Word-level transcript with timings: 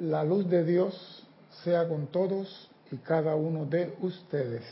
La 0.00 0.24
luz 0.24 0.48
de 0.48 0.64
Dios 0.64 1.26
sea 1.62 1.86
con 1.86 2.06
todos 2.06 2.70
y 2.90 2.96
cada 2.96 3.34
uno 3.34 3.66
de 3.66 3.94
ustedes. 4.00 4.62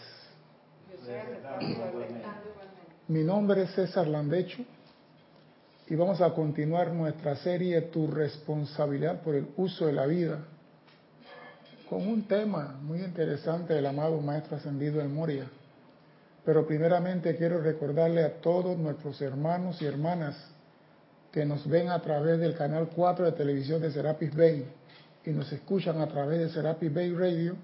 Mi 3.06 3.22
nombre 3.22 3.62
es 3.62 3.70
César 3.72 4.06
Landecho 4.06 4.64
y 5.88 5.94
vamos 5.94 6.20
a 6.22 6.32
continuar 6.32 6.92
nuestra 6.92 7.36
serie 7.36 7.82
Tu 7.82 8.06
responsabilidad 8.06 9.20
por 9.20 9.34
el 9.34 9.48
uso 9.56 9.86
de 9.86 9.92
la 9.92 10.06
vida 10.06 10.38
con 11.88 12.06
un 12.06 12.22
tema 12.26 12.78
muy 12.80 13.00
interesante 13.00 13.74
del 13.74 13.86
amado 13.86 14.20
Maestro 14.20 14.56
Ascendido 14.56 15.00
en 15.00 15.12
Moria. 15.12 15.50
Pero 16.44 16.66
primeramente 16.66 17.36
quiero 17.36 17.60
recordarle 17.60 18.22
a 18.22 18.40
todos 18.40 18.78
nuestros 18.78 19.20
hermanos 19.20 19.82
y 19.82 19.86
hermanas 19.86 20.36
que 21.30 21.44
nos 21.44 21.68
ven 21.68 21.90
a 21.90 22.00
través 22.00 22.38
del 22.40 22.56
canal 22.56 22.88
4 22.94 23.26
de 23.26 23.32
televisión 23.32 23.82
de 23.82 23.90
Serapis 23.90 24.34
Bay 24.34 24.79
y 25.24 25.30
nos 25.30 25.52
escuchan 25.52 26.00
a 26.00 26.08
través 26.08 26.38
de 26.38 26.48
Serapis 26.48 26.92
Bay 26.92 27.12
Radio, 27.12 27.56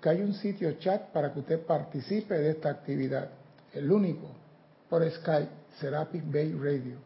que 0.00 0.08
hay 0.10 0.20
un 0.20 0.34
sitio 0.34 0.72
chat 0.78 1.10
para 1.12 1.32
que 1.32 1.40
usted 1.40 1.60
participe 1.60 2.34
de 2.34 2.50
esta 2.50 2.70
actividad. 2.70 3.30
El 3.72 3.90
único, 3.90 4.28
por 4.88 5.08
Skype, 5.10 5.50
Serapis 5.80 6.22
Bay 6.30 6.52
Radio. 6.52 6.96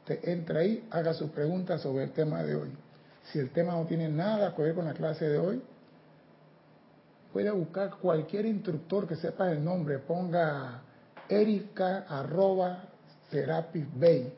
Usted 0.00 0.28
entra 0.28 0.60
ahí, 0.60 0.86
haga 0.90 1.14
sus 1.14 1.30
preguntas 1.30 1.80
sobre 1.80 2.04
el 2.04 2.12
tema 2.12 2.42
de 2.42 2.54
hoy. 2.54 2.70
Si 3.32 3.38
el 3.38 3.50
tema 3.50 3.72
no 3.72 3.84
tiene 3.86 4.08
nada 4.08 4.54
que 4.54 4.62
ver 4.62 4.74
con 4.74 4.84
la 4.84 4.94
clase 4.94 5.28
de 5.28 5.38
hoy, 5.38 5.62
puede 7.32 7.50
buscar 7.50 7.90
cualquier 8.00 8.46
instructor 8.46 9.06
que 9.06 9.16
sepa 9.16 9.50
el 9.50 9.62
nombre, 9.62 9.98
ponga 9.98 10.82
Erika 11.28 12.04
arroba 12.08 12.84
Serapis 13.30 13.86
Bay, 13.98 14.32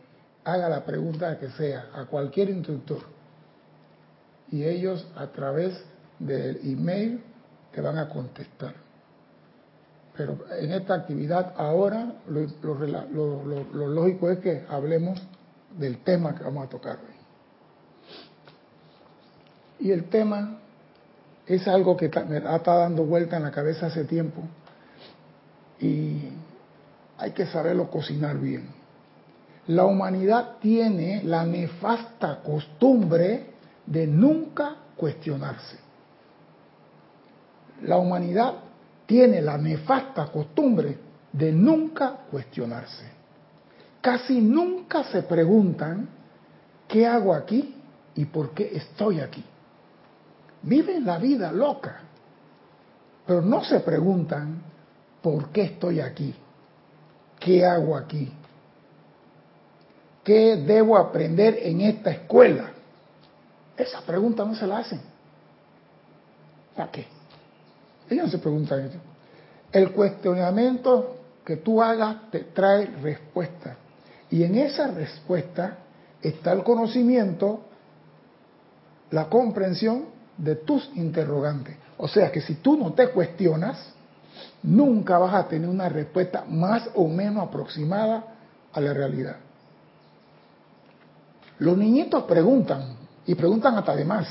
haga 0.44 0.68
la 0.68 0.84
pregunta 0.84 1.38
que 1.38 1.50
sea, 1.50 1.90
a 1.94 2.06
cualquier 2.06 2.50
instructor. 2.50 3.19
Y 4.50 4.64
ellos 4.64 5.06
a 5.16 5.28
través 5.28 5.82
del 6.18 6.60
email 6.64 7.22
te 7.72 7.80
van 7.80 7.98
a 7.98 8.08
contestar. 8.08 8.74
Pero 10.16 10.38
en 10.58 10.72
esta 10.72 10.94
actividad 10.94 11.54
ahora 11.56 12.14
lo, 12.28 13.44
lo 13.44 13.88
lógico 13.88 14.30
es 14.30 14.38
que 14.40 14.64
hablemos 14.68 15.22
del 15.78 15.98
tema 15.98 16.34
que 16.34 16.44
vamos 16.44 16.66
a 16.66 16.68
tocar 16.68 16.96
hoy. 16.96 17.14
Y 19.86 19.92
el 19.92 20.04
tema 20.10 20.58
es 21.46 21.66
algo 21.66 21.96
que 21.96 22.10
me 22.28 22.36
está 22.36 22.74
dando 22.74 23.04
vuelta 23.04 23.36
en 23.36 23.44
la 23.44 23.50
cabeza 23.50 23.86
hace 23.86 24.04
tiempo 24.04 24.42
y 25.80 26.28
hay 27.18 27.32
que 27.32 27.46
saberlo 27.46 27.90
cocinar 27.90 28.38
bien. 28.38 28.68
La 29.66 29.84
humanidad 29.84 30.58
tiene 30.60 31.22
la 31.24 31.44
nefasta 31.44 32.40
costumbre 32.42 33.49
de 33.90 34.06
nunca 34.06 34.76
cuestionarse. 34.96 35.76
La 37.82 37.96
humanidad 37.96 38.54
tiene 39.04 39.42
la 39.42 39.58
nefasta 39.58 40.26
costumbre 40.26 40.96
de 41.32 41.52
nunca 41.52 42.20
cuestionarse. 42.30 43.04
Casi 44.00 44.40
nunca 44.40 45.02
se 45.04 45.22
preguntan 45.24 46.08
qué 46.86 47.04
hago 47.04 47.34
aquí 47.34 47.74
y 48.14 48.24
por 48.26 48.54
qué 48.54 48.70
estoy 48.74 49.20
aquí. 49.20 49.44
Viven 50.62 51.04
la 51.04 51.18
vida 51.18 51.50
loca, 51.50 52.00
pero 53.26 53.42
no 53.42 53.64
se 53.64 53.80
preguntan 53.80 54.62
por 55.20 55.48
qué 55.48 55.62
estoy 55.62 56.00
aquí, 56.00 56.32
qué 57.40 57.66
hago 57.66 57.96
aquí, 57.96 58.32
qué 60.22 60.56
debo 60.56 60.96
aprender 60.96 61.58
en 61.60 61.80
esta 61.80 62.12
escuela. 62.12 62.74
Esa 63.80 64.02
pregunta 64.02 64.44
no 64.44 64.54
se 64.54 64.66
la 64.66 64.78
hacen. 64.78 65.00
¿Para 66.76 66.90
qué? 66.90 67.06
Ellos 68.10 68.30
se 68.30 68.38
preguntan 68.38 68.80
eso. 68.80 68.98
El 69.72 69.92
cuestionamiento 69.92 71.16
que 71.44 71.56
tú 71.56 71.80
hagas 71.80 72.30
te 72.30 72.40
trae 72.40 72.86
respuesta. 73.02 73.76
Y 74.30 74.42
en 74.44 74.56
esa 74.56 74.88
respuesta 74.88 75.78
está 76.20 76.52
el 76.52 76.62
conocimiento, 76.62 77.62
la 79.10 79.30
comprensión 79.30 80.06
de 80.36 80.56
tus 80.56 80.90
interrogantes. 80.94 81.76
O 81.96 82.06
sea 82.06 82.30
que 82.30 82.42
si 82.42 82.56
tú 82.56 82.76
no 82.76 82.92
te 82.92 83.08
cuestionas, 83.08 83.78
nunca 84.62 85.18
vas 85.18 85.34
a 85.34 85.48
tener 85.48 85.68
una 85.68 85.88
respuesta 85.88 86.44
más 86.46 86.90
o 86.94 87.08
menos 87.08 87.48
aproximada 87.48 88.24
a 88.72 88.80
la 88.80 88.92
realidad. 88.92 89.36
Los 91.58 91.78
niñitos 91.78 92.24
preguntan 92.24 92.99
y 93.30 93.36
preguntan 93.36 93.76
hasta 93.76 93.94
de 93.94 94.04
más 94.04 94.26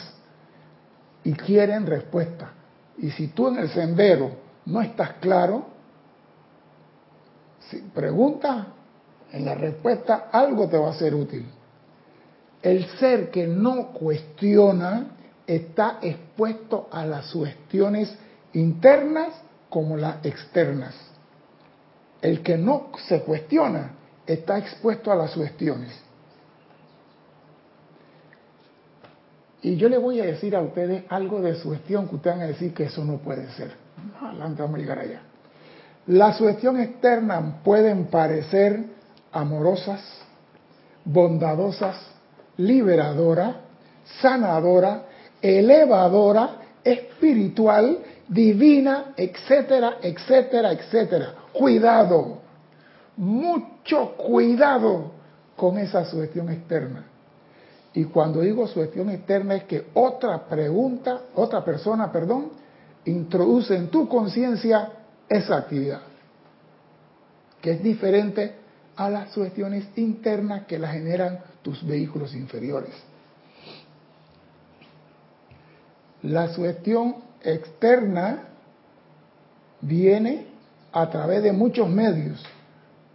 y 1.24 1.32
quieren 1.32 1.86
respuesta. 1.86 2.52
Y 2.98 3.10
si 3.12 3.28
tú 3.28 3.48
en 3.48 3.60
el 3.60 3.70
sendero 3.70 4.30
no 4.66 4.82
estás 4.82 5.14
claro, 5.22 5.68
si 7.62 7.78
preguntas 7.78 8.68
en 9.32 9.46
la 9.46 9.56
respuesta, 9.56 10.28
algo 10.34 10.68
te 10.68 10.78
va 10.78 10.90
a 10.90 10.94
ser 10.96 11.16
útil. 11.16 11.46
El 12.62 12.90
ser 12.98 13.32
que 13.32 13.48
no 13.48 13.94
cuestiona 13.94 15.12
está 15.48 16.00
expuesto 16.02 16.90
a 16.92 17.06
las 17.06 17.28
sugestiones 17.28 18.14
internas 18.52 19.30
como 19.70 19.96
las 19.96 20.26
externas. 20.26 20.94
El 22.22 22.44
que 22.44 22.58
no 22.58 22.90
se 23.08 23.22
cuestiona 23.22 23.92
está 24.28 24.58
expuesto 24.58 25.10
a 25.10 25.16
las 25.16 25.32
sugestiones. 25.32 26.09
Y 29.62 29.76
yo 29.76 29.90
le 29.90 29.98
voy 29.98 30.22
a 30.22 30.26
decir 30.26 30.56
a 30.56 30.62
ustedes 30.62 31.04
algo 31.10 31.42
de 31.42 31.56
sugestión 31.56 32.08
que 32.08 32.16
ustedes 32.16 32.38
van 32.38 32.46
a 32.46 32.48
decir 32.48 32.74
que 32.74 32.84
eso 32.84 33.04
no 33.04 33.18
puede 33.18 33.50
ser. 33.52 33.72
Adelante, 34.22 34.62
vamos 34.62 34.78
a 34.78 34.80
llegar 34.80 35.00
allá. 35.00 35.22
Las 36.08 36.38
sugestiones 36.38 36.90
externas 36.90 37.56
pueden 37.64 38.06
parecer 38.06 38.84
amorosas, 39.32 40.02
bondadosas, 41.04 41.98
liberadoras, 42.58 43.56
sanadoras, 44.22 45.02
elevadora, 45.42 46.50
espiritual, 46.84 48.00
divina, 48.28 49.14
etcétera, 49.18 49.98
etcétera, 50.02 50.72
etcétera. 50.72 51.34
Cuidado, 51.52 52.40
mucho 53.18 54.14
cuidado 54.16 55.12
con 55.56 55.78
esa 55.78 56.06
sugestión 56.06 56.50
externa. 56.50 57.04
Y 57.94 58.06
cuando 58.06 58.42
digo 58.42 58.68
sugestión 58.68 59.10
externa 59.10 59.56
es 59.56 59.64
que 59.64 59.88
otra 59.94 60.48
pregunta, 60.48 61.22
otra 61.36 61.64
persona, 61.64 62.12
perdón, 62.12 62.50
introduce 63.06 63.76
en 63.76 63.90
tu 63.90 64.08
conciencia 64.08 64.92
esa 65.28 65.58
actividad, 65.58 66.02
que 67.62 67.72
es 67.72 67.84
diferente 67.84 68.56
a 68.96 69.10
las 69.10 69.32
sugestiones 69.32 69.88
internas 69.96 70.66
que 70.66 70.78
la 70.78 70.90
generan 70.90 71.40
tus 71.62 71.86
vehículos 71.86 72.36
inferiores. 72.36 72.92
La 76.24 76.50
sugestión 76.54 77.16
externa 77.42 78.50
viene 79.82 80.48
a 80.92 81.10
través 81.10 81.42
de 81.44 81.54
muchos 81.54 81.90
medios, 81.90 82.44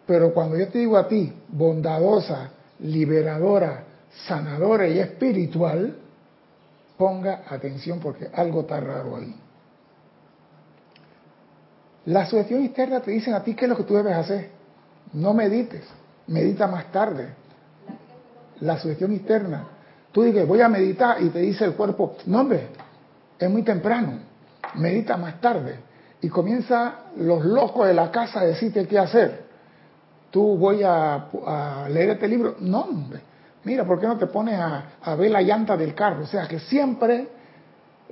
pero 0.07 0.33
cuando 0.33 0.57
yo 0.57 0.69
te 0.69 0.79
digo 0.79 0.97
a 0.97 1.07
ti, 1.07 1.33
bondadosa, 1.49 2.51
liberadora, 2.81 3.85
sanadora 4.27 4.87
y 4.89 4.99
espiritual, 4.99 5.97
ponga 6.97 7.43
atención 7.49 8.01
porque 8.01 8.29
algo 8.33 8.63
está 8.63 8.81
raro 8.81 9.17
ahí. 9.17 9.35
La 12.07 12.27
sugestión 12.27 12.63
externa 12.63 13.01
te 13.01 13.11
dice 13.11 13.33
a 13.33 13.43
ti 13.43 13.55
qué 13.55 13.65
es 13.65 13.69
lo 13.69 13.77
que 13.77 13.85
tú 13.85 13.95
debes 13.95 14.15
hacer. 14.15 14.51
No 15.15 15.33
medites, 15.33 15.85
medita 16.27 16.67
más 16.67 16.91
tarde. 16.93 17.31
La 18.61 18.79
sugestión 18.79 19.13
externa. 19.13 19.69
Tú 20.13 20.23
dices, 20.23 20.47
voy 20.47 20.61
a 20.61 20.69
meditar 20.69 21.23
y 21.23 21.31
te 21.31 21.41
dice 21.41 21.65
el 21.65 21.75
cuerpo, 21.75 22.17
no 22.27 22.41
hombre, 22.41 22.69
es 23.39 23.51
muy 23.51 23.63
temprano, 23.63 24.21
medita 24.77 25.17
más 25.17 25.41
tarde 25.41 25.77
y 26.21 26.29
comienza 26.29 27.01
los 27.17 27.45
locos 27.45 27.87
de 27.87 27.95
la 27.95 28.11
casa 28.11 28.41
a 28.41 28.45
decirte 28.45 28.87
qué 28.87 28.99
hacer. 28.99 29.45
Tú 30.31 30.57
voy 30.57 30.83
a, 30.83 31.87
leer 31.91 32.11
este 32.11 32.29
libro. 32.29 32.57
No, 32.61 32.81
hombre. 32.81 33.21
Mira, 33.65 33.85
¿por 33.85 33.99
qué 33.99 34.07
no 34.07 34.19
te 34.19 34.27
pones 34.27 34.59
a, 34.61 35.15
ver 35.17 35.31
la 35.31 35.41
llanta 35.41 35.77
del 35.77 35.95
carro? 35.95 36.25
O 36.25 36.27
sea 36.27 36.47
que 36.47 36.61
siempre 36.61 37.29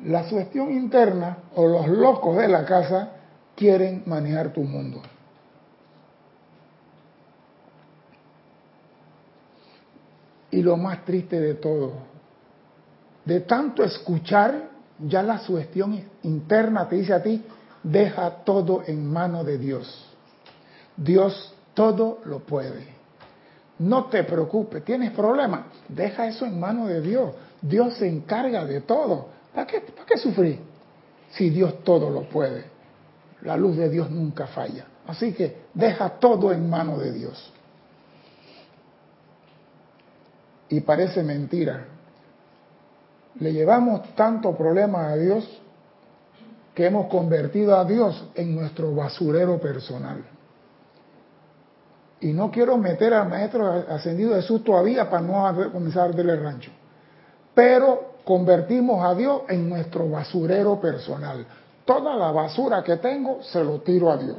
la 0.04 0.28
sugestión 0.28 0.72
interna 0.72 1.38
o 1.54 1.66
los 1.66 1.86
locos 1.88 2.38
de 2.38 2.48
la 2.48 2.64
casa 2.64 3.10
quieren 3.54 4.02
manejar 4.06 4.52
tu 4.52 4.62
mundo. 4.62 5.02
Y 10.50 10.62
lo 10.62 10.76
más 10.76 11.04
triste 11.04 11.40
de 11.40 11.54
todo, 11.54 11.92
de 13.24 13.40
tanto 13.40 13.84
escuchar 13.84 14.70
ya 14.98 15.22
la 15.22 15.38
sugestión 15.38 16.02
interna 16.22 16.88
te 16.88 16.96
dice 16.96 17.14
a 17.14 17.22
ti, 17.22 17.44
deja 17.82 18.30
todo 18.44 18.82
en 18.86 19.06
mano 19.06 19.44
de 19.44 19.58
Dios. 19.58 20.06
Dios 20.96 21.54
todo 21.74 22.20
lo 22.24 22.40
puede. 22.40 23.01
No 23.78 24.06
te 24.06 24.24
preocupes, 24.24 24.84
tienes 24.84 25.12
problemas, 25.12 25.62
deja 25.88 26.28
eso 26.28 26.46
en 26.46 26.60
manos 26.60 26.88
de 26.88 27.00
Dios. 27.00 27.32
Dios 27.60 27.94
se 27.94 28.08
encarga 28.08 28.64
de 28.64 28.82
todo. 28.82 29.28
¿Para 29.54 29.66
qué, 29.66 29.80
¿Para 29.80 30.06
qué 30.06 30.16
sufrir? 30.18 30.60
Si 31.30 31.50
Dios 31.50 31.82
todo 31.82 32.10
lo 32.10 32.28
puede. 32.28 32.64
La 33.42 33.56
luz 33.56 33.76
de 33.76 33.88
Dios 33.88 34.10
nunca 34.10 34.46
falla. 34.46 34.86
Así 35.06 35.32
que 35.32 35.62
deja 35.74 36.10
todo 36.10 36.52
en 36.52 36.68
manos 36.68 37.00
de 37.00 37.12
Dios. 37.12 37.52
Y 40.68 40.80
parece 40.80 41.22
mentira. 41.22 41.84
Le 43.40 43.52
llevamos 43.52 44.14
tanto 44.14 44.56
problema 44.56 45.08
a 45.08 45.16
Dios 45.16 45.48
que 46.74 46.86
hemos 46.86 47.08
convertido 47.08 47.76
a 47.76 47.84
Dios 47.84 48.24
en 48.34 48.54
nuestro 48.54 48.94
basurero 48.94 49.58
personal. 49.60 50.24
Y 52.22 52.32
no 52.32 52.52
quiero 52.52 52.78
meter 52.78 53.12
al 53.14 53.28
maestro 53.28 53.68
ascendido 53.88 54.36
Jesús 54.36 54.62
todavía 54.62 55.10
para 55.10 55.22
no 55.22 55.72
comenzar 55.72 56.10
a 56.10 56.12
darle 56.12 56.36
rancho. 56.36 56.70
Pero 57.52 58.12
convertimos 58.24 59.04
a 59.04 59.12
Dios 59.12 59.42
en 59.48 59.68
nuestro 59.68 60.08
basurero 60.08 60.80
personal. 60.80 61.44
Toda 61.84 62.14
la 62.14 62.30
basura 62.30 62.84
que 62.84 62.96
tengo 62.98 63.42
se 63.42 63.64
lo 63.64 63.80
tiro 63.80 64.12
a 64.12 64.16
Dios. 64.16 64.38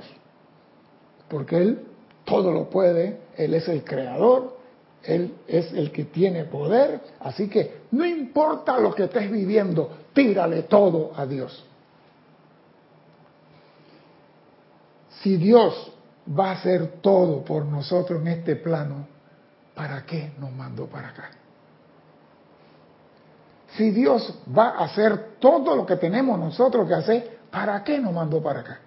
Porque 1.27 1.57
Él 1.57 1.85
todo 2.23 2.53
lo 2.53 2.69
puede, 2.69 3.19
Él 3.35 3.53
es 3.53 3.67
el 3.67 3.83
creador, 3.83 4.55
Él 5.03 5.33
es 5.45 5.73
el 5.73 5.91
que 5.91 6.05
tiene 6.05 6.45
poder. 6.45 7.01
Así 7.19 7.49
que 7.49 7.81
no 7.91 8.05
importa 8.05 8.79
lo 8.79 8.95
que 8.95 9.03
estés 9.03 9.29
viviendo, 9.29 9.89
tírale 10.13 10.63
todo 10.63 11.11
a 11.17 11.25
Dios. 11.25 11.65
Si 15.21 15.35
Dios 15.35 15.92
va 16.27 16.49
a 16.49 16.51
hacer 16.53 17.01
todo 17.01 17.43
por 17.43 17.65
nosotros 17.65 18.21
en 18.21 18.27
este 18.27 18.55
plano, 18.55 19.07
¿para 19.75 20.05
qué 20.05 20.33
nos 20.39 20.51
mandó 20.51 20.87
para 20.87 21.09
acá? 21.09 21.31
Si 23.77 23.91
Dios 23.91 24.39
va 24.55 24.69
a 24.69 24.85
hacer 24.85 25.37
todo 25.39 25.75
lo 25.75 25.85
que 25.85 25.95
tenemos 25.95 26.39
nosotros 26.39 26.87
que 26.87 26.93
hacer, 26.93 27.39
¿para 27.49 27.83
qué 27.83 27.99
nos 27.99 28.13
mandó 28.13 28.41
para 28.41 28.59
acá? 28.59 28.79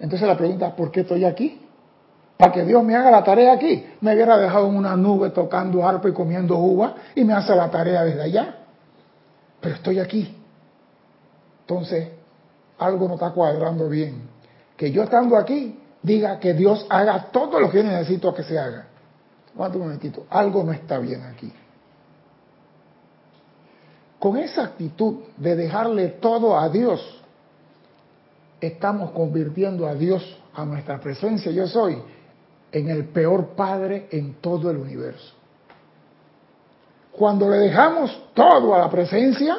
Entonces 0.00 0.26
la 0.26 0.36
pregunta, 0.36 0.74
¿por 0.74 0.90
qué 0.90 1.00
estoy 1.00 1.24
aquí? 1.24 1.60
Para 2.36 2.52
que 2.52 2.64
Dios 2.64 2.82
me 2.82 2.96
haga 2.96 3.10
la 3.10 3.22
tarea 3.22 3.52
aquí. 3.52 3.86
Me 4.00 4.14
hubiera 4.14 4.36
dejado 4.36 4.68
en 4.68 4.76
una 4.76 4.96
nube 4.96 5.30
tocando 5.30 5.86
arpa 5.86 6.08
y 6.08 6.12
comiendo 6.12 6.58
uva 6.58 6.96
y 7.14 7.22
me 7.22 7.34
hace 7.34 7.54
la 7.54 7.70
tarea 7.70 8.02
desde 8.02 8.22
allá. 8.22 8.56
Pero 9.60 9.76
estoy 9.76 10.00
aquí. 10.00 10.36
Entonces, 11.60 12.08
algo 12.78 13.06
no 13.06 13.14
está 13.14 13.30
cuadrando 13.30 13.88
bien. 13.88 14.28
Que 14.76 14.90
yo 14.90 15.04
estando 15.04 15.36
aquí, 15.36 15.78
diga 16.02 16.38
que 16.38 16.54
Dios 16.54 16.86
haga 16.90 17.30
todo 17.30 17.60
lo 17.60 17.70
que 17.70 17.82
necesito 17.82 18.34
que 18.34 18.42
se 18.42 18.58
haga. 18.58 18.86
¿Cuánto 19.56 19.78
momentito? 19.78 20.26
Algo 20.30 20.64
no 20.64 20.72
está 20.72 20.98
bien 20.98 21.22
aquí. 21.22 21.52
Con 24.18 24.36
esa 24.36 24.64
actitud 24.64 25.16
de 25.36 25.56
dejarle 25.56 26.08
todo 26.08 26.58
a 26.58 26.68
Dios, 26.68 27.22
estamos 28.60 29.10
convirtiendo 29.10 29.86
a 29.86 29.94
Dios, 29.94 30.38
a 30.54 30.64
nuestra 30.64 31.00
presencia, 31.00 31.50
yo 31.50 31.66
soy, 31.66 32.00
en 32.70 32.88
el 32.88 33.06
peor 33.06 33.48
padre 33.48 34.08
en 34.10 34.34
todo 34.34 34.70
el 34.70 34.78
universo. 34.78 35.34
Cuando 37.10 37.48
le 37.50 37.58
dejamos 37.58 38.30
todo 38.32 38.74
a 38.74 38.78
la 38.78 38.88
presencia, 38.88 39.58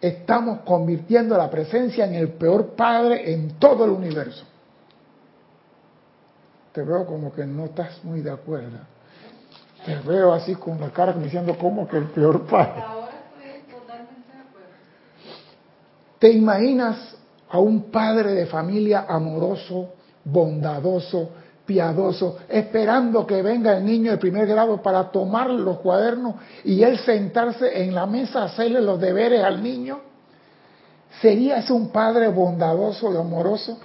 estamos 0.00 0.60
convirtiendo 0.62 1.36
a 1.36 1.38
la 1.38 1.50
presencia 1.50 2.04
en 2.06 2.14
el 2.14 2.30
peor 2.30 2.74
padre 2.74 3.32
en 3.32 3.58
todo 3.58 3.84
el 3.84 3.90
universo. 3.90 4.44
Te 6.72 6.82
veo 6.82 7.04
como 7.04 7.32
que 7.32 7.44
no 7.44 7.66
estás 7.66 8.02
muy 8.02 8.22
de 8.22 8.30
acuerdo. 8.30 8.78
Te 9.84 9.96
veo 9.96 10.32
así 10.32 10.54
con 10.54 10.80
la 10.80 10.90
cara 10.90 11.12
diciendo 11.12 11.56
como 11.58 11.86
que 11.86 11.98
el 11.98 12.06
peor 12.06 12.46
padre. 12.46 12.82
Ahora 12.82 13.10
estoy 13.36 13.78
totalmente 13.78 14.32
de 14.32 14.40
acuerdo. 14.40 14.68
¿Te 16.18 16.30
imaginas 16.30 17.16
a 17.50 17.58
un 17.58 17.90
padre 17.90 18.32
de 18.32 18.46
familia 18.46 19.04
amoroso, 19.08 19.90
bondadoso, 20.24 21.30
piadoso, 21.66 22.38
esperando 22.48 23.26
que 23.26 23.42
venga 23.42 23.76
el 23.76 23.84
niño 23.84 24.12
de 24.12 24.18
primer 24.18 24.46
grado 24.46 24.80
para 24.80 25.10
tomar 25.10 25.50
los 25.50 25.78
cuadernos 25.80 26.36
y 26.64 26.82
él 26.82 26.98
sentarse 26.98 27.82
en 27.82 27.94
la 27.94 28.06
mesa 28.06 28.42
a 28.42 28.44
hacerle 28.46 28.80
los 28.80 28.98
deberes 28.98 29.44
al 29.44 29.62
niño? 29.62 30.00
¿Sería 31.20 31.58
ese 31.58 31.72
un 31.72 31.90
padre 31.90 32.28
bondadoso 32.28 33.12
y 33.12 33.16
amoroso? 33.16 33.78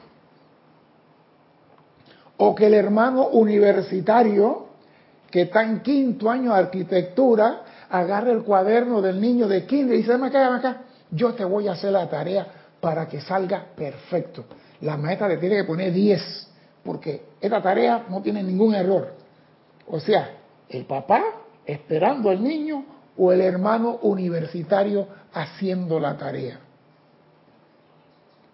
O 2.38 2.56
que 2.56 2.68
el 2.68 2.74
hermano 2.74 3.28
universitario 3.28 4.68
que 5.32 5.44
está 5.44 5.64
en 5.64 5.82
quinto 5.82 6.30
año 6.30 6.54
de 6.54 6.60
arquitectura 6.60 7.64
agarre 7.90 8.32
el 8.32 8.44
cuaderno 8.44 9.02
del 9.02 9.20
niño 9.20 9.48
de 9.48 9.66
kinder 9.66 9.96
y 9.96 10.00
dice, 10.00 10.14
ven 10.14 10.24
acá, 10.24 10.50
ven 10.50 10.60
acá, 10.60 10.82
yo 11.12 11.34
te 11.34 11.44
voy 11.44 11.68
a 11.68 11.74
hacer 11.74 11.92
la 11.92 12.10
tarea 12.10 12.48
para 12.80 13.08
que 13.08 13.22
salga 13.22 13.66
perfecto. 13.76 14.46
La 14.82 14.98
maestra 14.98 15.28
le 15.28 15.38
tiene 15.38 15.58
que 15.58 15.64
poner 15.64 15.92
10, 15.92 16.48
porque 16.84 17.26
esta 17.42 17.62
tarea 17.62 18.06
no 18.10 18.22
tiene 18.22 18.44
ningún 18.44 18.76
error. 18.76 19.14
O 19.90 20.00
sea, 20.00 20.32
el 20.70 20.86
papá 20.86 21.24
esperando 21.66 22.30
al 22.30 22.44
niño 22.44 22.86
o 23.18 23.32
el 23.32 23.42
hermano 23.42 24.00
universitario 24.04 25.08
haciendo 25.34 26.00
la 26.00 26.18
tarea. 26.18 26.60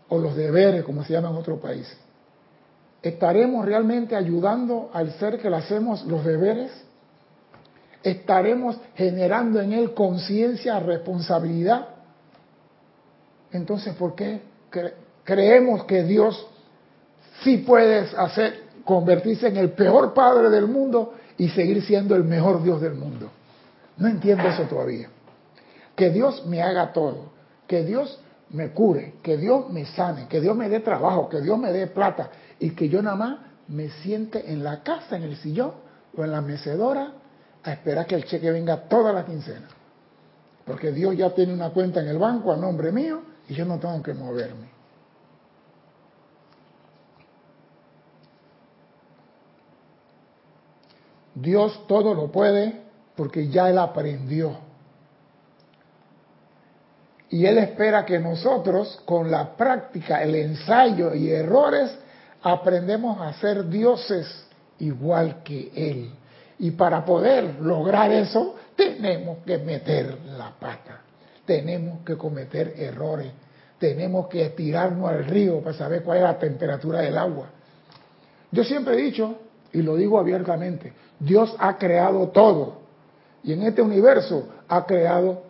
O 0.10 0.18
los 0.18 0.36
deberes, 0.36 0.84
como 0.84 1.04
se 1.04 1.14
llama 1.14 1.30
en 1.30 1.36
otro 1.36 1.60
país. 1.60 1.98
¿Estaremos 3.04 3.66
realmente 3.66 4.16
ayudando 4.16 4.90
al 4.94 5.12
ser 5.20 5.38
que 5.38 5.50
le 5.50 5.58
hacemos 5.58 6.06
los 6.06 6.24
deberes? 6.24 6.72
¿Estaremos 8.02 8.78
generando 8.96 9.60
en 9.60 9.74
él 9.74 9.94
conciencia, 9.94 10.80
responsabilidad? 10.80 11.90
Entonces, 13.52 13.94
¿por 13.96 14.16
qué 14.16 14.42
creemos 15.26 15.84
que 15.84 16.04
Dios 16.04 16.48
sí 17.44 17.58
puede 17.58 18.08
hacer, 18.18 18.64
convertirse 18.86 19.48
en 19.48 19.58
el 19.58 19.72
peor 19.72 20.14
padre 20.14 20.50
del 20.50 20.68
mundo 20.68 21.14
y 21.38 21.50
seguir 21.50 21.84
siendo 21.84 22.16
el 22.16 22.24
mejor 22.24 22.64
Dios 22.64 22.80
del 22.80 22.94
mundo? 22.94 23.30
No 23.98 24.08
entiendo 24.08 24.48
eso 24.48 24.64
todavía. 24.64 25.10
Que 25.98 26.10
Dios 26.10 26.46
me 26.46 26.62
haga 26.62 26.94
todo, 26.94 27.34
que 27.68 27.84
Dios 27.84 28.18
me 28.54 28.72
cure, 28.72 29.16
que 29.22 29.38
Dios 29.38 29.70
me 29.70 29.86
sane, 29.86 30.28
que 30.28 30.40
Dios 30.40 30.56
me 30.56 30.70
dé 30.70 30.80
trabajo, 30.80 31.28
que 31.28 31.42
Dios 31.42 31.58
me 31.58 31.72
dé 31.72 31.88
plata 31.88 32.30
y 32.60 32.72
que 32.72 32.88
yo 32.88 33.02
nada 33.02 33.16
más 33.16 33.40
me 33.68 33.90
siente 33.90 34.52
en 34.52 34.64
la 34.64 34.84
casa, 34.84 35.18
en 35.18 35.24
el 35.24 35.36
sillón 35.38 35.74
o 36.16 36.24
en 36.24 36.32
la 36.32 36.42
mecedora 36.42 37.14
a 37.64 37.72
esperar 37.72 38.06
que 38.06 38.16
el 38.16 38.26
cheque 38.26 38.52
venga 38.52 38.88
toda 38.88 39.12
la 39.12 39.26
quincena. 39.26 39.68
Porque 40.66 40.92
Dios 40.92 41.18
ya 41.18 41.34
tiene 41.34 41.54
una 41.54 41.72
cuenta 41.72 42.02
en 42.02 42.08
el 42.08 42.20
banco 42.20 42.54
a 42.54 42.58
nombre 42.58 42.92
mío 42.92 43.22
y 43.50 43.56
yo 43.56 43.66
no 43.66 43.80
tengo 43.80 44.02
que 44.04 44.14
moverme. 44.14 44.72
Dios 51.34 51.88
todo 51.88 52.14
lo 52.14 52.32
puede 52.32 52.84
porque 53.16 53.50
ya 53.50 53.70
Él 53.70 53.80
aprendió. 53.80 54.73
Y 57.34 57.46
Él 57.46 57.58
espera 57.58 58.06
que 58.06 58.20
nosotros, 58.20 59.02
con 59.06 59.30
la 59.30 59.56
práctica, 59.56 60.22
el 60.22 60.36
ensayo 60.36 61.14
y 61.14 61.32
errores, 61.32 61.92
aprendemos 62.42 63.20
a 63.20 63.34
ser 63.34 63.68
dioses 63.70 64.28
igual 64.80 65.44
que 65.44 65.72
Él. 65.76 66.12
Y 66.60 66.72
para 66.72 67.04
poder 67.04 67.56
lograr 67.60 68.12
eso, 68.12 68.56
tenemos 68.76 69.40
que 69.46 69.58
meter 69.58 70.18
la 70.38 70.52
pata 70.60 71.04
tenemos 71.46 72.04
que 72.06 72.16
cometer 72.16 72.74
errores, 72.78 73.32
tenemos 73.80 74.28
que 74.28 74.50
tirarnos 74.50 75.10
al 75.10 75.26
río 75.26 75.60
para 75.62 75.78
saber 75.78 76.04
cuál 76.04 76.20
es 76.20 76.24
la 76.24 76.40
temperatura 76.40 77.02
del 77.02 77.18
agua. 77.18 77.48
Yo 78.52 78.64
siempre 78.64 78.94
he 78.94 79.02
dicho, 79.02 79.36
y 79.72 79.82
lo 79.82 79.96
digo 79.96 80.20
abiertamente, 80.20 80.94
Dios 81.20 81.56
ha 81.60 81.78
creado 81.78 82.30
todo. 82.30 82.84
Y 83.44 83.54
en 83.54 83.64
este 83.64 83.82
universo 83.82 84.48
ha 84.70 84.86
creado 84.86 85.44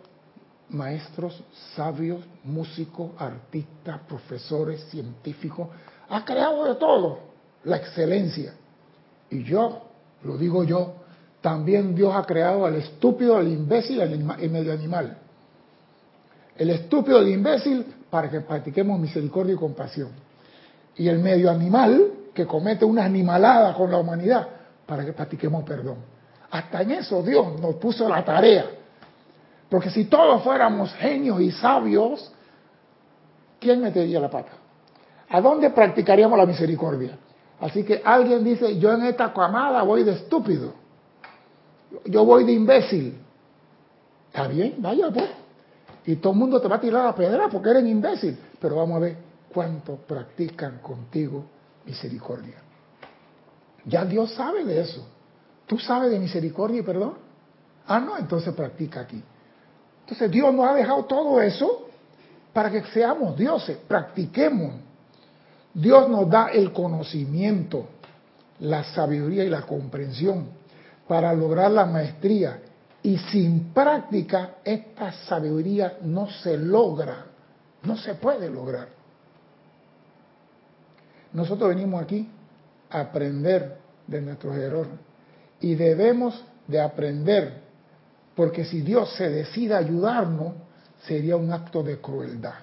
maestros, 0.70 1.42
sabios, 1.74 2.20
músicos, 2.44 3.10
artistas, 3.18 4.00
profesores, 4.08 4.84
científicos. 4.90 5.68
Ha 6.08 6.24
creado 6.24 6.64
de 6.64 6.74
todo, 6.76 7.18
la 7.64 7.76
excelencia. 7.76 8.54
Y 9.30 9.42
yo, 9.44 9.82
lo 10.22 10.36
digo 10.36 10.64
yo, 10.64 10.94
también 11.40 11.94
Dios 11.94 12.14
ha 12.14 12.24
creado 12.24 12.64
al 12.66 12.76
estúpido, 12.76 13.36
al 13.36 13.48
imbécil 13.48 13.98
y 13.98 14.00
al 14.00 14.18
medio 14.50 14.72
animal 14.72 15.18
el 16.56 16.70
estúpido, 16.70 17.18
el 17.18 17.28
imbécil, 17.28 17.84
para 18.10 18.30
que 18.30 18.40
practiquemos 18.40 18.98
misericordia 18.98 19.54
y 19.54 19.56
compasión. 19.56 20.08
Y 20.96 21.08
el 21.08 21.18
medio 21.18 21.50
animal, 21.50 22.12
que 22.32 22.46
comete 22.46 22.84
una 22.84 23.04
animalada 23.04 23.74
con 23.74 23.90
la 23.90 23.98
humanidad, 23.98 24.46
para 24.86 25.04
que 25.04 25.12
practiquemos 25.12 25.64
perdón. 25.64 25.96
Hasta 26.50 26.82
en 26.82 26.92
eso 26.92 27.22
Dios 27.22 27.60
nos 27.60 27.76
puso 27.76 28.08
la 28.08 28.24
tarea. 28.24 28.66
Porque 29.74 29.90
si 29.90 30.04
todos 30.04 30.44
fuéramos 30.44 30.94
genios 30.94 31.40
y 31.40 31.50
sabios, 31.50 32.30
¿quién 33.58 33.82
metería 33.82 34.20
la 34.20 34.30
pata? 34.30 34.52
¿A 35.28 35.40
dónde 35.40 35.68
practicaríamos 35.70 36.38
la 36.38 36.46
misericordia? 36.46 37.18
Así 37.58 37.82
que 37.82 38.00
alguien 38.04 38.44
dice, 38.44 38.78
yo 38.78 38.92
en 38.92 39.02
esta 39.02 39.32
camada 39.32 39.82
voy 39.82 40.04
de 40.04 40.12
estúpido. 40.12 40.74
Yo 42.04 42.24
voy 42.24 42.44
de 42.44 42.52
imbécil. 42.52 43.18
Está 44.28 44.46
bien, 44.46 44.76
vaya 44.78 45.10
pues. 45.10 45.28
Y 46.06 46.14
todo 46.14 46.34
el 46.34 46.38
mundo 46.38 46.60
te 46.60 46.68
va 46.68 46.76
a 46.76 46.80
tirar 46.80 47.04
la 47.04 47.14
pedra 47.16 47.48
porque 47.48 47.70
eres 47.70 47.84
imbécil. 47.84 48.38
Pero 48.60 48.76
vamos 48.76 48.98
a 48.98 49.00
ver 49.00 49.16
cuánto 49.52 49.96
practican 49.96 50.78
contigo 50.78 51.46
misericordia. 51.84 52.58
Ya 53.86 54.04
Dios 54.04 54.34
sabe 54.34 54.64
de 54.64 54.82
eso. 54.82 55.04
¿Tú 55.66 55.80
sabes 55.80 56.12
de 56.12 56.20
misericordia 56.20 56.78
y 56.78 56.84
perdón? 56.84 57.14
Ah, 57.88 57.98
no, 57.98 58.16
entonces 58.16 58.54
practica 58.54 59.00
aquí. 59.00 59.20
Entonces 60.04 60.30
Dios 60.30 60.52
nos 60.52 60.66
ha 60.66 60.74
dejado 60.74 61.06
todo 61.06 61.40
eso 61.40 61.88
para 62.52 62.70
que 62.70 62.82
seamos 62.84 63.36
dioses, 63.36 63.78
practiquemos. 63.88 64.74
Dios 65.72 66.08
nos 66.10 66.28
da 66.28 66.48
el 66.48 66.72
conocimiento, 66.72 67.86
la 68.60 68.84
sabiduría 68.84 69.44
y 69.44 69.48
la 69.48 69.62
comprensión 69.62 70.48
para 71.08 71.32
lograr 71.32 71.70
la 71.70 71.86
maestría. 71.86 72.60
Y 73.02 73.16
sin 73.18 73.72
práctica 73.72 74.56
esta 74.62 75.12
sabiduría 75.26 75.98
no 76.02 76.30
se 76.30 76.56
logra, 76.56 77.26
no 77.82 77.96
se 77.96 78.14
puede 78.14 78.48
lograr. 78.50 78.88
Nosotros 81.32 81.70
venimos 81.70 82.02
aquí 82.02 82.28
a 82.90 83.00
aprender 83.00 83.78
de 84.06 84.20
nuestros 84.20 84.54
errores 84.56 84.92
y 85.60 85.74
debemos 85.74 86.44
de 86.68 86.80
aprender, 86.80 87.63
porque 88.34 88.64
si 88.64 88.80
Dios 88.80 89.14
se 89.16 89.28
decide 89.28 89.74
ayudarnos, 89.74 90.54
sería 91.06 91.36
un 91.36 91.52
acto 91.52 91.82
de 91.82 91.98
crueldad. 91.98 92.54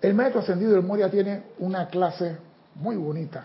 El 0.00 0.14
maestro 0.14 0.40
ascendido 0.40 0.72
del 0.72 0.82
Moria 0.82 1.10
tiene 1.10 1.42
una 1.58 1.86
clase 1.88 2.36
muy 2.76 2.96
bonita 2.96 3.44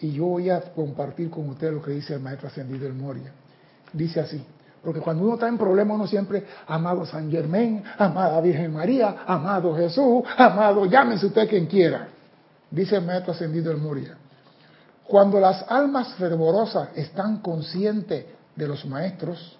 y 0.00 0.12
yo 0.12 0.26
voy 0.26 0.50
a 0.50 0.60
compartir 0.60 1.30
con 1.30 1.48
ustedes 1.48 1.72
lo 1.72 1.82
que 1.82 1.92
dice 1.92 2.14
el 2.14 2.20
maestro 2.20 2.48
ascendido 2.48 2.84
del 2.84 2.94
Moria. 2.94 3.32
Dice 3.92 4.20
así, 4.20 4.44
porque 4.82 5.00
cuando 5.00 5.22
uno 5.22 5.34
está 5.34 5.46
en 5.48 5.56
problemas 5.56 5.94
uno 5.94 6.06
siempre, 6.08 6.44
amado 6.66 7.06
San 7.06 7.30
Germán, 7.30 7.84
amada 7.98 8.40
Virgen 8.40 8.72
María, 8.72 9.18
amado 9.26 9.76
Jesús, 9.76 10.24
amado, 10.36 10.86
llámese 10.86 11.26
usted 11.26 11.48
quien 11.48 11.66
quiera. 11.66 12.08
Dice 12.68 12.96
el 12.96 13.04
maestro 13.04 13.32
ascendido 13.32 13.70
del 13.70 13.80
Moria. 13.80 14.16
Cuando 15.06 15.38
las 15.38 15.64
almas 15.68 16.14
fervorosas 16.14 16.88
están 16.96 17.38
conscientes 17.38 18.24
de 18.56 18.68
los 18.68 18.84
maestros 18.84 19.58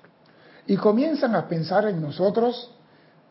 y 0.67 0.77
comienzan 0.77 1.35
a 1.35 1.49
pensar 1.49 1.87
en 1.89 2.01
nosotros, 2.01 2.71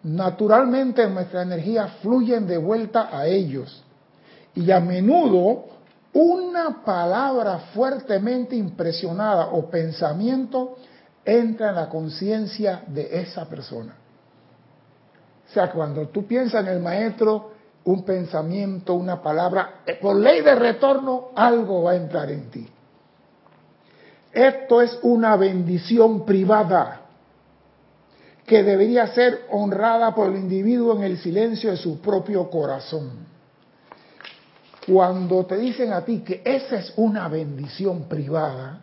naturalmente 0.04 1.08
nuestra 1.08 1.44
energía 1.44 1.88
fluye 2.02 2.40
de 2.40 2.58
vuelta 2.58 3.10
a 3.12 3.26
ellos. 3.28 3.84
Y 4.54 4.70
a 4.72 4.80
menudo 4.80 5.66
una 6.14 6.84
palabra 6.84 7.60
fuertemente 7.74 8.56
impresionada 8.56 9.48
o 9.48 9.70
pensamiento 9.70 10.76
entra 11.24 11.70
en 11.70 11.76
la 11.76 11.88
conciencia 11.88 12.84
de 12.88 13.22
esa 13.22 13.48
persona. 13.48 13.96
O 15.50 15.54
sea, 15.54 15.72
cuando 15.72 16.08
tú 16.08 16.26
piensas 16.26 16.66
en 16.66 16.74
el 16.74 16.80
maestro, 16.80 17.52
un 17.86 18.04
pensamiento, 18.04 18.94
una 18.94 19.22
palabra, 19.22 19.82
eh, 19.86 19.98
por 20.02 20.16
ley 20.16 20.42
de 20.42 20.56
retorno, 20.56 21.30
algo 21.36 21.84
va 21.84 21.92
a 21.92 21.96
entrar 21.96 22.30
en 22.32 22.50
ti. 22.50 22.68
Esto 24.34 24.82
es 24.82 24.98
una 25.02 25.36
bendición 25.36 26.26
privada 26.26 27.02
que 28.46 28.64
debería 28.64 29.08
ser 29.08 29.46
honrada 29.52 30.14
por 30.14 30.30
el 30.30 30.38
individuo 30.38 30.96
en 30.98 31.04
el 31.04 31.18
silencio 31.18 31.72
de 31.72 31.78
su 31.78 32.02
propio 32.02 32.50
corazón. 32.50 33.12
Cuando 34.86 35.46
te 35.46 35.58
dicen 35.58 35.94
a 35.94 36.04
ti 36.04 36.20
que 36.20 36.42
esa 36.44 36.78
es 36.78 36.94
una 36.96 37.28
bendición 37.28 38.04
privada, 38.10 38.82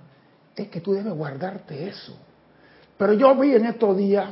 es 0.55 0.69
que 0.69 0.81
tú 0.81 0.93
debes 0.93 1.12
guardarte 1.12 1.88
eso. 1.88 2.14
Pero 2.97 3.12
yo 3.14 3.35
vi 3.37 3.55
en 3.55 3.67
estos 3.67 3.97
días 3.97 4.26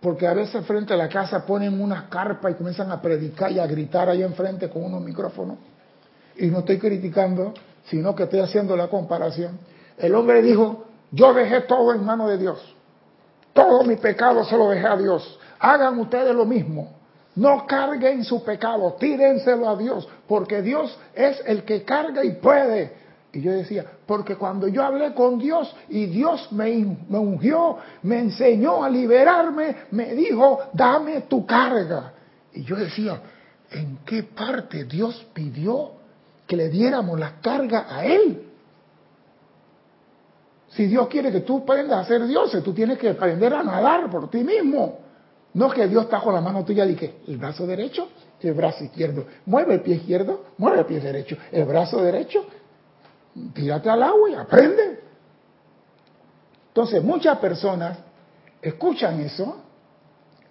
porque 0.00 0.26
a 0.26 0.34
veces 0.34 0.64
frente 0.66 0.94
a 0.94 0.96
la 0.96 1.08
casa 1.08 1.46
ponen 1.46 1.80
una 1.80 2.08
carpa 2.08 2.50
y 2.50 2.54
comienzan 2.54 2.90
a 2.90 3.00
predicar 3.00 3.52
y 3.52 3.58
a 3.58 3.66
gritar 3.66 4.08
ahí 4.08 4.22
enfrente 4.22 4.68
con 4.68 4.84
unos 4.84 5.02
micrófonos. 5.02 5.58
Y 6.36 6.46
no 6.46 6.60
estoy 6.60 6.78
criticando, 6.78 7.54
sino 7.84 8.14
que 8.14 8.24
estoy 8.24 8.40
haciendo 8.40 8.76
la 8.76 8.88
comparación. 8.88 9.58
El 10.02 10.16
hombre 10.16 10.42
dijo, 10.42 10.84
yo 11.12 11.32
dejé 11.32 11.60
todo 11.60 11.94
en 11.94 12.04
manos 12.04 12.28
de 12.28 12.36
Dios. 12.36 12.74
Todo 13.52 13.84
mi 13.84 13.94
pecado 13.94 14.44
se 14.44 14.58
lo 14.58 14.70
dejé 14.70 14.86
a 14.86 14.96
Dios. 14.96 15.38
Hagan 15.60 15.96
ustedes 16.00 16.34
lo 16.34 16.44
mismo. 16.44 16.92
No 17.36 17.66
carguen 17.66 18.24
su 18.24 18.42
pecado, 18.44 18.94
tírenselo 18.98 19.68
a 19.68 19.76
Dios, 19.76 20.06
porque 20.26 20.60
Dios 20.60 20.98
es 21.14 21.40
el 21.46 21.62
que 21.62 21.84
carga 21.84 22.24
y 22.24 22.32
puede. 22.32 22.92
Y 23.32 23.40
yo 23.40 23.52
decía, 23.52 23.86
porque 24.04 24.36
cuando 24.36 24.68
yo 24.68 24.82
hablé 24.82 25.14
con 25.14 25.38
Dios 25.38 25.74
y 25.88 26.06
Dios 26.06 26.50
me, 26.50 26.96
me, 27.08 27.18
ungió, 27.18 27.78
me 28.02 28.18
enseñó 28.18 28.82
a 28.82 28.90
liberarme, 28.90 29.76
me 29.92 30.14
dijo, 30.14 30.58
dame 30.74 31.22
tu 31.22 31.46
carga. 31.46 32.12
Y 32.52 32.64
yo 32.64 32.76
decía, 32.76 33.20
¿en 33.70 33.98
qué 34.04 34.24
parte 34.24 34.84
Dios 34.84 35.24
pidió 35.32 35.92
que 36.46 36.56
le 36.56 36.68
diéramos 36.68 37.18
la 37.18 37.40
carga 37.40 37.86
a 37.88 38.04
Él? 38.04 38.51
Si 40.74 40.86
Dios 40.86 41.08
quiere 41.08 41.30
que 41.30 41.40
tú 41.40 41.58
aprendas 41.58 41.98
a 42.00 42.08
ser 42.08 42.26
Dios, 42.26 42.50
tú 42.64 42.72
tienes 42.72 42.98
que 42.98 43.10
aprender 43.10 43.52
a 43.52 43.62
nadar 43.62 44.10
por 44.10 44.30
ti 44.30 44.42
mismo. 44.42 44.98
No 45.54 45.70
que 45.70 45.86
Dios 45.86 46.04
está 46.04 46.20
con 46.20 46.34
la 46.34 46.40
mano 46.40 46.64
tuya 46.64 46.86
y 46.86 46.94
que 46.94 47.20
el 47.26 47.36
brazo 47.36 47.66
derecho, 47.66 48.08
el 48.40 48.54
brazo 48.54 48.84
izquierdo. 48.84 49.26
Mueve 49.44 49.74
el 49.74 49.80
pie 49.82 49.96
izquierdo, 49.96 50.46
mueve 50.56 50.80
el 50.80 50.86
pie 50.86 51.00
derecho. 51.00 51.36
El 51.50 51.66
brazo 51.66 52.02
derecho, 52.02 52.46
tírate 53.52 53.90
al 53.90 54.02
agua 54.02 54.30
y 54.30 54.34
aprende. 54.34 55.00
Entonces, 56.68 57.04
muchas 57.04 57.36
personas 57.38 57.98
escuchan 58.62 59.20
eso, 59.20 59.62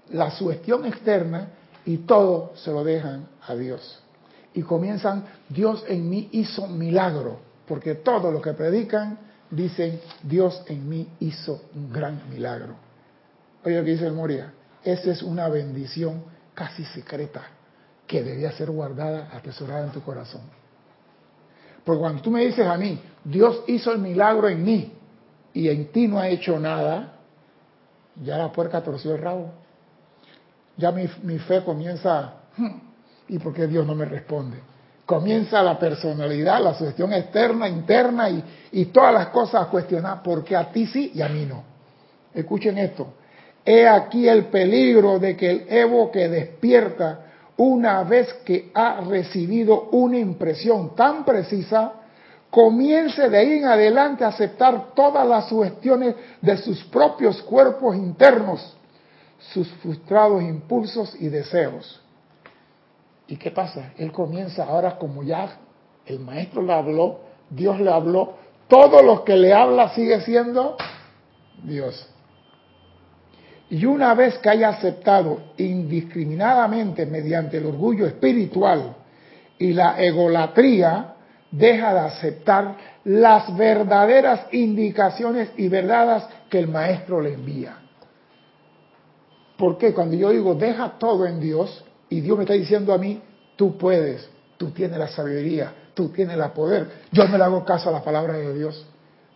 la 0.10 0.30
sugestión 0.30 0.86
externa, 0.86 1.48
y 1.84 1.98
todo 1.98 2.51
se 2.56 2.72
lo 2.72 2.84
dejan 2.84 3.28
a 3.48 3.56
Dios. 3.56 4.04
Y 4.54 4.62
comienzan, 4.62 5.25
Dios 5.50 5.84
en 5.88 6.08
mí 6.08 6.30
hizo 6.32 6.68
milagro, 6.68 7.40
porque 7.68 7.96
todo 7.96 8.32
lo 8.32 8.40
que 8.40 8.54
predican 8.54 9.18
dicen, 9.51 10.00
Dios 10.24 10.63
en 10.67 10.89
mí 10.89 11.08
hizo 11.20 11.62
un 11.75 11.91
gran 11.91 12.22
milagro. 12.29 12.75
Oye 13.63 13.77
lo 13.77 13.84
que 13.84 13.91
dice 13.91 14.08
el 14.08 14.13
Moria, 14.13 14.53
esa 14.84 15.12
es 15.12 15.22
una 15.22 15.48
bendición 15.50 16.24
casi 16.55 16.84
secreta 16.86 17.43
que 18.08 18.24
debía 18.24 18.51
ser 18.53 18.72
guardada, 18.72 19.29
atesorada 19.31 19.86
en 19.86 19.91
tu 19.91 20.01
corazón. 20.01 20.41
Porque 21.84 22.00
cuando 22.00 22.22
tú 22.22 22.31
me 22.31 22.46
dices 22.46 22.65
a 22.65 22.77
mí, 22.77 23.00
Dios 23.24 23.63
hizo 23.67 23.91
el 23.91 24.00
milagro 24.00 24.50
en 24.50 24.63
mí 24.63 24.93
y 25.53 25.70
en 25.70 25.91
ti 25.91 26.08
no 26.08 26.20
ha 26.20 26.27
hecho 26.27 26.60
nada, 26.60 27.20
ya 28.24 28.38
la 28.38 28.51
puerca 28.51 28.81
torció 28.84 29.15
el 29.15 29.22
rabo. 29.22 29.51
Ya 30.77 30.91
mi, 30.91 31.08
fe 31.39 31.63
comienza, 31.63 32.34
hmm, 32.58 32.70
¿y 33.27 33.39
por 33.39 33.53
qué 33.53 33.67
Dios 33.67 33.86
no 33.86 33.93
me 33.93 34.05
responde? 34.05 34.58
Comienza 35.05 35.62
la 35.62 35.77
personalidad, 35.77 36.62
la 36.62 36.74
sugestión 36.74 37.12
externa, 37.13 37.67
interna 37.67 38.29
y, 38.72 38.86
todas 38.86 39.13
las 39.13 39.27
cosas 39.27 39.63
a 39.63 39.70
cuestionar, 39.70 40.22
porque 40.24 40.55
a 40.55 40.72
ti 40.72 40.86
sí 40.86 41.12
y 41.15 41.22
a 41.22 41.27
mí 41.27 41.46
no. 41.46 41.63
Escuchen 42.34 42.77
esto. 42.77 43.13
He 43.65 43.88
aquí 43.88 44.27
el 44.27 44.46
peligro 44.46 45.20
de 45.20 45.36
que 45.36 45.51
el 45.51 45.65
Evo 45.70 46.12
que 46.12 46.29
despierta 46.29 47.20
una 47.58 48.03
vez 48.03 48.34
que 48.46 48.72
ha 48.74 49.01
recibido 49.01 49.89
una 49.91 50.17
impresión 50.17 50.96
tan 50.96 51.25
precisa, 51.25 51.93
comience 52.50 53.29
de 53.29 53.38
ahí 53.38 53.51
en 53.60 53.65
adelante 53.65 54.24
a 54.24 54.29
aceptar 54.29 54.93
todas 54.96 55.27
las 55.27 55.48
sugestiones 55.48 56.15
de 56.41 56.58
sus 56.58 56.84
propios 56.86 57.41
cuerpos 57.43 57.96
internos, 57.96 58.75
sus 59.53 59.67
frustrados 59.75 60.41
impulsos 60.41 61.15
y 61.20 61.29
deseos. 61.29 62.01
¿Y 63.31 63.38
qué 63.38 63.50
pasa? 63.50 63.93
Él 63.97 64.11
comienza 64.11 64.65
ahora 64.65 64.97
como 64.97 65.23
ya 65.23 65.57
el 66.05 66.19
maestro 66.19 66.61
le 66.61 66.73
habló, 66.73 67.21
Dios 67.50 67.79
le 67.79 67.89
habló, 67.89 68.33
todo 68.67 69.01
lo 69.01 69.23
que 69.23 69.38
le 69.38 69.53
habla 69.53 69.88
sigue 69.95 70.19
siendo 70.19 70.75
Dios. 71.63 72.09
Y 73.69 73.85
una 73.85 74.13
vez 74.15 74.38
que 74.39 74.50
haya 74.50 74.67
aceptado 74.67 75.53
indiscriminadamente 75.55 77.05
mediante 77.05 77.59
el 77.59 77.67
orgullo 77.67 78.05
espiritual 78.05 78.97
y 79.57 79.71
la 79.71 80.03
egolatría, 80.03 81.13
deja 81.51 81.93
de 81.93 82.00
aceptar 82.01 82.75
las 83.05 83.55
verdaderas 83.55 84.47
indicaciones 84.51 85.51
y 85.55 85.69
verdades 85.69 86.23
que 86.50 86.59
el 86.59 86.67
maestro 86.67 87.21
le 87.21 87.35
envía. 87.35 87.77
Porque 89.57 89.93
cuando 89.93 90.17
yo 90.17 90.31
digo 90.31 90.53
deja 90.53 91.00
todo 91.00 91.25
en 91.25 91.39
Dios 91.39 91.85
y 92.12 92.20
Dios 92.20 92.38
me 92.38 92.44
está 92.44 92.53
diciendo 92.53 92.94
a 92.94 92.98
mí, 92.98 93.22
tú 93.56 93.77
puedes, 93.77 94.30
tú 94.58 94.72
tienes 94.72 95.00
la 95.00 95.08
sabiduría, 95.08 95.74
tú 95.94 96.10
tienes 96.10 96.38
el 96.38 96.51
poder, 96.51 96.88
yo 97.10 97.25
no 97.25 97.38
le 97.38 97.44
hago 97.44 97.63
caso 97.63 97.89
a 97.89 97.94
la 97.94 98.03
palabra 98.03 98.34
de 98.34 98.53
Dios. 98.53 98.86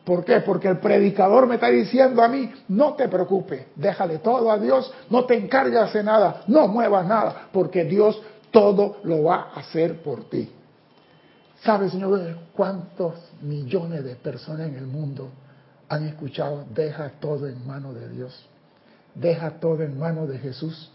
¿Por 0.04 0.26
qué? 0.26 0.42
Porque 0.42 0.68
el 0.68 0.80
predicador 0.80 1.48
me 1.48 1.56
está 1.56 1.70
diciendo 1.70 2.22
a 2.22 2.28
mí, 2.28 2.52
no 2.68 2.94
te 2.94 3.08
preocupes, 3.08 3.68
déjale 3.78 4.18
todo 4.18 4.52
a 4.52 4.60
Dios, 4.60 4.94
no 5.10 5.24
te 5.24 5.36
encargas 5.36 5.94
de 5.94 6.04
nada, 6.04 6.44
no 6.48 6.68
muevas 6.68 7.08
nada, 7.08 7.48
porque 7.54 7.86
Dios 7.86 8.22
todo 8.52 8.98
lo 9.04 9.24
va 9.24 9.52
a 9.56 9.62
hacer 9.62 10.04
por 10.04 10.30
ti. 10.30 10.52
¿Sabe, 11.64 11.90
señor, 11.90 12.38
cuántos 12.54 13.14
millones 13.42 14.04
de 14.04 14.16
personas 14.16 14.68
en 14.68 14.76
el 14.76 14.86
mundo 14.86 15.30
han 15.88 16.06
escuchado, 16.06 16.66
deja 16.76 17.10
todo 17.22 17.48
en 17.48 17.66
manos 17.66 17.96
de 17.96 18.10
Dios, 18.10 18.46
deja 19.16 19.52
todo 19.62 19.82
en 19.82 19.98
manos 19.98 20.28
de 20.28 20.40
Jesús, 20.40 20.92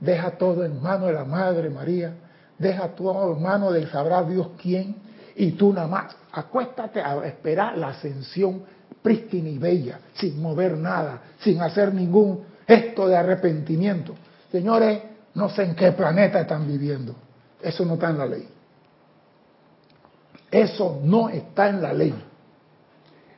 deja 0.00 0.32
todo 0.32 0.64
en 0.64 0.82
manos 0.82 1.08
de 1.08 1.14
la 1.14 1.24
Madre 1.24 1.70
María, 1.70 2.14
deja 2.58 2.88
todo 2.88 3.36
en 3.36 3.42
manos 3.42 3.72
del 3.74 3.90
sabrá 3.90 4.22
Dios 4.22 4.48
quién, 4.60 4.96
y 5.36 5.52
tú 5.52 5.72
nada 5.72 5.88
más 5.88 6.16
acuéstate 6.32 7.00
a 7.00 7.24
esperar 7.26 7.76
la 7.76 7.88
ascensión 7.88 8.62
prístina 9.02 9.48
y 9.48 9.58
bella, 9.58 10.00
sin 10.14 10.40
mover 10.40 10.76
nada, 10.76 11.20
sin 11.40 11.60
hacer 11.60 11.92
ningún 11.92 12.44
gesto 12.66 13.06
de 13.06 13.16
arrepentimiento. 13.16 14.14
Señores, 14.50 15.02
no 15.34 15.48
sé 15.48 15.64
en 15.64 15.74
qué 15.74 15.92
planeta 15.92 16.40
están 16.40 16.66
viviendo. 16.66 17.14
Eso 17.60 17.84
no 17.84 17.94
está 17.94 18.10
en 18.10 18.18
la 18.18 18.26
ley. 18.26 18.48
Eso 20.50 21.00
no 21.02 21.28
está 21.28 21.68
en 21.68 21.82
la 21.82 21.92
ley. 21.92 22.14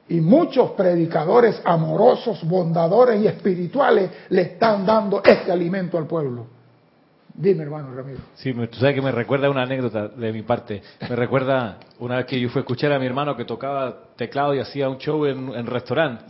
Y 0.09 0.21
muchos 0.21 0.71
predicadores 0.73 1.61
amorosos, 1.65 2.45
bondadores 2.45 3.21
y 3.21 3.27
espirituales 3.27 4.11
le 4.29 4.43
están 4.43 4.87
dando 4.87 5.21
este 5.25 5.51
alimento 5.51 5.99
al 5.99 6.07
pueblo. 6.07 6.47
Dime, 7.35 7.65
hermano 7.65 7.95
Ramiro. 7.95 8.21
Sí, 8.35 8.55
tú 8.55 8.79
sabes 8.79 8.95
que 8.95 9.03
me 9.03 9.13
recuerda 9.13 9.51
una 9.51 9.63
anécdota 9.63 10.09
de 10.09 10.33
mi 10.33 10.43
parte. 10.43 10.83
Me 11.09 11.17
recuerda 11.17 11.79
una 11.99 12.17
vez 12.17 12.27
que 12.27 12.41
yo 12.41 12.49
fui 12.49 12.61
a 12.61 12.63
escuchar 12.63 12.93
a 12.93 12.99
mi 12.99 13.07
hermano 13.07 13.37
que 13.37 13.45
tocaba 13.45 14.15
teclado 14.17 14.55
y 14.55 14.61
hacía 14.61 14.89
un 14.89 14.99
show 14.99 15.27
en 15.27 15.51
un 15.51 15.67
restaurante. 15.67 16.25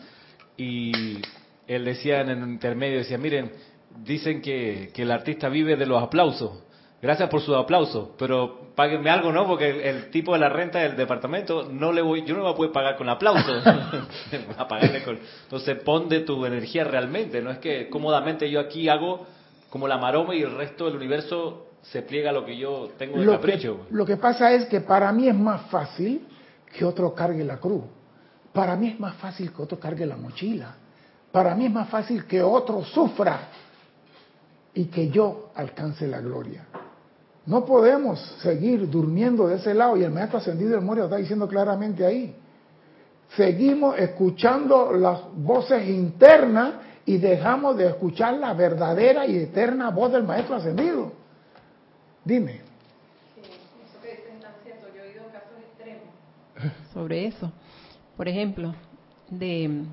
Y 0.57 1.21
él 1.69 1.85
decía 1.85 2.23
en 2.23 2.31
el 2.31 2.39
intermedio, 2.49 2.99
decía, 2.99 3.19
miren, 3.19 3.53
dicen 4.05 4.41
que, 4.41 4.91
que 4.93 5.03
el 5.03 5.13
artista 5.13 5.49
vive 5.49 5.77
de 5.77 5.87
los 5.87 6.03
aplausos. 6.03 6.63
Gracias 7.03 7.29
por 7.29 7.43
su 7.43 7.55
aplauso, 7.55 8.15
pero 8.19 8.73
páguenme 8.75 9.11
algo, 9.11 9.31
¿no? 9.31 9.47
Porque 9.47 9.89
el, 9.89 10.11
tipo 10.11 10.33
de 10.33 10.39
la 10.39 10.49
renta 10.49 10.79
del 10.79 10.97
departamento 10.97 11.69
no 11.71 11.93
le 11.93 12.01
voy, 12.01 12.25
yo 12.25 12.35
no 12.35 12.41
me 12.41 12.45
voy 12.45 12.53
a 12.53 12.57
poder 12.57 12.73
pagar 12.73 12.97
con 12.97 13.09
aplauso. 13.09 13.53
a 14.59 14.69
pagarle 14.69 15.03
con, 15.05 15.19
entonces 15.43 15.79
pon 15.83 16.09
de 16.09 16.21
tu 16.21 16.45
energía 16.47 16.85
realmente, 16.85 17.43
no 17.43 17.51
es 17.51 17.59
que 17.59 17.89
cómodamente 17.91 18.51
yo 18.51 18.61
aquí 18.61 18.89
hago 18.89 19.27
como 19.71 19.89
la 19.89 19.99
maroma 19.99 20.35
y 20.35 20.43
el 20.43 20.57
resto 20.57 20.87
del 20.87 20.97
universo 20.97 21.67
se 21.83 22.03
pliega 22.03 22.31
a 22.31 22.33
lo 22.33 22.45
que 22.45 22.57
yo 22.57 22.91
tengo 22.97 23.21
de 23.21 23.27
capricho. 23.27 23.87
lo 23.91 24.05
que 24.07 24.17
pasa 24.17 24.53
es 24.53 24.67
que 24.67 24.81
para 24.81 25.13
mí 25.13 25.29
es 25.29 25.35
más 25.35 25.71
fácil 25.71 26.27
que 26.73 26.85
otro 26.85 27.15
cargue 27.15 27.45
la 27.45 27.59
cruz. 27.59 27.85
Para 28.53 28.75
mí 28.75 28.89
es 28.89 28.99
más 28.99 29.15
fácil 29.17 29.53
que 29.53 29.63
otro 29.63 29.79
cargue 29.79 30.07
la 30.07 30.17
mochila. 30.17 30.75
Para 31.31 31.55
mí 31.55 31.67
es 31.67 31.73
más 31.73 31.89
fácil 31.89 32.25
que 32.25 32.43
otro 32.43 32.83
sufra 32.85 33.49
y 34.73 34.87
que 34.87 35.11
yo 35.11 35.51
alcance 35.55 36.07
la 36.07 36.21
gloria. 36.21 36.67
No 37.47 37.65
podemos 37.65 38.21
seguir 38.43 38.91
durmiendo 38.91 39.47
de 39.47 39.57
ese 39.57 39.73
lado 39.73 39.97
y 39.97 40.03
el 40.03 40.11
maestro 40.11 40.39
ascendido 40.39 40.73
del 40.73 40.81
Moria 40.81 41.05
está 41.05 41.17
diciendo 41.17 41.47
claramente 41.47 42.05
ahí. 42.05 42.35
Seguimos 43.37 43.99
escuchando 43.99 44.93
las 44.93 45.21
voces 45.37 45.89
internas 45.89 46.75
y 47.05 47.19
dejamos 47.19 47.77
de 47.77 47.87
escuchar 47.87 48.35
la 48.35 48.53
verdadera 48.53 49.27
y 49.27 49.37
eterna 49.37 49.91
voz 49.91 50.13
del 50.13 50.25
maestro 50.25 50.57
ascendido. 50.57 51.13
Dime. 52.25 52.55
eso 52.55 54.01
que 54.03 54.11
dicen 54.11 54.41
tan 54.41 54.53
cierto. 54.65 54.89
Yo 54.95 55.03
he 55.03 55.11
oído 55.11 55.25
casos 55.27 55.57
extremos 55.61 56.09
sobre 56.93 57.27
eso. 57.27 57.53
Por 58.17 58.27
ejemplo, 58.27 58.75
de 59.31 59.85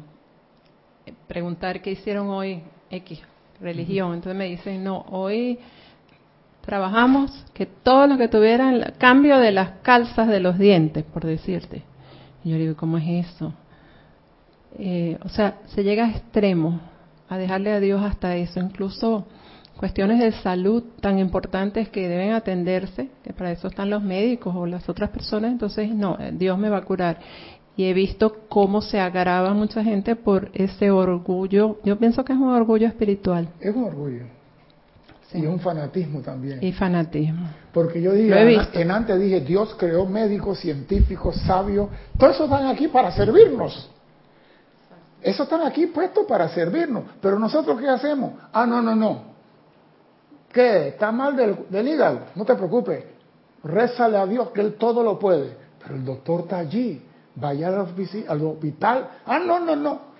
preguntar 1.27 1.83
qué 1.83 1.91
hicieron 1.91 2.29
hoy 2.29 2.63
X 2.89 3.19
religión. 3.61 4.15
Entonces 4.15 4.37
me 4.37 4.45
dicen, 4.45 4.83
no, 4.83 5.05
hoy 5.09 5.59
trabajamos 6.65 7.45
que 7.53 7.65
todo 7.65 8.07
lo 8.07 8.17
que 8.17 8.27
tuvieran 8.27 8.93
cambio 8.97 9.37
de 9.39 9.51
las 9.51 9.81
calzas 9.81 10.27
de 10.27 10.39
los 10.39 10.57
dientes, 10.57 11.03
por 11.03 11.25
decirte. 11.25 11.83
Y 12.43 12.51
yo 12.51 12.57
digo, 12.57 12.75
¿cómo 12.75 12.97
es 12.97 13.27
eso? 13.27 13.53
Eh, 14.79 15.17
o 15.23 15.29
sea, 15.29 15.59
se 15.67 15.83
llega 15.83 16.05
a 16.05 16.11
extremo, 16.11 16.79
a 17.29 17.37
dejarle 17.37 17.71
a 17.71 17.79
Dios 17.79 18.01
hasta 18.01 18.35
eso, 18.37 18.59
incluso 18.59 19.27
cuestiones 19.77 20.19
de 20.19 20.31
salud 20.31 20.83
tan 21.01 21.19
importantes 21.19 21.89
que 21.89 22.07
deben 22.07 22.31
atenderse, 22.31 23.09
que 23.23 23.33
para 23.33 23.51
eso 23.51 23.67
están 23.67 23.89
los 23.89 24.01
médicos 24.01 24.55
o 24.55 24.65
las 24.65 24.87
otras 24.87 25.09
personas, 25.09 25.51
entonces 25.51 25.93
no, 25.93 26.17
eh, 26.19 26.31
Dios 26.33 26.57
me 26.57 26.69
va 26.69 26.77
a 26.77 26.85
curar. 26.85 27.19
Y 27.75 27.85
he 27.85 27.93
visto 27.93 28.37
cómo 28.49 28.81
se 28.81 28.99
agrava 28.99 29.53
mucha 29.53 29.83
gente 29.83 30.15
por 30.15 30.49
ese 30.53 30.91
orgullo, 30.91 31.79
yo 31.83 31.97
pienso 31.97 32.23
que 32.23 32.33
es 32.33 32.39
un 32.39 32.49
orgullo 32.49 32.87
espiritual. 32.87 33.49
Es 33.59 33.75
un 33.75 33.83
orgullo. 33.83 34.42
Y 35.33 35.45
un 35.45 35.59
fanatismo 35.59 36.21
también. 36.21 36.59
Y 36.63 36.71
fanatismo. 36.71 37.47
Porque 37.73 38.01
yo 38.01 38.11
dije, 38.11 38.69
en 38.73 38.91
antes 38.91 39.19
dije, 39.19 39.41
Dios 39.41 39.75
creó 39.77 40.05
médicos, 40.05 40.59
científicos, 40.59 41.35
sabios, 41.47 41.89
todos 42.17 42.35
esos 42.35 42.49
están 42.49 42.67
aquí 42.67 42.87
para 42.87 43.11
servirnos. 43.11 43.89
Esos 45.21 45.45
están 45.45 45.61
aquí 45.61 45.87
puestos 45.87 46.25
para 46.27 46.49
servirnos. 46.49 47.05
Pero 47.21 47.39
nosotros, 47.39 47.79
¿qué 47.79 47.89
hacemos? 47.89 48.33
Ah, 48.51 48.65
no, 48.65 48.81
no, 48.81 48.95
no. 48.95 49.33
¿Qué? 50.51 50.89
¿Está 50.89 51.11
mal 51.11 51.35
del, 51.35 51.57
del 51.69 51.87
hígado? 51.87 52.19
No 52.35 52.45
te 52.45 52.53
preocupes. 52.55 53.03
Rézale 53.63 54.17
a 54.17 54.27
Dios 54.27 54.49
que 54.51 54.61
Él 54.61 54.75
todo 54.75 55.01
lo 55.01 55.17
puede. 55.17 55.55
Pero 55.81 55.95
el 55.95 56.05
doctor 56.05 56.41
está 56.41 56.57
allí. 56.59 57.01
Vaya 57.35 57.69
al, 57.69 57.87
al 58.27 58.41
hospital. 58.43 59.09
Ah, 59.25 59.39
no, 59.39 59.59
no, 59.59 59.75
no. 59.75 60.13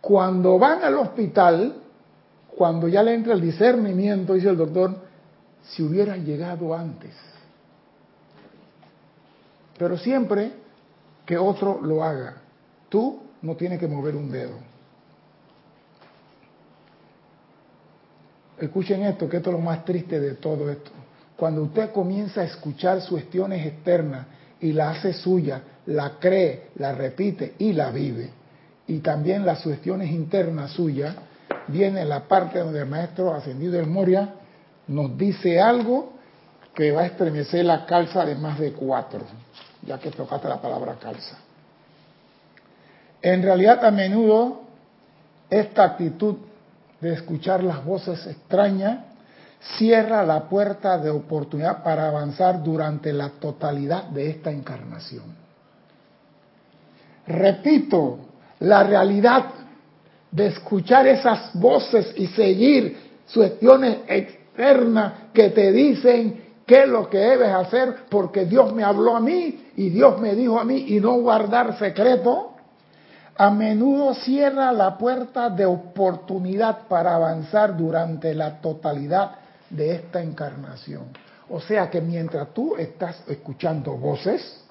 Cuando 0.00 0.58
van 0.58 0.84
al 0.84 0.98
hospital, 0.98 1.74
cuando 2.56 2.88
ya 2.88 3.02
le 3.02 3.14
entra 3.14 3.34
el 3.34 3.40
discernimiento, 3.40 4.34
dice 4.34 4.48
el 4.48 4.56
doctor, 4.56 4.96
si 5.62 5.82
hubiera 5.82 6.16
llegado 6.16 6.74
antes. 6.74 7.12
Pero 9.78 9.98
siempre 9.98 10.52
que 11.26 11.36
otro 11.36 11.80
lo 11.82 12.04
haga, 12.04 12.36
tú 12.88 13.20
no 13.42 13.56
tienes 13.56 13.80
que 13.80 13.88
mover 13.88 14.14
un 14.14 14.30
dedo. 14.30 14.56
Escuchen 18.58 19.02
esto, 19.02 19.28
que 19.28 19.38
esto 19.38 19.50
es 19.50 19.56
lo 19.56 19.62
más 19.62 19.84
triste 19.84 20.20
de 20.20 20.34
todo 20.34 20.70
esto. 20.70 20.90
Cuando 21.36 21.64
usted 21.64 21.90
comienza 21.90 22.42
a 22.42 22.44
escuchar 22.44 23.00
cuestiones 23.08 23.66
externas 23.66 24.26
y 24.60 24.72
la 24.72 24.90
hace 24.90 25.12
suya, 25.12 25.60
la 25.86 26.18
cree, 26.20 26.68
la 26.76 26.92
repite 26.92 27.54
y 27.58 27.72
la 27.72 27.90
vive, 27.90 28.30
y 28.86 29.00
también 29.00 29.44
las 29.44 29.62
cuestiones 29.62 30.10
internas 30.10 30.70
suyas, 30.70 31.16
viene 31.68 32.04
la 32.04 32.20
parte 32.20 32.58
donde 32.58 32.80
el 32.80 32.86
maestro 32.86 33.34
ascendido 33.34 33.72
de 33.72 33.86
Moria 33.86 34.34
nos 34.86 35.16
dice 35.16 35.60
algo 35.60 36.12
que 36.74 36.92
va 36.92 37.02
a 37.02 37.06
estremecer 37.06 37.64
la 37.64 37.86
calza 37.86 38.24
de 38.24 38.34
más 38.34 38.58
de 38.58 38.72
cuatro, 38.72 39.20
ya 39.82 39.98
que 39.98 40.10
tocaste 40.10 40.48
la 40.48 40.60
palabra 40.60 40.96
calza. 41.00 41.38
En 43.22 43.42
realidad 43.42 43.84
a 43.84 43.90
menudo 43.90 44.62
esta 45.48 45.84
actitud 45.84 46.36
de 47.00 47.14
escuchar 47.14 47.62
las 47.62 47.84
voces 47.84 48.26
extrañas 48.26 48.98
cierra 49.78 50.24
la 50.24 50.48
puerta 50.48 50.98
de 50.98 51.10
oportunidad 51.10 51.82
para 51.82 52.08
avanzar 52.08 52.62
durante 52.62 53.12
la 53.12 53.30
totalidad 53.30 54.04
de 54.04 54.30
esta 54.30 54.50
encarnación. 54.50 55.24
Repito, 57.26 58.18
la 58.60 58.82
realidad 58.82 59.46
de 60.34 60.48
escuchar 60.48 61.06
esas 61.06 61.54
voces 61.54 62.12
y 62.16 62.26
seguir 62.26 62.96
cuestiones 63.32 63.98
externas 64.08 65.12
que 65.32 65.50
te 65.50 65.70
dicen 65.70 66.42
qué 66.66 66.82
es 66.82 66.88
lo 66.88 67.08
que 67.08 67.18
debes 67.18 67.50
hacer 67.50 67.94
porque 68.10 68.44
Dios 68.44 68.74
me 68.74 68.82
habló 68.82 69.16
a 69.16 69.20
mí 69.20 69.70
y 69.76 69.90
Dios 69.90 70.20
me 70.20 70.34
dijo 70.34 70.58
a 70.58 70.64
mí 70.64 70.86
y 70.88 70.98
no 70.98 71.20
guardar 71.20 71.78
secreto, 71.78 72.50
a 73.36 73.50
menudo 73.50 74.12
cierra 74.14 74.72
la 74.72 74.98
puerta 74.98 75.50
de 75.50 75.66
oportunidad 75.66 76.88
para 76.88 77.14
avanzar 77.14 77.76
durante 77.76 78.34
la 78.34 78.60
totalidad 78.60 79.36
de 79.70 79.94
esta 79.94 80.20
encarnación. 80.20 81.04
O 81.48 81.60
sea 81.60 81.88
que 81.88 82.00
mientras 82.00 82.52
tú 82.52 82.74
estás 82.76 83.22
escuchando 83.28 83.96
voces 83.96 84.64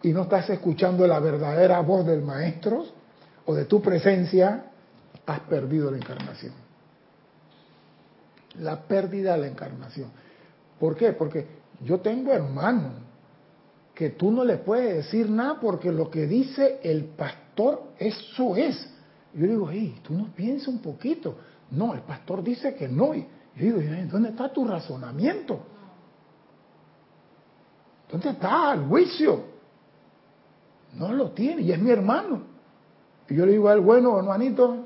y 0.00 0.12
no 0.12 0.22
estás 0.22 0.48
escuchando 0.50 1.08
la 1.08 1.18
verdadera 1.18 1.80
voz 1.80 2.06
del 2.06 2.22
maestro 2.22 2.84
o 3.46 3.54
de 3.54 3.64
tu 3.64 3.82
presencia, 3.82 4.66
has 5.26 5.40
perdido 5.40 5.90
la 5.90 5.96
encarnación. 5.96 6.52
La 8.58 8.82
pérdida 8.82 9.32
de 9.32 9.38
la 9.38 9.46
encarnación. 9.46 10.10
¿Por 10.78 10.96
qué? 10.96 11.12
Porque 11.12 11.46
yo 11.80 12.00
tengo 12.00 12.32
hermano 12.32 12.90
que 13.94 14.10
tú 14.10 14.30
no 14.30 14.44
le 14.44 14.56
puedes 14.58 14.96
decir 14.96 15.30
nada 15.30 15.58
porque 15.60 15.92
lo 15.92 16.10
que 16.10 16.26
dice 16.26 16.80
el 16.82 17.04
pastor, 17.04 17.92
eso 17.98 18.56
es. 18.56 18.88
Yo 19.34 19.46
digo, 19.46 19.68
hey, 19.70 20.00
tú 20.02 20.14
no 20.14 20.26
piensas 20.34 20.68
un 20.68 20.80
poquito. 20.80 21.36
No, 21.70 21.94
el 21.94 22.00
pastor 22.00 22.42
dice 22.42 22.74
que 22.74 22.88
no. 22.88 23.14
Yo 23.14 23.24
digo, 23.56 23.78
¿dónde 24.10 24.30
está 24.30 24.52
tu 24.52 24.66
razonamiento? 24.66 25.60
¿Dónde 28.10 28.30
está 28.30 28.74
el 28.74 28.84
juicio? 28.84 29.44
No 30.94 31.12
lo 31.12 31.30
tiene 31.30 31.62
y 31.62 31.72
es 31.72 31.80
mi 31.80 31.90
hermano. 31.90 32.42
Y 33.28 33.34
yo 33.34 33.46
le 33.46 33.52
digo 33.52 33.68
a 33.68 33.72
él, 33.72 33.80
bueno, 33.80 34.18
hermanito, 34.18 34.81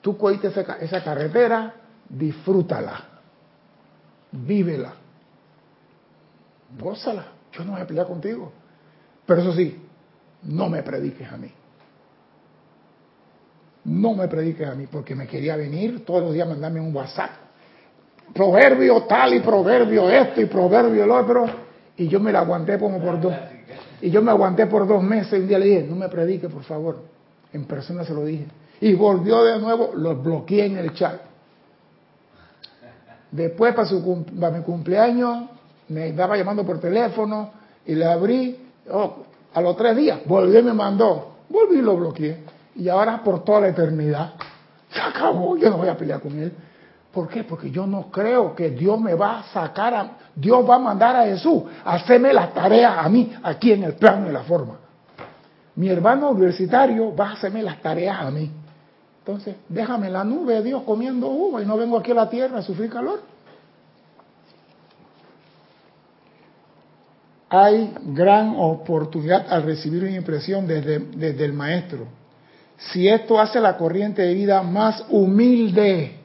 Tú 0.00 0.16
cogiste 0.16 0.48
esa, 0.48 1.04
carretera, 1.04 1.74
disfrútala, 2.08 3.00
vívela, 4.32 4.94
gózala. 6.78 7.26
Yo 7.52 7.64
no 7.64 7.72
voy 7.72 7.82
a 7.82 7.86
pelear 7.86 8.06
contigo. 8.06 8.52
Pero 9.26 9.42
eso 9.42 9.52
sí, 9.52 9.76
no 10.44 10.68
me 10.68 10.82
prediques 10.82 11.30
a 11.30 11.36
mí. 11.36 11.52
No 13.84 14.14
me 14.14 14.28
prediques 14.28 14.66
a 14.66 14.74
mí, 14.74 14.86
porque 14.86 15.14
me 15.14 15.26
quería 15.26 15.56
venir 15.56 16.04
todos 16.04 16.22
los 16.22 16.32
días 16.32 16.48
mandarme 16.48 16.80
un 16.80 16.94
WhatsApp. 16.94 17.30
Proverbio 18.32 19.02
tal 19.02 19.34
y 19.34 19.40
proverbio 19.40 20.08
esto 20.08 20.40
y 20.40 20.46
proverbio 20.46 21.04
el 21.04 21.10
otro. 21.10 21.46
Y 21.96 22.08
yo 22.08 22.20
me 22.20 22.32
la 22.32 22.40
aguanté 22.40 22.78
como 22.78 23.00
por 23.00 23.20
dos. 23.20 23.34
Y 24.00 24.10
yo 24.10 24.22
me 24.22 24.30
aguanté 24.30 24.66
por 24.66 24.86
dos 24.86 25.02
meses. 25.02 25.32
Y 25.34 25.42
un 25.42 25.48
día 25.48 25.58
le 25.58 25.66
dije, 25.66 25.86
no 25.88 25.96
me 25.96 26.08
predique, 26.08 26.48
por 26.48 26.62
favor. 26.62 27.02
En 27.52 27.64
persona 27.64 28.04
se 28.04 28.14
lo 28.14 28.24
dije. 28.24 28.46
Y 28.80 28.94
volvió 28.94 29.44
de 29.44 29.58
nuevo, 29.58 29.92
lo 29.94 30.16
bloqueé 30.16 30.66
en 30.66 30.78
el 30.78 30.94
chat. 30.94 31.20
Después, 33.30 33.74
para, 33.74 34.50
mi 34.50 34.62
cumpleaños, 34.62 35.50
me 35.88 36.08
estaba 36.08 36.36
llamando 36.36 36.64
por 36.64 36.80
teléfono 36.80 37.50
y 37.86 37.94
le 37.94 38.06
abrí. 38.06 38.66
Oh, 38.90 39.16
a 39.52 39.60
los 39.60 39.76
tres 39.76 39.96
días, 39.96 40.20
volvió 40.24 40.60
y 40.60 40.62
me 40.62 40.72
mandó. 40.72 41.36
Volví 41.48 41.78
y 41.78 41.82
lo 41.82 41.96
bloqueé. 41.96 42.44
Y 42.76 42.88
ahora 42.88 43.22
por 43.22 43.44
toda 43.44 43.62
la 43.62 43.68
eternidad. 43.68 44.34
Se 44.90 45.00
acabó, 45.00 45.56
yo 45.56 45.70
no 45.70 45.78
voy 45.78 45.88
a 45.88 45.96
pelear 45.96 46.20
con 46.20 46.38
él. 46.38 46.52
¿Por 47.12 47.28
qué? 47.28 47.44
Porque 47.44 47.70
yo 47.70 47.86
no 47.86 48.10
creo 48.10 48.54
que 48.54 48.70
Dios 48.70 49.00
me 49.00 49.14
va 49.14 49.40
a 49.40 49.42
sacar, 49.44 49.94
a, 49.94 50.10
Dios 50.34 50.68
va 50.68 50.76
a 50.76 50.78
mandar 50.78 51.16
a 51.16 51.24
Jesús 51.24 51.64
a 51.84 51.94
hacerme 51.94 52.32
las 52.32 52.54
tareas 52.54 52.98
a 52.98 53.08
mí, 53.08 53.32
aquí 53.42 53.72
en 53.72 53.82
el 53.82 53.94
plano 53.94 54.26
de 54.26 54.32
la 54.32 54.44
forma. 54.44 54.76
Mi 55.74 55.88
hermano 55.88 56.30
universitario 56.30 57.14
va 57.14 57.30
a 57.30 57.32
hacerme 57.32 57.62
las 57.62 57.80
tareas 57.80 58.20
a 58.20 58.30
mí. 58.30 58.50
Entonces, 59.20 59.56
déjame 59.68 60.10
la 60.10 60.24
nube, 60.24 60.62
Dios, 60.62 60.82
comiendo 60.82 61.28
uva 61.28 61.62
y 61.62 61.66
no 61.66 61.76
vengo 61.76 61.98
aquí 61.98 62.10
a 62.10 62.14
la 62.14 62.30
tierra 62.30 62.58
a 62.58 62.62
sufrir 62.62 62.90
calor. 62.90 63.20
Hay 67.50 67.94
gran 68.00 68.54
oportunidad 68.56 69.52
al 69.52 69.64
recibir 69.64 70.02
una 70.02 70.16
impresión 70.16 70.66
desde, 70.66 70.98
desde 70.98 71.44
el 71.44 71.52
maestro. 71.52 72.06
Si 72.78 73.08
esto 73.08 73.38
hace 73.38 73.60
la 73.60 73.76
corriente 73.76 74.22
de 74.22 74.32
vida 74.32 74.62
más 74.62 75.04
humilde, 75.10 76.16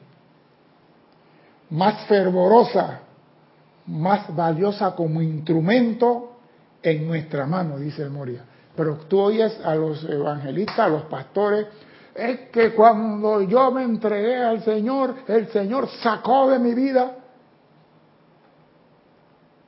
más 1.70 2.06
fervorosa, 2.06 3.00
más 3.86 4.34
valiosa 4.34 4.94
como 4.94 5.20
instrumento 5.20 6.38
en 6.82 7.06
nuestra 7.06 7.44
mano, 7.46 7.78
dice 7.78 8.02
el 8.02 8.10
Moria. 8.10 8.44
Pero 8.74 8.96
tú 9.08 9.20
oyes 9.20 9.58
a 9.64 9.74
los 9.74 10.04
evangelistas, 10.04 10.78
a 10.78 10.88
los 10.88 11.02
pastores, 11.02 11.66
es 12.16 12.50
que 12.50 12.74
cuando 12.74 13.42
yo 13.42 13.70
me 13.70 13.82
entregué 13.82 14.36
al 14.36 14.62
Señor, 14.62 15.14
el 15.28 15.48
Señor 15.48 15.88
sacó 16.02 16.50
de 16.50 16.58
mi 16.58 16.74
vida. 16.74 17.16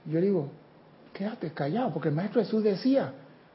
Yo 0.06 0.20
digo, 0.20 0.50
quédate 1.12 1.52
callado, 1.52 1.92
porque 1.92 2.08
el 2.08 2.14
Maestro 2.14 2.42
Jesús 2.42 2.62
decía, 2.62 3.12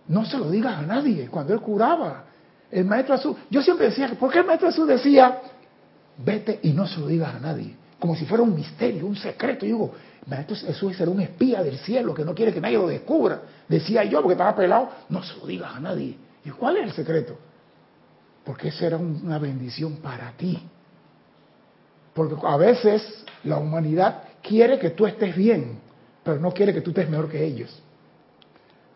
no 0.07 0.25
se 0.25 0.37
lo 0.37 0.51
digas 0.51 0.77
a 0.77 0.81
nadie 0.83 1.27
cuando 1.27 1.53
él 1.53 1.61
curaba. 1.61 2.25
El 2.69 2.85
Maestro 2.85 3.17
Jesús, 3.17 3.37
yo 3.49 3.61
siempre 3.61 3.87
decía, 3.87 4.09
¿por 4.19 4.31
qué 4.31 4.39
el 4.39 4.45
Maestro 4.45 4.69
Jesús 4.69 4.87
decía, 4.87 5.41
vete 6.17 6.59
y 6.63 6.71
no 6.73 6.87
se 6.87 6.99
lo 6.99 7.07
digas 7.07 7.35
a 7.35 7.39
nadie? 7.39 7.75
Como 7.99 8.15
si 8.15 8.25
fuera 8.25 8.43
un 8.43 8.53
misterio, 8.53 9.05
un 9.07 9.15
secreto. 9.15 9.65
Y 9.65 9.69
digo, 9.69 9.91
Maestro 10.27 10.55
Jesús 10.55 10.99
era 10.99 11.09
un 11.09 11.21
espía 11.21 11.63
del 11.63 11.77
cielo 11.79 12.13
que 12.13 12.23
no 12.23 12.35
quiere 12.35 12.53
que 12.53 12.61
nadie 12.61 12.77
lo 12.77 12.87
descubra. 12.87 13.41
Decía 13.67 14.03
yo, 14.03 14.21
porque 14.21 14.33
estaba 14.33 14.55
pelado, 14.55 14.89
no 15.09 15.23
se 15.23 15.37
lo 15.37 15.47
digas 15.47 15.75
a 15.75 15.79
nadie. 15.79 16.17
¿Y 16.45 16.49
cuál 16.51 16.77
es 16.77 16.83
el 16.87 16.93
secreto? 16.93 17.37
Porque 18.43 18.69
eso 18.69 18.85
era 18.85 18.97
una 18.97 19.39
bendición 19.39 19.97
para 19.97 20.31
ti. 20.31 20.59
Porque 22.13 22.35
a 22.45 22.57
veces 22.57 23.25
la 23.43 23.57
humanidad 23.57 24.23
quiere 24.41 24.77
que 24.79 24.91
tú 24.91 25.05
estés 25.05 25.35
bien, 25.35 25.79
pero 26.23 26.39
no 26.39 26.51
quiere 26.51 26.73
que 26.73 26.81
tú 26.81 26.91
estés 26.91 27.09
mejor 27.09 27.29
que 27.29 27.43
ellos. 27.43 27.81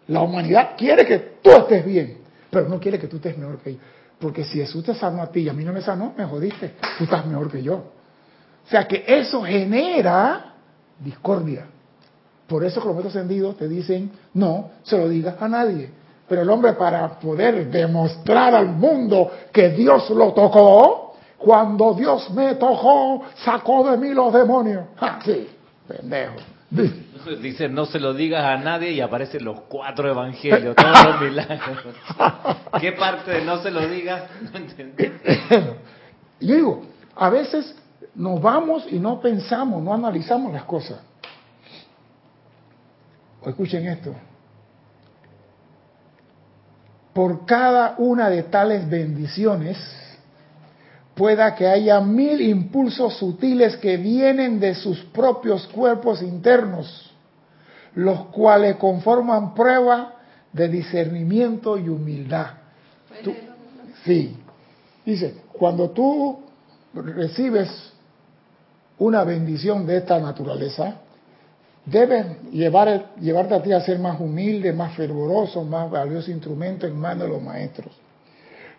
La 0.07 0.21
humanidad 0.21 0.71
quiere 0.77 1.05
que 1.05 1.17
tú 1.41 1.51
estés 1.51 1.85
bien, 1.85 2.19
pero 2.49 2.69
no 2.69 2.79
quiere 2.79 2.99
que 2.99 3.07
tú 3.07 3.17
estés 3.17 3.37
mejor 3.37 3.57
que 3.59 3.71
ellos. 3.71 3.81
Porque 4.19 4.43
si 4.43 4.59
Jesús 4.59 4.83
te 4.83 4.95
sanó 4.95 5.21
a 5.21 5.31
ti 5.31 5.41
y 5.41 5.49
a 5.49 5.53
mí 5.53 5.63
no 5.63 5.73
me 5.73 5.81
sanó, 5.81 6.13
me 6.17 6.25
jodiste. 6.25 6.73
Tú 6.97 7.03
estás 7.03 7.25
mejor 7.25 7.51
que 7.51 7.61
yo. 7.61 7.75
O 7.75 8.69
sea 8.69 8.87
que 8.87 9.03
eso 9.07 9.43
genera 9.43 10.53
discordia. 10.99 11.65
Por 12.47 12.63
eso 12.63 12.81
que 12.81 12.87
los 12.87 13.05
ascendidos 13.05 13.57
te 13.57 13.67
dicen, 13.67 14.11
no 14.33 14.71
se 14.83 14.97
lo 14.97 15.07
digas 15.07 15.35
a 15.39 15.47
nadie. 15.47 15.89
Pero 16.27 16.41
el 16.41 16.49
hombre 16.49 16.73
para 16.73 17.07
poder 17.19 17.69
demostrar 17.69 18.53
al 18.53 18.67
mundo 18.67 19.31
que 19.51 19.69
Dios 19.69 20.09
lo 20.09 20.33
tocó, 20.33 21.15
cuando 21.37 21.93
Dios 21.93 22.29
me 22.31 22.55
tocó, 22.55 23.23
sacó 23.35 23.89
de 23.89 23.97
mí 23.97 24.09
los 24.09 24.33
demonios. 24.33 24.85
Ah, 24.99 25.19
sí, 25.23 25.47
pendejo. 25.87 26.35
Dice, 27.41 27.69
no 27.69 27.85
se 27.85 27.99
lo 27.99 28.13
digas 28.13 28.43
a 28.43 28.57
nadie 28.57 28.91
y 28.91 29.01
aparecen 29.01 29.45
los 29.45 29.61
cuatro 29.61 30.09
evangelios, 30.09 30.75
todos 30.77 31.05
los 31.05 31.21
milagros. 31.21 31.95
¿Qué 32.81 32.91
parte 32.93 33.31
de 33.31 33.45
no 33.45 33.61
se 33.61 33.71
lo 33.71 33.87
digas? 33.87 34.23
No 34.51 34.57
entendí. 34.57 35.05
Yo 36.41 36.55
digo, 36.55 36.83
a 37.15 37.29
veces 37.29 37.75
nos 38.15 38.41
vamos 38.41 38.85
y 38.91 38.99
no 38.99 39.21
pensamos, 39.21 39.81
no 39.81 39.93
analizamos 39.93 40.51
las 40.51 40.63
cosas. 40.63 40.99
O 43.41 43.49
escuchen 43.49 43.87
esto. 43.87 44.13
Por 47.17 47.47
cada 47.47 47.95
una 47.97 48.29
de 48.29 48.43
tales 48.43 48.87
bendiciones, 48.87 49.75
pueda 51.15 51.55
que 51.55 51.65
haya 51.65 51.99
mil 51.99 52.39
impulsos 52.39 53.17
sutiles 53.17 53.75
que 53.77 53.97
vienen 53.97 54.59
de 54.59 54.75
sus 54.75 54.99
propios 55.05 55.65
cuerpos 55.69 56.21
internos, 56.21 57.11
los 57.95 58.27
cuales 58.27 58.75
conforman 58.75 59.55
prueba 59.55 60.13
de 60.53 60.67
discernimiento 60.67 61.79
y 61.79 61.89
humildad. 61.89 62.51
sí, 64.05 64.37
dice, 65.03 65.37
cuando 65.53 65.89
tú 65.89 66.37
recibes 66.93 67.93
una 68.99 69.23
bendición 69.23 69.87
de 69.87 69.97
esta 69.97 70.19
naturaleza, 70.19 70.97
debes 71.87 72.25
llevar, 72.51 73.15
llevarte 73.19 73.55
a 73.55 73.63
ti 73.63 73.73
a 73.73 73.81
ser 73.81 73.97
más 73.97 74.19
humilde, 74.19 74.71
más 74.73 74.95
fervoroso, 74.95 75.63
más 75.63 75.89
valioso 75.89 76.29
instrumento 76.29 76.85
en 76.85 76.95
manos 76.95 77.23
de 77.23 77.29
los 77.29 77.41
maestros 77.41 77.91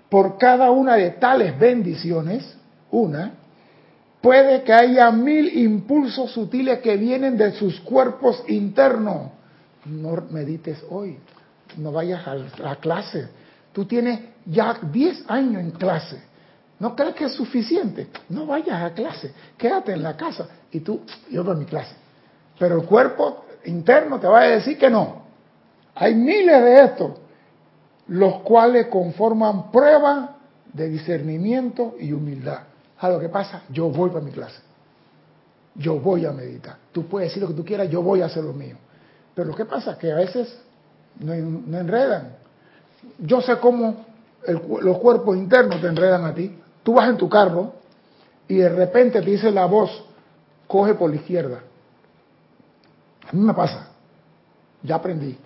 por 0.08 0.38
cada 0.38 0.70
una 0.70 0.96
de 0.96 1.10
tales 1.12 1.58
bendiciones, 1.58 2.56
una, 2.90 3.34
puede 4.20 4.62
que 4.62 4.72
haya 4.72 5.10
mil 5.10 5.56
impulsos 5.58 6.32
sutiles 6.32 6.78
que 6.80 6.96
vienen 6.96 7.36
de 7.36 7.52
sus 7.52 7.80
cuerpos 7.80 8.42
internos. 8.48 9.30
No 9.84 10.22
medites 10.30 10.84
hoy, 10.90 11.18
no 11.76 11.92
vayas 11.92 12.26
a 12.26 12.34
la 12.34 12.76
clase. 12.76 13.28
Tú 13.72 13.84
tienes 13.84 14.20
ya 14.46 14.78
10 14.82 15.24
años 15.28 15.62
en 15.62 15.70
clase. 15.72 16.22
¿No 16.80 16.94
crees 16.94 17.14
que 17.14 17.24
es 17.24 17.32
suficiente? 17.32 18.08
No 18.28 18.46
vayas 18.46 18.82
a 18.82 18.94
clase, 18.94 19.32
quédate 19.56 19.92
en 19.92 20.02
la 20.02 20.16
casa 20.16 20.48
y 20.70 20.80
tú, 20.80 21.00
yo 21.30 21.44
voy 21.44 21.54
a 21.54 21.58
mi 21.58 21.64
clase. 21.64 21.94
Pero 22.58 22.80
el 22.80 22.86
cuerpo 22.86 23.44
interno 23.64 24.18
te 24.18 24.26
va 24.26 24.40
a 24.40 24.48
decir 24.48 24.78
que 24.78 24.90
no. 24.90 25.22
Hay 25.94 26.14
miles 26.14 26.62
de 26.62 26.84
estos 26.84 27.10
los 28.08 28.40
cuales 28.40 28.86
conforman 28.86 29.70
prueba 29.70 30.36
de 30.72 30.88
discernimiento 30.88 31.94
y 31.98 32.12
humildad. 32.12 32.60
¿A 32.98 33.08
lo 33.10 33.20
que 33.20 33.28
pasa? 33.28 33.62
Yo 33.68 33.90
voy 33.90 34.10
para 34.10 34.24
mi 34.24 34.32
clase. 34.32 34.60
Yo 35.74 36.00
voy 36.00 36.24
a 36.24 36.32
meditar. 36.32 36.76
Tú 36.90 37.06
puedes 37.06 37.28
decir 37.28 37.42
lo 37.42 37.48
que 37.48 37.54
tú 37.54 37.64
quieras, 37.64 37.88
yo 37.90 38.02
voy 38.02 38.22
a 38.22 38.26
hacer 38.26 38.42
lo 38.42 38.52
mío. 38.52 38.76
Pero 39.34 39.48
lo 39.48 39.54
que 39.54 39.64
pasa 39.64 39.92
es 39.92 39.98
que 39.98 40.10
a 40.10 40.16
veces 40.16 40.58
no, 41.20 41.32
enredan. 41.32 42.36
Yo 43.18 43.40
sé 43.40 43.56
cómo 43.58 44.06
los 44.82 44.98
cuerpos 44.98 45.36
internos 45.36 45.80
te 45.80 45.86
enredan 45.86 46.24
a 46.24 46.34
ti. 46.34 46.58
Tú 46.82 46.94
vas 46.94 47.08
en 47.08 47.16
tu 47.16 47.28
carro 47.28 47.74
y 48.48 48.56
de 48.56 48.68
repente 48.68 49.20
te 49.20 49.30
dice 49.30 49.50
la 49.50 49.66
voz, 49.66 50.04
coge 50.66 50.94
por 50.94 51.10
la 51.10 51.16
izquierda. 51.16 51.60
A 53.28 53.32
mí 53.32 53.40
me 53.40 53.54
pasa. 53.54 53.88
Ya 54.82 54.96
aprendí. 54.96 55.36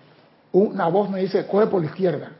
Una 0.52 0.88
voz 0.88 1.10
me 1.10 1.20
dice, 1.20 1.46
coge 1.46 1.66
por 1.66 1.80
la 1.80 1.86
izquierda. 1.86 2.32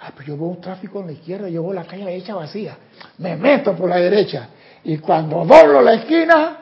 Ay, 0.00 0.12
pues 0.14 0.26
yo 0.26 0.36
veo 0.36 0.46
un 0.46 0.60
tráfico 0.60 1.00
en 1.00 1.06
la 1.06 1.12
izquierda, 1.12 1.48
yo 1.48 1.62
veo 1.62 1.74
la 1.74 1.84
calle 1.84 2.06
derecha 2.06 2.34
vacía. 2.34 2.78
Me 3.18 3.36
meto 3.36 3.74
por 3.74 3.88
la 3.88 3.96
derecha. 3.96 4.48
Y 4.84 4.96
cuando 4.98 5.44
doblo 5.44 5.82
la 5.82 5.94
esquina, 5.94 6.58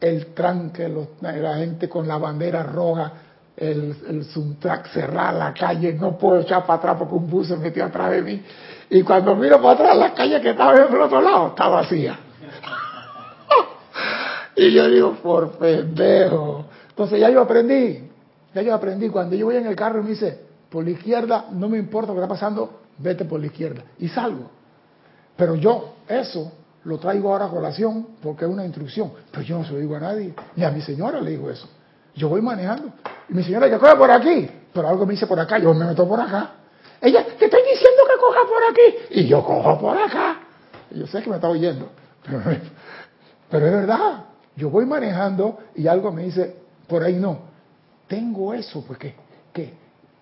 el 0.00 0.34
tranque, 0.34 0.90
la 1.20 1.56
gente 1.56 1.88
con 1.88 2.08
la 2.08 2.18
bandera 2.18 2.64
roja, 2.64 3.12
el, 3.56 3.94
el 4.08 4.58
track 4.58 4.88
cerrar 4.88 5.34
la 5.34 5.52
calle, 5.52 5.92
no 5.92 6.16
puedo 6.16 6.40
echar 6.40 6.64
para 6.64 6.78
atrás 6.78 6.96
porque 6.98 7.14
un 7.14 7.30
bus 7.30 7.48
se 7.48 7.56
metió 7.56 7.84
atrás 7.84 8.10
de 8.10 8.22
mí. 8.22 8.42
Y 8.88 9.02
cuando 9.02 9.36
miro 9.36 9.60
para 9.60 9.74
atrás, 9.74 9.96
la 9.96 10.14
calle 10.14 10.40
que 10.40 10.50
estaba 10.50 10.74
en 10.74 10.92
el 10.92 11.00
otro 11.00 11.20
lado 11.20 11.48
está 11.48 11.68
vacía. 11.68 12.18
Y 14.60 14.72
yo 14.72 14.88
digo, 14.90 15.14
por 15.22 15.52
pendejo. 15.52 16.66
Entonces 16.90 17.18
ya 17.18 17.30
yo 17.30 17.40
aprendí, 17.40 18.10
ya 18.54 18.62
yo 18.62 18.74
aprendí. 18.74 19.08
Cuando 19.08 19.34
yo 19.34 19.46
voy 19.46 19.56
en 19.56 19.66
el 19.66 19.74
carro 19.74 20.00
y 20.00 20.04
me 20.04 20.10
dice, 20.10 20.38
por 20.68 20.84
la 20.84 20.90
izquierda, 20.90 21.46
no 21.52 21.68
me 21.68 21.78
importa 21.78 22.08
lo 22.08 22.14
que 22.14 22.24
está 22.24 22.28
pasando, 22.28 22.80
vete 22.98 23.24
por 23.24 23.40
la 23.40 23.46
izquierda. 23.46 23.82
Y 23.98 24.08
salgo. 24.08 24.50
Pero 25.34 25.54
yo, 25.54 25.94
eso, 26.06 26.52
lo 26.84 26.98
traigo 26.98 27.32
ahora 27.32 27.46
a 27.46 27.48
colación 27.48 28.08
porque 28.22 28.44
es 28.44 28.50
una 28.50 28.66
instrucción. 28.66 29.12
Pero 29.30 29.42
yo 29.42 29.58
no 29.58 29.64
se 29.64 29.72
lo 29.72 29.78
digo 29.78 29.96
a 29.96 30.00
nadie. 30.00 30.34
Ni 30.56 30.64
a 30.64 30.70
mi 30.70 30.82
señora 30.82 31.22
le 31.22 31.30
digo 31.30 31.50
eso. 31.50 31.66
Yo 32.14 32.28
voy 32.28 32.42
manejando. 32.42 32.92
Y 33.30 33.34
mi 33.34 33.42
señora 33.42 33.70
que 33.70 33.78
coja 33.78 33.96
por 33.96 34.10
aquí, 34.10 34.50
pero 34.74 34.88
algo 34.88 35.06
me 35.06 35.12
dice 35.12 35.26
por 35.26 35.40
acá, 35.40 35.58
yo 35.58 35.72
me 35.72 35.86
meto 35.86 36.06
por 36.06 36.20
acá. 36.20 36.50
Ella, 37.00 37.24
te 37.24 37.46
estoy 37.46 37.62
diciendo 37.62 38.02
que 38.06 38.20
coja 38.20 38.40
por 38.46 38.62
aquí. 38.70 39.20
Y 39.20 39.26
yo 39.26 39.42
cojo 39.42 39.78
por 39.78 39.96
acá. 39.96 40.40
Y 40.90 40.98
yo 40.98 41.06
sé 41.06 41.22
que 41.22 41.30
me 41.30 41.36
está 41.36 41.48
oyendo. 41.48 41.88
Pero, 43.50 43.66
es 43.66 43.72
verdad. 43.72 44.24
Yo 44.60 44.68
voy 44.68 44.84
manejando 44.84 45.58
y 45.74 45.86
algo 45.86 46.12
me 46.12 46.24
dice, 46.24 46.54
por 46.86 47.02
ahí 47.02 47.16
no. 47.16 47.38
Tengo 48.06 48.52
eso, 48.52 48.84
porque 48.86 49.14
que 49.54 49.72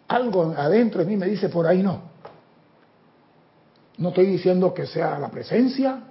algo 0.07 0.55
adentro 0.57 1.01
de 1.01 1.07
mí 1.07 1.17
me 1.17 1.27
dice, 1.27 1.49
por 1.49 1.67
ahí 1.67 1.83
no. 1.83 2.03
No 3.97 4.11
estoy 4.11 4.27
diciendo 4.27 4.73
que 4.73 4.87
sea 4.87 5.19
la 5.19 5.29
presencia, 5.29 6.05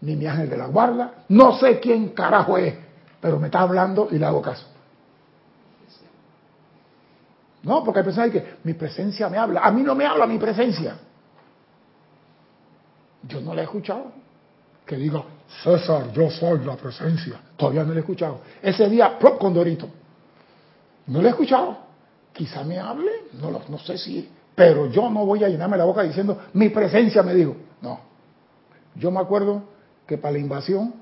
ni 0.00 0.16
mi 0.16 0.26
ángel 0.26 0.48
de 0.48 0.56
la 0.56 0.66
guarda. 0.68 1.24
No 1.28 1.58
sé 1.58 1.78
quién 1.78 2.08
carajo 2.08 2.56
es, 2.56 2.74
pero 3.20 3.38
me 3.38 3.48
está 3.48 3.60
hablando 3.60 4.08
y 4.10 4.18
le 4.18 4.24
hago 4.24 4.40
caso. 4.40 4.66
No, 7.64 7.84
porque 7.84 7.98
hay 8.00 8.04
personas 8.04 8.30
que 8.30 8.56
mi 8.64 8.72
presencia 8.72 9.28
me 9.28 9.36
habla. 9.36 9.60
A 9.60 9.70
mí 9.70 9.82
no 9.82 9.94
me 9.94 10.06
habla 10.06 10.26
mi 10.26 10.38
presencia. 10.38 10.96
Yo 13.28 13.42
no 13.42 13.54
la 13.54 13.60
he 13.60 13.64
escuchado. 13.64 14.10
Que 14.86 14.96
diga, 14.96 15.22
César, 15.62 16.12
yo 16.12 16.30
soy 16.30 16.64
la 16.64 16.76
presencia. 16.76 17.40
Todavía 17.56 17.84
no 17.84 17.90
la 17.90 17.96
he 17.96 18.00
escuchado. 18.00 18.40
Ese 18.62 18.88
día, 18.88 19.18
prop 19.18 19.38
con 19.38 19.54
Dorito. 19.54 19.88
No 21.06 21.20
la 21.20 21.28
he 21.28 21.30
escuchado. 21.30 21.78
Quizá 22.32 22.64
me 22.64 22.78
hable, 22.78 23.10
no, 23.34 23.50
no 23.50 23.78
sé 23.78 23.96
si. 23.98 24.28
Pero 24.54 24.86
yo 24.86 25.08
no 25.10 25.24
voy 25.24 25.44
a 25.44 25.48
llenarme 25.48 25.76
la 25.76 25.84
boca 25.84 26.02
diciendo, 26.02 26.38
mi 26.54 26.70
presencia 26.70 27.22
me 27.22 27.34
dijo. 27.34 27.56
No. 27.80 28.00
Yo 28.96 29.10
me 29.10 29.20
acuerdo 29.20 29.62
que 30.06 30.18
para 30.18 30.32
la 30.32 30.38
invasión 30.38 30.94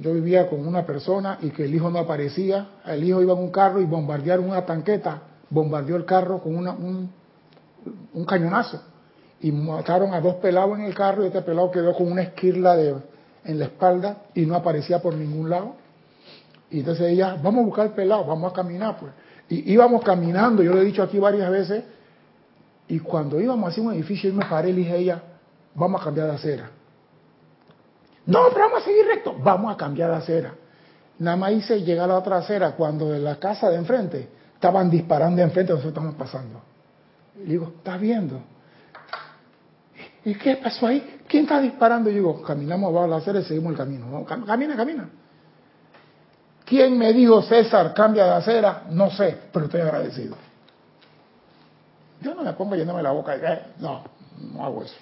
yo 0.00 0.14
vivía 0.14 0.48
con 0.48 0.66
una 0.66 0.86
persona 0.86 1.38
y 1.42 1.50
que 1.50 1.64
el 1.64 1.74
hijo 1.74 1.90
no 1.90 1.98
aparecía, 1.98 2.68
el 2.86 3.02
hijo 3.04 3.20
iba 3.20 3.32
en 3.32 3.40
un 3.40 3.50
carro 3.50 3.80
y 3.80 3.84
bombardearon 3.84 4.48
una 4.48 4.64
tanqueta, 4.64 5.22
bombardeó 5.48 5.96
el 5.96 6.04
carro 6.04 6.38
con 6.38 6.56
un, 6.56 7.10
un 8.14 8.24
cañonazo 8.24 8.89
y 9.40 9.52
mataron 9.52 10.12
a 10.12 10.20
dos 10.20 10.36
pelados 10.36 10.78
en 10.78 10.84
el 10.84 10.94
carro 10.94 11.24
y 11.24 11.28
este 11.28 11.42
pelado 11.42 11.70
quedó 11.70 11.94
con 11.94 12.10
una 12.10 12.22
esquirla 12.22 12.76
de, 12.76 12.94
en 13.44 13.58
la 13.58 13.66
espalda 13.66 14.22
y 14.34 14.44
no 14.46 14.54
aparecía 14.54 15.00
por 15.00 15.14
ningún 15.14 15.48
lado. 15.48 15.74
Y 16.70 16.80
entonces 16.80 17.08
ella, 17.08 17.36
vamos 17.42 17.62
a 17.62 17.66
buscar 17.66 17.86
el 17.86 17.92
pelado, 17.92 18.24
vamos 18.26 18.52
a 18.52 18.54
caminar 18.54 18.98
pues. 18.98 19.12
Y 19.48 19.72
íbamos 19.72 20.04
caminando, 20.04 20.62
yo 20.62 20.72
lo 20.72 20.80
he 20.80 20.84
dicho 20.84 21.02
aquí 21.02 21.18
varias 21.18 21.50
veces, 21.50 21.84
y 22.86 22.98
cuando 23.00 23.40
íbamos 23.40 23.70
hacia 23.70 23.82
un 23.82 23.92
edificio, 23.92 24.30
yo 24.30 24.36
me 24.36 24.44
paré 24.46 24.70
y 24.70 24.72
dije 24.74 24.92
a 24.92 24.96
ella, 24.96 25.22
vamos 25.74 26.00
a 26.00 26.04
cambiar 26.04 26.26
de 26.28 26.34
acera. 26.34 26.70
No, 28.26 28.40
pero 28.52 28.66
vamos 28.66 28.82
a 28.82 28.84
seguir 28.84 29.06
recto. 29.06 29.34
Vamos 29.42 29.72
a 29.72 29.76
cambiar 29.76 30.10
de 30.10 30.16
acera. 30.16 30.54
Nada 31.18 31.36
más 31.36 31.52
hice 31.52 31.82
llegar 31.82 32.04
a 32.04 32.14
la 32.14 32.18
otra 32.18 32.38
acera 32.38 32.72
cuando 32.72 33.10
de 33.10 33.18
la 33.18 33.36
casa 33.36 33.68
de 33.70 33.76
enfrente 33.76 34.28
estaban 34.54 34.90
disparando 34.90 35.36
de 35.36 35.42
enfrente, 35.42 35.72
nosotros 35.72 35.92
estamos 35.92 36.14
pasando. 36.14 36.60
Y 37.44 37.50
digo, 37.50 37.72
¿estás 37.76 38.00
viendo? 38.00 38.40
¿Y 40.24 40.34
qué 40.34 40.56
pasó 40.56 40.86
ahí? 40.86 41.20
¿Quién 41.26 41.44
está 41.44 41.60
disparando? 41.60 42.10
Y 42.10 42.14
digo, 42.14 42.42
caminamos 42.42 42.90
abajo 42.90 43.04
de 43.04 43.10
la 43.10 43.16
acera 43.16 43.40
y 43.40 43.44
seguimos 43.44 43.72
el 43.72 43.78
camino. 43.78 44.24
camina, 44.24 44.76
camina. 44.76 45.08
¿Quién 46.64 46.96
me 46.98 47.12
dijo, 47.12 47.42
César, 47.42 47.94
cambia 47.94 48.24
de 48.26 48.32
acera? 48.32 48.84
No 48.90 49.10
sé, 49.10 49.36
pero 49.52 49.66
estoy 49.66 49.80
agradecido. 49.80 50.36
Yo 52.20 52.34
no 52.34 52.42
me 52.42 52.52
pongo 52.52 52.76
yéndome 52.76 53.02
la 53.02 53.12
boca. 53.12 53.34
Eh, 53.34 53.62
no, 53.78 54.02
no 54.52 54.64
hago 54.64 54.84
eso. 54.84 54.94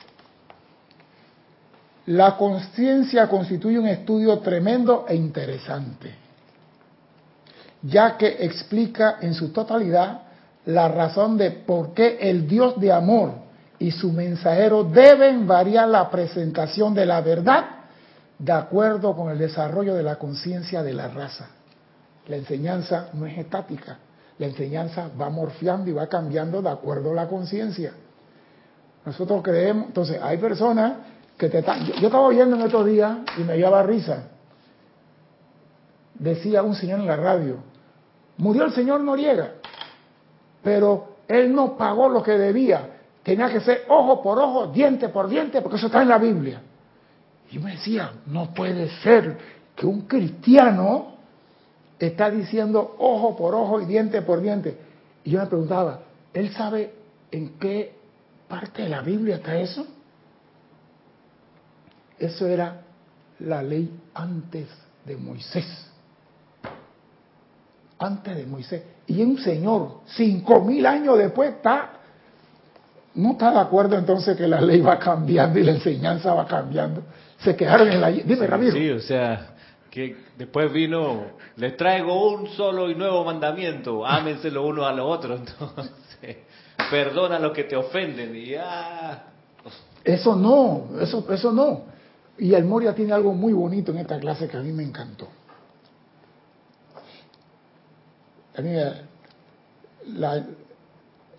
La 2.07 2.37
conciencia 2.37 3.28
constituye 3.28 3.78
un 3.78 3.88
estudio 3.88 4.38
tremendo 4.38 5.04
e 5.07 5.14
interesante, 5.14 6.14
ya 7.83 8.16
que 8.16 8.28
explica 8.46 9.18
en 9.20 9.35
su 9.35 9.52
totalidad 9.52 10.22
la 10.64 10.88
razón 10.88 11.37
de 11.37 11.50
por 11.50 11.92
qué 11.92 12.16
el 12.20 12.48
Dios 12.48 12.81
de 12.81 12.92
amor 12.92 13.47
y 13.79 13.91
su 13.91 14.12
mensajero 14.12 14.85
deben 14.85 15.47
variar 15.47 15.88
la 15.88 16.11
presentación 16.11 16.95
de 16.95 17.07
la 17.07 17.21
verdad 17.21 17.64
de 18.38 18.53
acuerdo 18.53 19.17
con 19.17 19.31
el 19.31 19.38
desarrollo 19.38 19.95
de 19.95 20.03
la 20.03 20.17
conciencia 20.17 20.83
de 20.83 20.95
la 20.95 21.09
raza. 21.09 21.49
La 22.27 22.37
enseñanza 22.37 23.09
no 23.14 23.27
es 23.27 23.38
estática, 23.38 23.99
la 24.38 24.47
enseñanza 24.47 25.11
va 25.21 25.31
morfiando 25.31 25.91
y 25.91 25.93
va 25.93 26.07
cambiando 26.07 26.62
de 26.62 26.69
acuerdo 26.69 27.12
a 27.12 27.14
la 27.14 27.29
conciencia. 27.29 27.93
Nosotros 29.05 29.43
creemos, 29.43 29.87
entonces 29.87 30.21
hay 30.23 30.38
personas 30.38 30.95
que 31.37 31.49
te 31.49 31.62
yo, 31.62 32.07
estaba 32.07 32.21
oyendo 32.21 32.57
en 32.57 32.62
estos 32.62 32.87
días 32.87 33.19
y 33.38 33.43
me 33.43 33.57
llevaba 33.57 33.83
risa. 33.83 34.25
Decía 36.14 36.62
un 36.62 36.75
señor 36.75 37.01
en 37.01 37.07
la 37.07 37.17
radio, 37.17 37.57
murió 38.37 38.64
el 38.64 38.73
señor 38.73 39.01
Noriega, 39.01 39.53
pero 40.62 41.17
él 41.29 41.55
no 41.55 41.77
pagó 41.77 42.09
lo 42.09 42.23
que 42.23 42.33
debía. 42.33 42.97
Tenía 43.29 43.51
que 43.51 43.61
ser 43.61 43.85
ojo 43.88 44.23
por 44.23 44.38
ojo, 44.38 44.69
diente 44.69 45.11
por 45.11 45.29
diente, 45.29 45.61
porque 45.61 45.77
eso 45.77 45.88
está 45.88 46.01
en 46.01 46.09
la 46.09 46.17
Biblia. 46.17 46.62
Y 47.51 47.59
me 47.59 47.73
decía, 47.73 48.11
no 48.25 48.55
puede 48.55 48.88
ser 49.03 49.37
que 49.77 49.85
un 49.85 50.07
cristiano 50.07 51.09
está 51.99 52.31
diciendo 52.31 52.97
ojo 52.99 53.37
por 53.37 53.55
ojo 53.55 53.83
y 53.83 53.85
diente 53.85 54.23
por 54.23 54.41
diente. 54.41 54.79
Y 55.25 55.33
yo 55.33 55.41
me 55.41 55.47
preguntaba, 55.47 56.01
¿él 56.33 56.51
sabe 56.55 56.95
en 57.31 57.59
qué 57.59 57.99
parte 58.49 58.85
de 58.85 58.88
la 58.88 59.03
Biblia 59.03 59.37
está 59.37 59.59
eso? 59.59 59.87
Eso 62.19 62.47
era 62.47 62.81
la 63.41 63.62
ley 63.62 63.95
antes 64.14 64.69
de 65.05 65.19
Moisés. 65.19 65.67
Antes 67.99 68.35
de 68.35 68.47
Moisés. 68.47 68.83
Y 69.07 69.23
un 69.23 69.37
señor, 69.37 70.01
cinco 70.07 70.62
mil 70.62 70.87
años 70.87 71.19
después, 71.19 71.57
está, 71.57 71.97
no 73.18 73.33
está 73.33 73.50
de 73.50 73.59
acuerdo 73.59 73.98
entonces 73.98 74.37
que 74.37 74.46
la 74.46 74.61
ley 74.61 74.81
va 74.81 74.96
cambiando 74.96 75.59
y 75.59 75.64
la 75.64 75.72
enseñanza 75.72 76.33
va 76.35 76.46
cambiando. 76.46 77.02
Se 77.38 77.57
quedaron 77.57 77.88
en 77.90 78.00
la... 78.00 78.11
Dime, 78.11 78.46
Ramiro. 78.46 78.72
Sí, 78.72 78.90
o 78.90 79.00
sea, 79.00 79.54
que 79.90 80.16
después 80.37 80.72
vino, 80.72 81.24
les 81.57 81.76
traigo 81.76 82.33
un 82.33 82.46
solo 82.50 82.88
y 82.88 82.94
nuevo 82.94 83.24
mandamiento, 83.24 84.07
ámense 84.07 84.52
los 84.52 84.64
unos 84.64 84.87
a 84.87 84.92
los 84.92 85.07
otros. 85.07 85.40
Entonces, 85.50 86.37
perdona 86.90 87.37
a 87.37 87.38
los 87.40 87.52
que 87.52 87.64
te 87.64 87.74
ofenden 87.74 88.37
y 88.37 88.50
ya... 88.50 89.24
Eso 90.04 90.37
no, 90.37 91.00
eso, 91.00 91.26
eso 91.33 91.52
no. 91.52 91.83
Y 92.38 92.54
el 92.54 92.64
Moria 92.64 92.94
tiene 92.94 93.12
algo 93.12 93.35
muy 93.35 93.52
bonito 93.52 93.90
en 93.90 93.98
esta 93.98 94.20
clase 94.20 94.46
que 94.46 94.57
a 94.57 94.61
mí 94.61 94.70
me 94.70 94.85
encantó. 94.85 95.26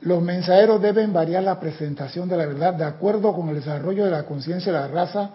Los 0.01 0.21
mensajeros 0.21 0.81
deben 0.81 1.11
variar 1.11 1.43
la 1.43 1.59
presentación 1.59 2.29
de 2.29 2.37
la 2.37 2.45
verdad 2.45 2.73
de 2.73 2.85
acuerdo 2.85 3.33
con 3.33 3.49
el 3.49 3.55
desarrollo 3.55 4.05
de 4.05 4.11
la 4.11 4.23
conciencia 4.23 4.71
de 4.71 4.79
la 4.79 4.87
raza, 4.87 5.31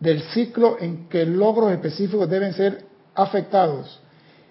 del 0.00 0.22
ciclo 0.30 0.76
en 0.80 1.08
que 1.08 1.26
logros 1.26 1.72
específicos 1.72 2.28
deben 2.28 2.52
ser 2.54 2.84
afectados 3.14 4.00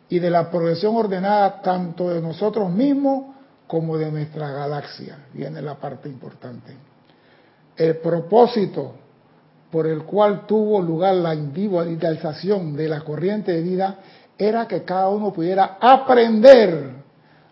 y 0.10 0.20
de 0.20 0.30
la 0.30 0.50
progresión 0.50 0.96
ordenada 0.96 1.62
tanto 1.62 2.10
de 2.10 2.22
nosotros 2.22 2.70
mismos 2.70 3.36
como 3.68 3.98
de 3.98 4.12
nuestra 4.12 4.52
galaxia. 4.52 5.18
Viene 5.34 5.62
la 5.62 5.76
parte 5.76 6.10
importante. 6.10 6.76
El 7.76 7.98
propósito 7.98 8.94
por 9.72 9.88
el 9.88 10.04
cual 10.04 10.46
tuvo 10.46 10.82
lugar 10.82 11.16
la 11.16 11.34
individualización 11.34 12.76
de 12.76 12.88
la 12.88 13.02
corriente 13.02 13.52
de 13.52 13.62
vida 13.62 14.00
era 14.38 14.68
que 14.68 14.84
cada 14.84 15.10
uno 15.10 15.34
pudiera 15.34 15.78
aprender 15.82 16.95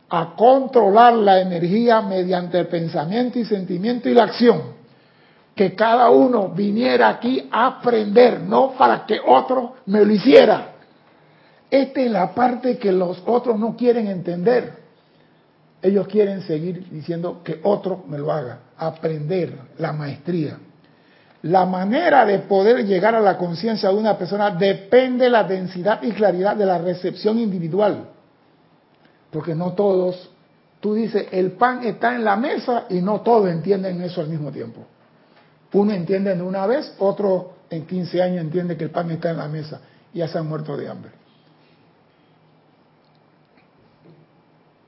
a 0.09 0.35
controlar 0.35 1.13
la 1.13 1.41
energía 1.41 2.01
mediante 2.01 2.59
el 2.59 2.67
pensamiento 2.67 3.39
y 3.39 3.45
sentimiento 3.45 4.09
y 4.09 4.13
la 4.13 4.23
acción. 4.23 4.61
Que 5.55 5.75
cada 5.75 6.09
uno 6.09 6.49
viniera 6.49 7.09
aquí 7.09 7.47
a 7.51 7.67
aprender, 7.67 8.41
no 8.41 8.71
para 8.71 9.05
que 9.05 9.19
otro 9.25 9.75
me 9.85 10.03
lo 10.03 10.11
hiciera. 10.11 10.73
Esta 11.69 12.01
es 12.01 12.11
la 12.11 12.33
parte 12.33 12.77
que 12.77 12.91
los 12.91 13.23
otros 13.25 13.57
no 13.57 13.75
quieren 13.75 14.07
entender. 14.07 14.73
Ellos 15.81 16.07
quieren 16.07 16.41
seguir 16.43 16.89
diciendo 16.89 17.41
que 17.43 17.59
otro 17.63 18.03
me 18.07 18.17
lo 18.17 18.31
haga, 18.31 18.59
aprender 18.77 19.53
la 19.79 19.91
maestría. 19.91 20.57
La 21.43 21.65
manera 21.65 22.25
de 22.25 22.39
poder 22.39 22.85
llegar 22.85 23.15
a 23.15 23.19
la 23.19 23.37
conciencia 23.37 23.89
de 23.89 23.95
una 23.95 24.17
persona 24.17 24.51
depende 24.51 25.25
de 25.25 25.29
la 25.29 25.43
densidad 25.43 26.01
y 26.01 26.11
claridad 26.11 26.55
de 26.55 26.65
la 26.65 26.77
recepción 26.77 27.37
individual. 27.37 28.12
Porque 29.33 29.55
no 29.55 29.73
todos, 29.73 30.29
tú 30.79 30.93
dices, 30.93 31.27
el 31.31 31.53
pan 31.53 31.83
está 31.83 32.15
en 32.15 32.23
la 32.23 32.35
mesa 32.35 32.85
y 32.89 33.01
no 33.01 33.21
todos 33.21 33.49
entienden 33.49 33.99
eso 34.01 34.21
al 34.21 34.29
mismo 34.29 34.51
tiempo. 34.51 34.85
Uno 35.73 35.91
entiende 35.91 36.35
de 36.35 36.43
una 36.43 36.67
vez, 36.67 36.93
otro 36.99 37.53
en 37.71 37.87
15 37.87 38.21
años 38.21 38.41
entiende 38.41 38.77
que 38.77 38.83
el 38.83 38.91
pan 38.91 39.09
está 39.09 39.31
en 39.31 39.37
la 39.37 39.47
mesa 39.47 39.81
y 40.13 40.19
ya 40.19 40.27
se 40.27 40.37
han 40.37 40.47
muerto 40.47 40.77
de 40.77 40.87
hambre. 40.87 41.11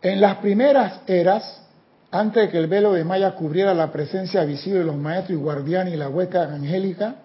En 0.04 0.22
las 0.22 0.38
primeras 0.38 1.02
eras, 1.08 1.64
antes 2.12 2.44
de 2.44 2.50
que 2.50 2.60
el 2.60 2.68
velo 2.68 2.94
de 2.94 3.04
Maya 3.04 3.34
cubriera 3.34 3.74
la 3.74 3.92
presencia 3.92 4.44
visible 4.46 4.80
de 4.80 4.86
los 4.86 4.96
maestros 4.96 5.40
y 5.40 5.42
guardianes 5.42 5.96
y 5.96 5.98
la 5.98 6.10
hueca 6.10 6.44
angélica, 6.44 7.16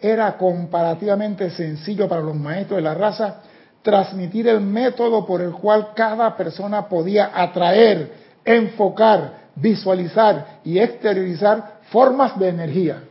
era 0.00 0.38
comparativamente 0.38 1.50
sencillo 1.50 2.08
para 2.08 2.22
los 2.22 2.36
maestros 2.36 2.76
de 2.76 2.82
la 2.82 2.94
raza 2.94 3.40
transmitir 3.82 4.48
el 4.48 4.60
método 4.60 5.24
por 5.24 5.40
el 5.40 5.52
cual 5.52 5.88
cada 5.94 6.36
persona 6.36 6.88
podía 6.88 7.30
atraer, 7.34 8.12
enfocar, 8.44 9.40
visualizar 9.54 10.60
y 10.64 10.78
exteriorizar 10.78 11.80
formas 11.90 12.38
de 12.38 12.48
energía. 12.48 13.02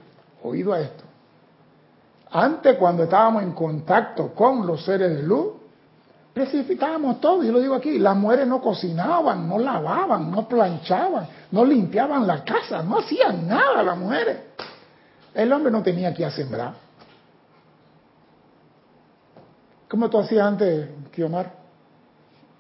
Oído 0.44 0.74
a 0.74 0.80
esto. 0.80 1.04
Antes, 2.32 2.78
cuando 2.78 3.04
estábamos 3.04 3.44
en 3.44 3.54
contacto 3.54 4.34
con 4.34 4.66
los 4.68 4.86
seres 4.86 5.16
de 5.16 5.24
luz, 5.24 5.54
precipitábamos 6.34 7.20
todo, 7.20 7.44
y 7.44 7.48
lo 7.48 7.60
digo 7.60 7.74
aquí, 7.74 7.98
las 7.98 8.16
mujeres 8.16 8.48
no 8.48 8.62
cocinaban, 8.62 9.50
no 9.50 9.58
lavaban, 9.58 10.30
no 10.30 10.48
planchaban, 10.48 11.28
no 11.52 11.66
limpiaban 11.66 12.28
la 12.28 12.44
casa, 12.44 12.84
no 12.84 13.00
hacían 13.00 13.48
nada 13.48 13.82
las 13.82 13.98
mujeres. 13.98 14.38
El 15.34 15.52
hombre 15.52 15.72
no 15.72 15.82
tenía 15.82 16.14
que 16.14 16.30
sembrar. 16.30 16.89
¿Cómo 19.90 20.08
tú 20.08 20.20
hacías 20.20 20.46
antes, 20.46 20.88
Kiomar? 21.12 21.52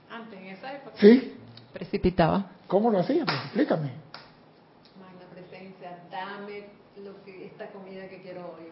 Antes, 0.09 0.39
en 0.39 0.47
esa 0.47 0.73
época. 0.73 0.95
Sí. 0.99 1.35
Precipitaba. 1.71 2.47
¿Cómo 2.67 2.89
lo 2.89 2.99
hacías? 2.99 3.25
Pues 3.25 3.37
explícame. 3.45 3.91
Magna 4.99 5.25
presencia, 5.31 5.99
dame 6.09 6.65
lo 7.03 7.23
que, 7.23 7.45
esta 7.45 7.67
comida 7.67 8.09
que 8.09 8.23
quiero 8.23 8.55
hoy. 8.57 8.69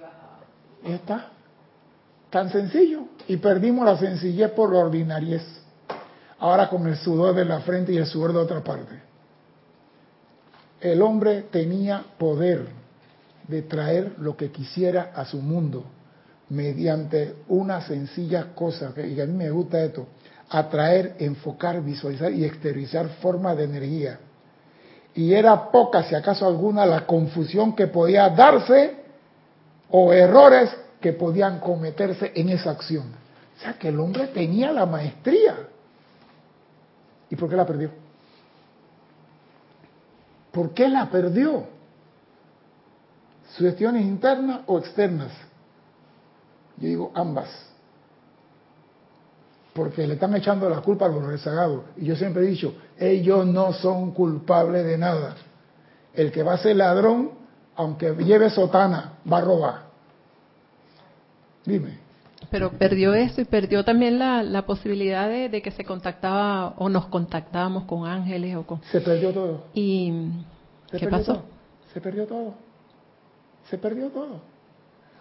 Ya 0.83 0.95
está. 0.95 1.29
Tan 2.31 2.51
sencillo. 2.51 3.03
Y 3.27 3.37
perdimos 3.37 3.85
la 3.85 3.97
sencillez 3.97 4.51
por 4.51 4.73
la 4.73 4.79
ordinariez. 4.79 5.43
Ahora 6.39 6.67
con 6.67 6.87
el 6.87 6.97
sudor 6.97 7.35
de 7.35 7.45
la 7.45 7.59
frente 7.61 7.93
y 7.93 7.97
el 7.97 8.07
sudor 8.07 8.33
de 8.33 8.39
otra 8.39 8.63
parte. 8.63 8.99
El 10.81 11.01
hombre 11.03 11.43
tenía 11.43 12.03
poder 12.17 12.67
de 13.47 13.61
traer 13.61 14.15
lo 14.17 14.35
que 14.35 14.51
quisiera 14.51 15.11
a 15.15 15.25
su 15.25 15.41
mundo 15.41 15.85
mediante 16.49 17.35
una 17.49 17.81
sencilla 17.81 18.53
cosa, 18.55 18.93
y 18.97 19.19
a 19.19 19.25
mí 19.25 19.33
me 19.33 19.49
gusta 19.49 19.83
esto, 19.83 20.07
atraer, 20.49 21.15
enfocar, 21.19 21.81
visualizar 21.83 22.31
y 22.31 22.45
exteriorizar 22.45 23.09
formas 23.21 23.57
de 23.57 23.65
energía. 23.65 24.19
Y 25.13 25.33
era 25.33 25.71
poca, 25.71 26.03
si 26.03 26.15
acaso 26.15 26.47
alguna, 26.47 26.85
la 26.85 27.05
confusión 27.05 27.75
que 27.75 27.87
podía 27.87 28.29
darse 28.29 28.95
o 29.89 30.13
errores 30.13 30.69
que 31.01 31.13
podían 31.13 31.59
cometerse 31.59 32.31
en 32.35 32.49
esa 32.49 32.71
acción. 32.71 33.05
O 33.57 33.61
sea 33.61 33.73
que 33.73 33.87
el 33.89 33.99
hombre 33.99 34.27
tenía 34.27 34.71
la 34.71 34.85
maestría. 34.85 35.55
¿Y 37.29 37.35
por 37.35 37.49
qué 37.49 37.55
la 37.55 37.65
perdió? 37.65 37.91
¿Por 40.51 40.73
qué 40.73 40.87
la 40.87 41.09
perdió? 41.09 41.65
¿Sugestiones 43.55 44.03
internas 44.03 44.61
o 44.67 44.77
externas? 44.77 45.31
Yo 46.77 46.87
digo 46.87 47.11
ambas. 47.15 47.49
Porque 49.73 50.07
le 50.07 50.15
están 50.15 50.35
echando 50.35 50.69
la 50.69 50.81
culpa 50.81 51.05
a 51.05 51.09
los 51.09 51.23
rezagados. 51.23 51.83
Y 51.97 52.05
yo 52.05 52.15
siempre 52.15 52.43
he 52.43 52.47
dicho, 52.47 52.73
ellos 52.97 53.45
no 53.45 53.73
son 53.73 54.11
culpables 54.11 54.85
de 54.85 54.97
nada. 54.97 55.35
El 56.13 56.31
que 56.31 56.41
va 56.41 56.53
a 56.53 56.57
ser 56.57 56.75
ladrón, 56.75 57.31
aunque 57.75 58.15
lleve 58.15 58.49
sotana, 58.49 59.19
va 59.31 59.37
a 59.37 59.41
robar. 59.41 59.81
Dime. 61.65 62.07
Pero 62.49 62.71
perdió 62.71 63.13
eso 63.13 63.41
y 63.41 63.45
perdió 63.45 63.83
también 63.83 64.19
la, 64.19 64.41
la 64.41 64.65
posibilidad 64.65 65.27
de, 65.27 65.61
que 65.61 65.71
se 65.71 65.83
contactaba 65.83 66.69
o 66.77 66.87
nos 66.87 67.07
contactábamos 67.07 67.83
con 67.85 68.07
ángeles 68.07 68.55
o 68.55 68.63
con... 68.65 68.81
Se 68.83 69.01
perdió 69.01 69.33
todo. 69.33 69.65
¿Y 69.73 70.13
qué 70.91 71.07
pasó? 71.07 71.43
Se 71.93 71.99
perdió 71.99 72.25
todo. 72.25 72.53
Se 73.69 73.77
perdió 73.77 74.09
todo. 74.09 74.39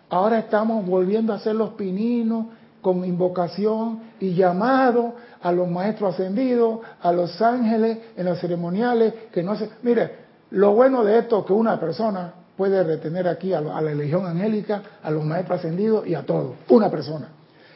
Ahora 0.08 0.38
estamos 0.38 0.86
volviendo 0.86 1.32
a 1.32 1.36
hacer 1.36 1.54
los 1.56 1.70
pininos 1.70 2.46
con 2.80 3.04
invocación 3.04 4.00
y 4.20 4.34
llamado 4.34 5.14
a 5.42 5.50
los 5.50 5.68
maestros 5.68 6.14
ascendidos, 6.14 6.80
a 7.02 7.10
los 7.10 7.42
ángeles 7.42 7.98
en 8.16 8.26
los 8.26 8.38
ceremoniales, 8.38 9.12
que 9.32 9.42
no 9.42 9.56
se... 9.56 9.68
Mire, 9.82 10.26
lo 10.50 10.74
bueno 10.74 11.02
de 11.02 11.18
esto 11.18 11.40
es 11.40 11.46
que 11.46 11.52
una 11.52 11.80
persona 11.80 12.32
puede 12.56 12.84
retener 12.84 13.26
aquí 13.26 13.52
a, 13.52 13.60
la 13.60 13.80
legión 13.80 14.26
angélica, 14.26 14.82
a 15.02 15.10
los 15.10 15.24
maestros 15.24 15.58
ascendidos 15.58 16.06
y 16.06 16.14
a 16.14 16.24
todos. 16.24 16.54
Una 16.68 16.88
persona. 16.88 17.28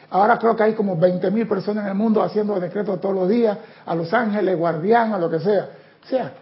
Ahora 0.09 0.39
creo 0.39 0.55
que 0.55 0.63
hay 0.63 0.73
como 0.73 0.97
20.000 0.97 1.47
personas 1.49 1.83
en 1.83 1.89
el 1.89 1.95
mundo 1.95 2.23
haciendo 2.23 2.57
decretos 2.59 3.01
todos 3.01 3.15
los 3.15 3.27
días, 3.27 3.57
a 3.85 3.93
los 3.93 4.13
ángeles, 4.13 4.57
guardianes, 4.57 5.15
a 5.15 5.19
lo 5.19 5.29
que 5.29 5.39
sea. 5.41 5.69
O 6.01 6.07
sea, 6.07 6.33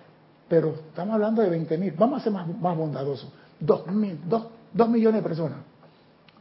pero 0.48 0.76
estamos 0.90 1.16
hablando 1.16 1.42
de 1.42 1.50
20.000. 1.50 1.96
Vamos 1.98 2.22
a 2.22 2.24
ser 2.24 2.34
más, 2.34 2.48
más 2.48 2.78
bondadosos. 2.78 3.32
Dos, 3.60 3.88
mil, 3.88 4.20
dos, 4.28 4.46
dos 4.74 4.90
millones 4.90 5.24
de 5.24 5.28
personas 5.28 5.58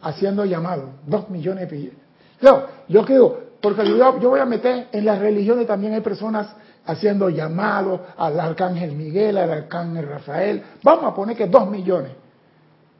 haciendo 0.02 0.44
llamados. 0.44 0.90
Dos 1.06 1.28
millones 1.30 1.70
de 1.70 1.92
yo, 2.40 2.66
yo 2.88 3.04
creo, 3.04 3.40
porque 3.60 3.84
yo, 3.86 4.12
voy 4.12 4.40
a 4.40 4.44
meter 4.44 4.88
en 4.92 5.04
las 5.04 5.18
religiones 5.18 5.66
también 5.66 5.94
hay 5.94 6.00
personas 6.00 6.48
haciendo 6.86 7.28
llamados 7.28 8.00
al 8.16 8.38
arcángel 8.38 8.92
Miguel, 8.92 9.36
al 9.36 9.50
arcángel 9.50 10.08
Rafael. 10.08 10.62
Vamos 10.82 11.04
a 11.04 11.14
poner 11.14 11.36
que 11.36 11.46
dos 11.46 11.68
millones. 11.68 12.12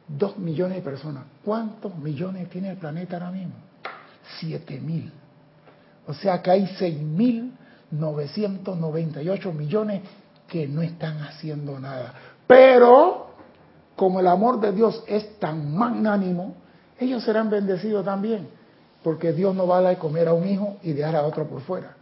Dos 0.07 0.37
millones 0.37 0.77
de 0.77 0.81
personas. 0.81 1.23
¿Cuántos 1.45 1.95
millones 1.97 2.49
tiene 2.49 2.71
el 2.71 2.77
planeta 2.77 3.17
ahora 3.17 3.31
mismo? 3.31 3.53
Siete 4.39 4.79
mil. 4.79 5.11
O 6.07 6.13
sea 6.13 6.41
que 6.41 6.51
hay 6.51 6.67
seis 6.77 6.99
mil 6.99 7.53
novecientos 7.91 8.77
noventa 8.77 9.21
y 9.21 9.29
ocho 9.29 9.53
millones 9.53 10.01
que 10.47 10.67
no 10.67 10.81
están 10.81 11.21
haciendo 11.21 11.79
nada. 11.79 12.13
Pero, 12.45 13.27
como 13.95 14.19
el 14.19 14.27
amor 14.27 14.59
de 14.59 14.71
Dios 14.71 15.03
es 15.07 15.39
tan 15.39 15.75
magnánimo, 15.75 16.55
ellos 16.99 17.23
serán 17.23 17.49
bendecidos 17.49 18.05
también, 18.05 18.49
porque 19.03 19.33
Dios 19.33 19.55
no 19.55 19.67
va 19.67 19.77
a 19.77 19.81
dar 19.81 19.97
comer 19.97 20.27
a 20.27 20.33
un 20.33 20.47
hijo 20.47 20.77
y 20.83 20.93
dejar 20.93 21.15
a 21.15 21.23
otro 21.23 21.47
por 21.47 21.61
fuera. 21.61 21.95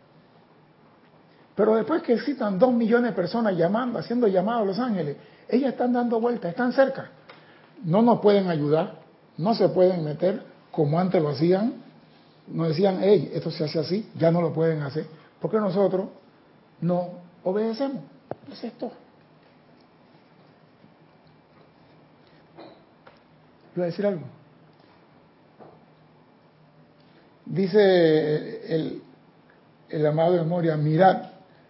Pero 1.56 1.76
después 1.76 2.04
que 2.04 2.14
existan 2.14 2.60
dos 2.60 2.72
millones 2.74 3.12
de 3.12 3.16
personas 3.16 3.58
llamando, 3.58 3.98
haciendo 4.00 4.28
llamados 4.28 4.62
a 4.62 4.66
los 4.66 4.80
ángeles, 4.80 5.18
ellas 5.50 5.72
están 5.72 5.94
dando 5.94 6.20
vueltas, 6.20 6.52
están 6.52 6.72
cerca. 6.72 7.10
No 7.84 8.02
nos 8.02 8.20
pueden 8.20 8.48
ayudar, 8.48 9.00
no 9.38 9.56
se 9.56 9.70
pueden 9.70 10.04
meter 10.04 10.44
como 10.72 11.00
antes 11.00 11.22
lo 11.22 11.30
hacían. 11.30 11.74
Nos 12.48 12.70
decían, 12.70 13.00
hey, 13.02 13.32
esto 13.34 13.52
se 13.52 13.64
hace 13.64 13.80
así, 13.80 14.10
ya 14.16 14.32
no 14.32 14.42
lo 14.42 14.54
pueden 14.54 14.82
hacer. 14.84 15.08
Porque 15.42 15.58
nosotros 15.58 16.10
no 16.82 17.10
obedecemos. 17.44 18.04
Es 18.52 18.64
esto. 18.64 18.92
¿Voy 23.76 23.84
a 23.84 23.86
decir 23.88 24.06
algo? 24.06 24.37
Dice 27.50 28.76
el, 28.76 29.02
el 29.90 30.06
amado 30.06 30.34
de 30.34 30.44
Moria, 30.44 30.76
mirad, 30.76 31.18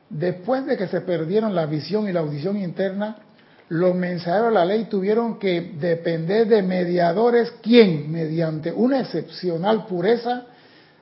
después 0.09 0.65
de 0.65 0.77
que 0.77 0.87
se 0.87 1.01
perdieron 1.01 1.53
la 1.53 1.65
visión 1.65 2.07
y 2.07 2.13
la 2.13 2.21
audición 2.21 2.57
interna, 2.57 3.17
los 3.69 3.95
mensajeros 3.95 4.47
de 4.47 4.53
la 4.53 4.65
ley 4.65 4.85
tuvieron 4.85 5.37
que 5.37 5.73
depender 5.79 6.47
de 6.47 6.61
mediadores, 6.61 7.51
¿quién? 7.61 8.11
Mediante 8.11 8.71
una 8.71 9.01
excepcional 9.01 9.85
pureza 9.85 10.45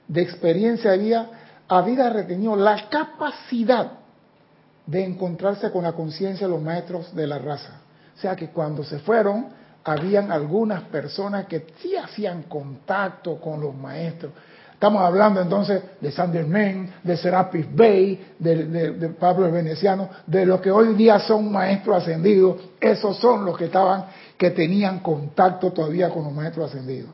de 0.08 0.22
experiencia 0.22 0.92
había, 0.92 1.30
había 1.68 2.10
retenido 2.10 2.56
la 2.56 2.90
capacidad 2.90 3.92
de 4.86 5.04
encontrarse 5.04 5.72
con 5.72 5.84
la 5.84 5.94
conciencia 5.94 6.48
de 6.48 6.54
los 6.54 6.62
maestros 6.62 7.16
de 7.16 7.28
la 7.28 7.40
raza. 7.40 7.82
O 8.16 8.20
sea 8.20 8.36
que 8.36 8.50
cuando 8.50 8.84
se 8.84 9.00
fueron, 9.00 9.48
habían 9.84 10.32
algunas 10.32 10.84
personas 10.84 11.46
que 11.46 11.68
sí 11.80 11.96
hacían 11.96 12.44
contacto 12.44 13.40
con 13.40 13.62
los 13.62 13.76
maestros, 13.76 14.32
Estamos 14.76 15.04
hablando 15.04 15.42
entonces 15.42 15.82
de 16.02 16.12
Saint 16.12 16.34
Germain, 16.34 16.92
de 17.02 17.16
Serapis 17.16 17.66
Bey, 17.74 18.34
de, 18.38 19.16
Pablo 19.18 19.46
el 19.46 19.54
Veneciano, 19.54 20.10
de 20.28 20.46
los 20.46 20.60
que 20.60 20.70
hoy 20.70 20.94
día 20.96 21.18
son 21.20 21.50
maestros 21.50 22.04
ascendidos. 22.04 22.58
Esos 22.82 23.16
son 23.18 23.46
los 23.46 23.58
que 23.58 23.66
estaban, 23.66 24.08
que 24.38 24.52
tenían 24.52 25.00
contacto 25.00 25.72
todavía 25.72 26.10
con 26.10 26.26
los 26.26 26.34
maestros 26.34 26.70
ascendidos. 26.70 27.10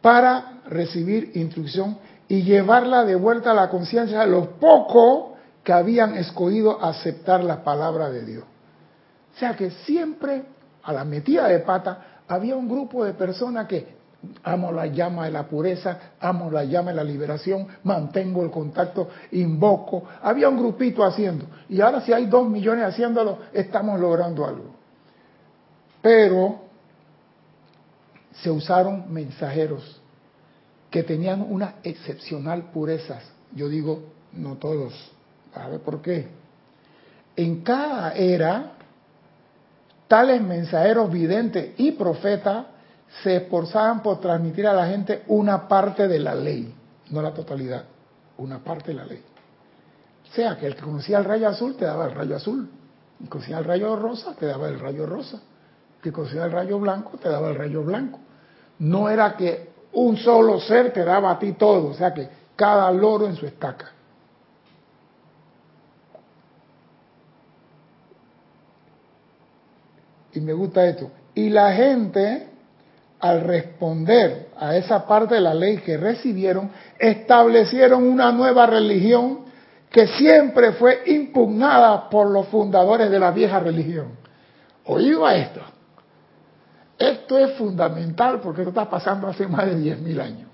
Para 0.00 0.62
recibir 0.70 1.32
instrucción 1.34 1.98
y 2.26 2.42
llevarla 2.42 3.04
de 3.04 3.14
vuelta 3.14 3.50
a 3.50 3.54
la 3.54 3.68
conciencia 3.68 4.20
de 4.20 4.28
los 4.28 4.48
pocos 4.48 5.36
que 5.62 5.74
habían 5.74 6.16
escogido 6.16 6.82
aceptar 6.82 7.44
la 7.44 7.62
palabra 7.62 8.08
de 8.08 8.24
Dios. 8.24 8.44
O 9.36 9.38
sea 9.38 9.54
que 9.54 9.72
siempre, 9.84 10.42
a 10.82 10.90
la 10.90 11.04
metida 11.04 11.48
de 11.48 11.58
pata, 11.58 12.22
había 12.26 12.56
un 12.56 12.66
grupo 12.66 13.04
de 13.04 13.12
personas 13.12 13.66
que 13.66 13.97
amo 14.42 14.72
la 14.72 14.86
llama 14.86 15.26
de 15.26 15.30
la 15.30 15.46
pureza, 15.46 15.98
amo 16.20 16.50
la 16.50 16.64
llama 16.64 16.90
de 16.90 16.96
la 16.96 17.04
liberación, 17.04 17.66
mantengo 17.84 18.42
el 18.42 18.50
contacto, 18.50 19.08
invoco. 19.32 20.04
Había 20.22 20.48
un 20.48 20.58
grupito 20.58 21.04
haciendo. 21.04 21.46
Y 21.68 21.80
ahora 21.80 22.00
si 22.00 22.12
hay 22.12 22.26
dos 22.26 22.48
millones 22.48 22.84
haciéndolo, 22.84 23.38
estamos 23.52 24.00
logrando 24.00 24.44
algo. 24.44 24.74
Pero 26.02 26.60
se 28.32 28.50
usaron 28.50 29.12
mensajeros 29.12 30.00
que 30.90 31.02
tenían 31.02 31.42
una 31.42 31.74
excepcional 31.82 32.70
pureza. 32.70 33.20
Yo 33.54 33.68
digo, 33.68 34.02
no 34.32 34.56
todos. 34.56 34.94
A 35.54 35.68
ver 35.68 35.80
por 35.80 36.02
qué. 36.02 36.28
En 37.36 37.62
cada 37.62 38.12
era, 38.12 38.72
tales 40.08 40.40
mensajeros 40.40 41.10
videntes 41.10 41.74
y 41.76 41.92
profetas 41.92 42.66
se 43.22 43.36
esforzaban 43.36 44.02
por 44.02 44.20
transmitir 44.20 44.66
a 44.66 44.72
la 44.72 44.86
gente 44.86 45.24
una 45.28 45.66
parte 45.66 46.08
de 46.08 46.18
la 46.18 46.34
ley. 46.34 46.74
no 47.10 47.22
la 47.22 47.32
totalidad, 47.32 47.84
una 48.36 48.58
parte 48.58 48.88
de 48.88 48.94
la 48.94 49.04
ley. 49.06 49.22
O 50.30 50.34
sea, 50.34 50.56
que 50.58 50.66
el 50.66 50.74
que 50.74 50.82
conocía 50.82 51.18
el 51.18 51.24
rayo 51.24 51.48
azul 51.48 51.74
te 51.76 51.86
daba 51.86 52.06
el 52.06 52.14
rayo 52.14 52.36
azul, 52.36 52.68
el 53.18 53.24
que 53.24 53.30
conocía 53.30 53.58
el 53.58 53.64
rayo 53.64 53.96
rosa 53.96 54.34
te 54.34 54.46
daba 54.46 54.68
el 54.68 54.78
rayo 54.78 55.06
rosa, 55.06 55.36
el 55.96 56.02
que 56.02 56.12
conocía 56.12 56.44
el 56.44 56.52
rayo 56.52 56.78
blanco 56.78 57.16
te 57.16 57.28
daba 57.28 57.48
el 57.48 57.54
rayo 57.54 57.82
blanco. 57.82 58.20
No 58.80 59.08
era 59.08 59.36
que 59.36 59.70
un 59.92 60.16
solo 60.18 60.60
ser 60.60 60.92
te 60.92 61.04
daba 61.04 61.30
a 61.30 61.38
ti 61.38 61.52
todo, 61.52 61.88
o 61.88 61.94
sea 61.94 62.12
que 62.12 62.28
cada 62.54 62.90
loro 62.92 63.26
en 63.26 63.36
su 63.36 63.46
estaca. 63.46 63.92
Y 70.32 70.40
me 70.40 70.52
gusta 70.52 70.86
esto. 70.86 71.10
Y 71.34 71.50
la 71.50 71.72
gente, 71.72 72.47
al 73.20 73.40
responder 73.40 74.48
a 74.58 74.76
esa 74.76 75.06
parte 75.06 75.34
de 75.34 75.40
la 75.40 75.54
ley 75.54 75.78
que 75.78 75.96
recibieron, 75.96 76.70
establecieron 76.98 78.04
una 78.04 78.30
nueva 78.30 78.66
religión 78.66 79.40
que 79.90 80.06
siempre 80.06 80.72
fue 80.72 81.02
impugnada 81.06 82.08
por 82.08 82.30
los 82.30 82.46
fundadores 82.48 83.10
de 83.10 83.18
la 83.18 83.30
vieja 83.30 83.58
religión. 83.58 84.12
Oído 84.84 85.28
esto. 85.28 85.60
Esto 86.98 87.38
es 87.38 87.52
fundamental 87.52 88.40
porque 88.40 88.62
esto 88.62 88.70
está 88.70 88.88
pasando 88.88 89.28
hace 89.28 89.46
más 89.46 89.66
de 89.66 89.76
10.000 89.76 90.20
años. 90.20 90.48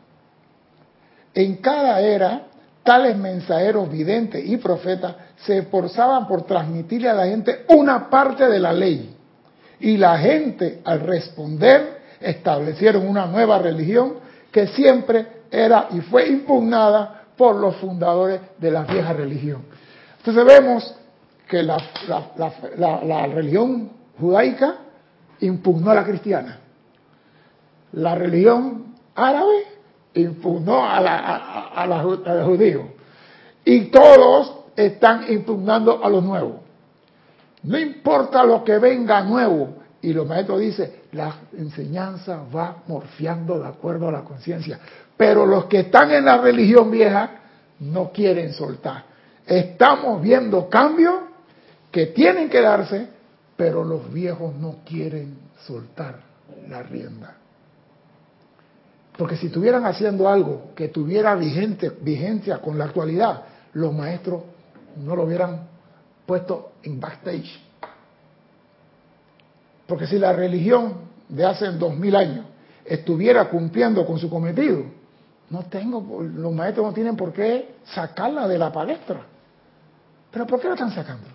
En 1.35 1.57
cada 1.57 2.01
era, 2.01 2.43
tales 2.83 3.17
mensajeros 3.17 3.91
videntes 3.91 4.45
y 4.47 4.57
profetas 4.59 5.17
se 5.37 5.59
esforzaban 5.59 6.29
por 6.29 6.43
transmitirle 6.43 7.09
a 7.09 7.15
la 7.15 7.27
gente 7.27 7.65
una 7.69 8.09
parte 8.09 8.49
de 8.49 8.61
la 8.61 8.73
ley. 8.73 9.17
Y 9.81 9.97
la 9.97 10.19
gente, 10.19 10.81
al 10.85 11.01
responder, 11.01 12.04
establecieron 12.21 13.07
una 13.07 13.27
nueva 13.27 13.59
religión 13.59 14.15
que 14.51 14.69
siempre 14.69 15.27
era 15.51 15.89
y 15.91 16.01
fue 16.01 16.29
impugnada 16.29 17.25
por 17.37 17.57
los 17.57 17.77
fundadores 17.77 18.41
de 18.59 18.71
la 18.71 18.83
vieja 18.83 19.13
religión. 19.13 19.63
Entonces 20.19 20.45
vemos 20.45 20.95
que 21.49 21.63
la, 21.63 23.27
religión 23.27 23.91
judaica 24.19 24.77
impugnó 25.41 25.91
a 25.91 25.95
la 25.95 26.05
cristiana. 26.05 26.61
La 27.93 28.15
religión 28.15 28.95
árabe 29.15 29.65
impugnó 30.15 30.85
a, 30.85 31.01
la, 31.01 31.17
a, 31.75 31.87
los 31.87 32.47
judíos. 32.47 32.87
Y 33.65 33.87
todos 33.87 34.65
están 34.77 35.31
impugnando 35.31 36.05
a 36.05 36.09
los 36.09 36.23
nuevos. 36.23 36.57
No 37.63 37.79
importa 37.79 38.45
lo 38.45 38.65
que 38.65 38.79
venga 38.79 39.23
nuevo. 39.23 39.75
Y 40.03 40.13
los 40.13 40.27
maestros 40.27 40.61
dicen, 40.61 40.93
la 41.15 41.35
enseñanza 41.57 42.43
va 42.55 42.83
morfiando 42.87 43.59
de 43.61 43.69
acuerdo 43.69 44.09
a 44.09 44.13
la 44.13 44.23
conciencia. 44.23 44.79
Pero 45.17 45.47
los 45.47 45.67
que 45.67 45.81
están 45.81 46.11
en 46.11 46.25
la 46.25 46.39
religión 46.39 46.91
vieja 46.91 47.31
no 47.81 48.11
quieren 48.11 48.53
soltar. 48.53 49.05
Estamos 49.47 50.21
viendo 50.21 50.69
cambios 50.69 51.15
que 51.91 52.07
tienen 52.07 52.49
que 52.49 52.61
darse, 52.61 53.09
pero 53.57 53.85
los 53.85 54.13
viejos 54.13 54.55
no 54.57 54.79
quieren 54.85 55.39
soltar 55.67 56.19
la 56.69 56.83
rienda. 56.83 57.37
Porque 59.17 59.37
si 59.37 59.47
estuvieran 59.47 59.87
haciendo 59.87 60.29
algo 60.29 60.73
que 60.75 60.89
tuviera 60.89 61.37
vigente, 61.37 61.93
vigencia 62.01 62.59
con 62.59 62.77
la 62.77 62.87
actualidad, 62.87 63.43
los 63.75 63.95
maestros 63.95 64.43
no 64.97 65.15
lo 65.15 65.25
hubieran 65.25 65.69
puesto 66.27 66.73
en 66.83 66.99
backstage. 66.99 67.64
Porque 69.87 70.07
si 70.07 70.19
la 70.19 70.33
religión 70.33 70.95
de 71.29 71.45
hace 71.45 71.71
dos 71.73 71.97
mil 71.97 72.17
años 72.17 72.47
estuviera 72.85 73.49
cumpliendo 73.49 74.07
con 74.07 74.19
su 74.19 74.29
cometido, 74.31 74.85
no 75.51 75.65
tengo, 75.65 76.23
los 76.23 76.53
maestros 76.53 76.87
no 76.87 76.93
tienen 76.93 77.17
por 77.17 77.33
qué 77.33 77.77
sacarla 77.85 78.49
de 78.49 78.59
la 78.59 78.73
palestra. 78.73 79.21
Pero 80.31 80.47
¿por 80.47 80.61
qué 80.61 80.69
la 80.69 80.75
están 80.75 80.91
sacando? 80.91 81.29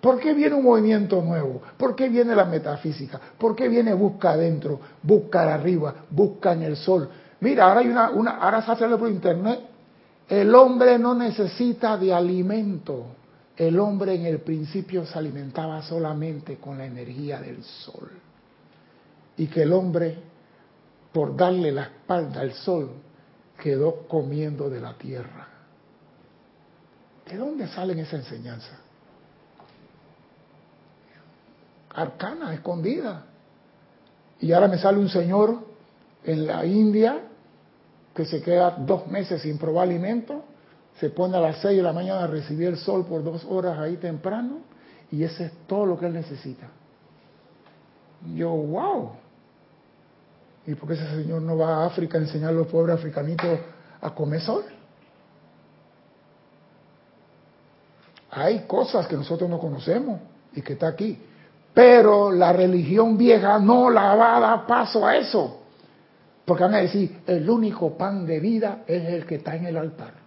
¿Por 0.00 0.18
qué 0.18 0.32
viene 0.32 0.54
un 0.54 0.64
movimiento 0.64 1.20
nuevo? 1.20 1.60
¿Por 1.76 1.94
qué 1.94 2.08
viene 2.08 2.34
la 2.34 2.46
metafísica? 2.46 3.20
¿Por 3.36 3.54
qué 3.54 3.68
viene 3.68 3.92
busca 3.92 4.30
adentro, 4.30 4.80
busca 5.02 5.52
arriba, 5.52 5.94
busca 6.08 6.52
en 6.52 6.62
el 6.62 6.76
sol? 6.76 7.08
Mira, 7.40 7.66
ahora 7.66 7.80
hay 7.80 7.88
una, 7.88 8.10
una 8.10 8.30
ahora 8.38 8.62
se 8.62 8.72
hace 8.72 8.88
por 8.96 9.10
internet. 9.10 9.60
El 10.28 10.54
hombre 10.54 10.98
no 10.98 11.14
necesita 11.14 11.98
de 11.98 12.14
alimento. 12.14 13.06
El 13.60 13.78
hombre 13.78 14.14
en 14.14 14.24
el 14.24 14.40
principio 14.40 15.04
se 15.04 15.18
alimentaba 15.18 15.82
solamente 15.82 16.56
con 16.56 16.78
la 16.78 16.86
energía 16.86 17.38
del 17.42 17.62
sol. 17.62 18.10
Y 19.36 19.48
que 19.48 19.64
el 19.64 19.72
hombre, 19.74 20.16
por 21.12 21.36
darle 21.36 21.70
la 21.70 21.82
espalda 21.82 22.40
al 22.40 22.54
sol, 22.54 22.90
quedó 23.62 24.08
comiendo 24.08 24.70
de 24.70 24.80
la 24.80 24.94
tierra. 24.94 25.46
¿De 27.28 27.36
dónde 27.36 27.68
salen 27.68 27.98
esa 27.98 28.16
enseñanza? 28.16 28.80
Arcana, 31.90 32.54
escondida. 32.54 33.26
Y 34.40 34.52
ahora 34.52 34.68
me 34.68 34.78
sale 34.78 34.96
un 34.96 35.10
señor 35.10 35.66
en 36.24 36.46
la 36.46 36.64
India 36.64 37.20
que 38.14 38.24
se 38.24 38.40
queda 38.40 38.70
dos 38.70 39.06
meses 39.08 39.42
sin 39.42 39.58
probar 39.58 39.86
alimento, 39.86 40.46
se 41.00 41.10
pone 41.10 41.36
a 41.36 41.40
las 41.40 41.56
seis 41.56 41.78
de 41.78 41.82
la 41.82 41.92
mañana 41.92 42.24
a 42.24 42.26
recibir 42.26 42.68
el 42.68 42.76
sol 42.76 43.06
por 43.06 43.24
dos 43.24 43.44
horas 43.48 43.78
ahí 43.78 43.96
temprano, 43.96 44.58
y 45.10 45.24
ese 45.24 45.46
es 45.46 45.52
todo 45.66 45.86
lo 45.86 45.98
que 45.98 46.06
él 46.06 46.12
necesita. 46.12 46.68
Yo, 48.34 48.50
wow, 48.50 49.12
¿Y 50.66 50.74
por 50.74 50.88
qué 50.88 50.94
ese 50.94 51.22
señor 51.22 51.42
no 51.42 51.56
va 51.56 51.82
a 51.82 51.86
África 51.86 52.18
a 52.18 52.20
enseñar 52.20 52.50
a 52.50 52.52
los 52.52 52.66
pobres 52.66 52.96
africanitos 52.96 53.58
a 54.00 54.14
comer 54.14 54.40
sol? 54.40 54.64
Hay 58.30 58.60
cosas 58.66 59.06
que 59.06 59.16
nosotros 59.16 59.48
no 59.48 59.58
conocemos 59.58 60.20
y 60.54 60.62
que 60.62 60.74
está 60.74 60.88
aquí. 60.88 61.18
Pero 61.72 62.30
la 62.30 62.52
religión 62.52 63.16
vieja 63.16 63.58
no 63.58 63.90
la 63.90 64.14
va 64.14 64.36
a 64.36 64.40
dar 64.40 64.66
paso 64.66 65.04
a 65.04 65.16
eso. 65.16 65.62
Porque 66.44 66.62
van 66.62 66.74
a 66.74 66.78
decir, 66.78 67.22
el 67.26 67.48
único 67.48 67.96
pan 67.96 68.26
de 68.26 68.38
vida 68.38 68.82
es 68.86 69.04
el 69.08 69.26
que 69.26 69.36
está 69.36 69.56
en 69.56 69.66
el 69.66 69.76
altar. 69.76 70.19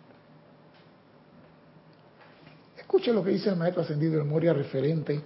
Escuche 2.94 3.12
lo 3.12 3.24
que 3.24 3.32
dice 3.32 3.50
el 3.50 3.56
maestro 3.56 3.82
ascendido 3.82 4.20
de 4.20 4.24
Moria 4.24 4.54
referente 4.54 5.20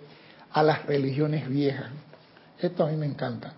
a 0.53 0.63
las 0.63 0.86
religiones 0.86 1.49
viejas. 1.49 1.89
Esto 2.61 2.86
a 2.86 2.89
mí 2.89 2.95
me 2.95 3.05
encanta 3.05 3.51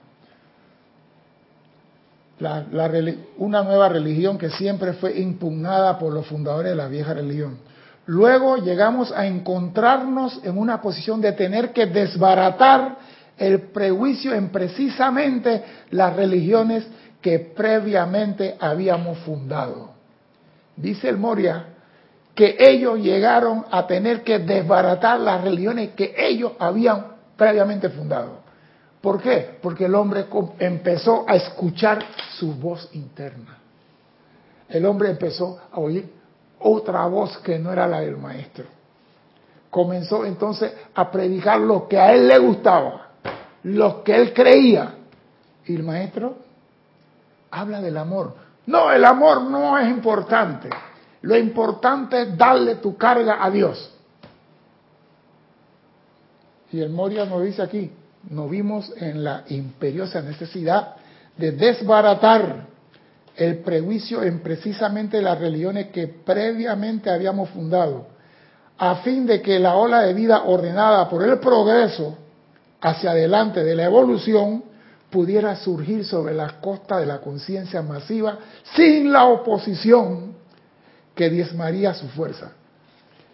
una 3.37 3.61
nueva 3.61 3.87
religión 3.87 4.39
que 4.39 4.49
siempre 4.49 4.93
fue 4.93 5.19
impugnada 5.19 5.99
por 5.99 6.11
los 6.11 6.25
fundadores 6.25 6.71
de 6.71 6.75
la 6.75 6.87
vieja 6.87 7.13
religión. 7.13 7.59
Luego 8.07 8.57
llegamos 8.57 9.11
a 9.11 9.27
encontrarnos 9.27 10.39
en 10.43 10.57
una 10.57 10.81
posición 10.81 11.21
de 11.21 11.33
tener 11.33 11.71
que 11.71 11.85
desbaratar 11.85 12.97
el 13.37 13.61
prejuicio 13.61 14.33
en 14.33 14.49
precisamente 14.49 15.63
las 15.91 16.15
religiones 16.15 16.87
que 17.21 17.37
previamente 17.37 18.57
habíamos 18.59 19.19
fundado. 19.19 19.91
Dice 20.75 21.09
el 21.09 21.17
Moria 21.17 21.75
que 22.39 22.55
ellos 22.57 22.99
llegaron 22.99 23.65
a 23.69 23.85
tener 23.85 24.23
que 24.23 24.39
desbaratar 24.39 25.19
las 25.19 25.43
religiones 25.43 25.89
que 25.89 26.15
ellos 26.17 26.53
habían 26.57 27.07
previamente 27.35 27.89
fundado. 27.89 28.37
¿Por 29.01 29.21
qué? 29.21 29.57
Porque 29.61 29.83
el 29.83 29.93
hombre 29.93 30.25
empezó 30.59 31.25
a 31.27 31.35
escuchar 31.35 31.99
su 32.37 32.53
voz 32.53 32.87
interna. 32.93 33.57
El 34.69 34.85
hombre 34.85 35.09
empezó 35.09 35.59
a 35.69 35.81
oír 35.81 36.09
otra 36.59 37.05
voz 37.07 37.37
que 37.39 37.59
no 37.59 37.73
era 37.73 37.85
la 37.85 37.99
del 37.99 38.15
maestro. 38.15 38.63
Comenzó 39.69 40.23
entonces 40.23 40.71
a 40.95 41.11
predicar 41.11 41.59
lo 41.59 41.89
que 41.89 41.99
a 41.99 42.13
él 42.13 42.29
le 42.29 42.37
gustaba, 42.37 43.07
lo 43.63 44.01
que 44.01 44.15
él 44.15 44.33
creía. 44.33 44.93
Y 45.65 45.75
el 45.75 45.83
maestro 45.83 46.37
habla 47.51 47.81
del 47.81 47.97
amor. 47.97 48.33
No, 48.65 48.93
el 48.93 49.03
amor 49.03 49.41
no 49.41 49.77
es 49.77 49.89
importante. 49.89 50.69
Lo 51.21 51.37
importante 51.37 52.21
es 52.21 52.37
darle 52.37 52.75
tu 52.75 52.95
carga 52.95 53.43
a 53.43 53.49
Dios. 53.49 53.91
Y 56.71 56.79
el 56.79 56.89
Moria 56.89 57.25
nos 57.25 57.43
dice 57.43 57.61
aquí, 57.61 57.91
nos 58.29 58.49
vimos 58.49 58.91
en 58.97 59.23
la 59.23 59.43
imperiosa 59.49 60.21
necesidad 60.21 60.95
de 61.37 61.51
desbaratar 61.51 62.67
el 63.35 63.59
prejuicio 63.59 64.23
en 64.23 64.39
precisamente 64.41 65.21
las 65.21 65.39
religiones 65.39 65.87
que 65.87 66.07
previamente 66.07 67.09
habíamos 67.09 67.49
fundado, 67.49 68.07
a 68.77 68.95
fin 68.97 69.25
de 69.25 69.41
que 69.41 69.59
la 69.59 69.75
ola 69.75 70.01
de 70.01 70.13
vida 70.13 70.43
ordenada 70.43 71.09
por 71.09 71.23
el 71.23 71.39
progreso 71.39 72.17
hacia 72.81 73.11
adelante 73.11 73.63
de 73.63 73.75
la 73.75 73.85
evolución 73.85 74.63
pudiera 75.09 75.55
surgir 75.55 76.05
sobre 76.05 76.33
la 76.33 76.59
costa 76.59 76.99
de 76.99 77.05
la 77.05 77.19
conciencia 77.19 77.81
masiva 77.81 78.37
sin 78.75 79.11
la 79.11 79.25
oposición 79.25 80.38
que 81.19 81.29
diezmaría 81.29 81.93
su 81.93 82.07
fuerza. 82.07 82.53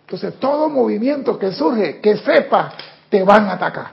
Entonces, 0.01 0.39
todo 0.39 0.69
movimiento 0.69 1.37
que 1.37 1.51
surge, 1.51 2.01
que 2.01 2.17
sepa, 2.17 2.73
te 3.09 3.21
van 3.21 3.45
a 3.45 3.53
atacar. 3.53 3.91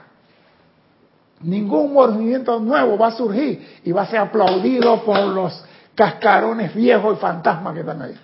Ningún 1.41 1.93
movimiento 1.93 2.59
nuevo 2.59 2.97
va 2.97 3.09
a 3.09 3.11
surgir 3.11 3.81
y 3.83 3.91
va 3.91 4.01
a 4.01 4.07
ser 4.07 4.17
aplaudido 4.17 5.03
por 5.03 5.19
los 5.19 5.63
cascarones 5.93 6.73
viejos 6.73 7.19
y 7.19 7.21
fantasmas 7.21 7.75
que 7.75 7.81
están 7.81 8.01
ahí. 8.01 8.19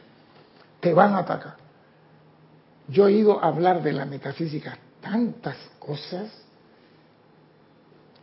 Te 0.79 0.91
van 0.91 1.13
a 1.13 1.19
atacar. 1.19 1.53
Yo 2.87 3.07
he 3.07 3.11
ido 3.11 3.39
a 3.39 3.49
hablar 3.49 3.83
de 3.83 3.93
la 3.93 4.05
metafísica 4.05 4.75
tantas 4.99 5.55
cosas, 5.77 6.31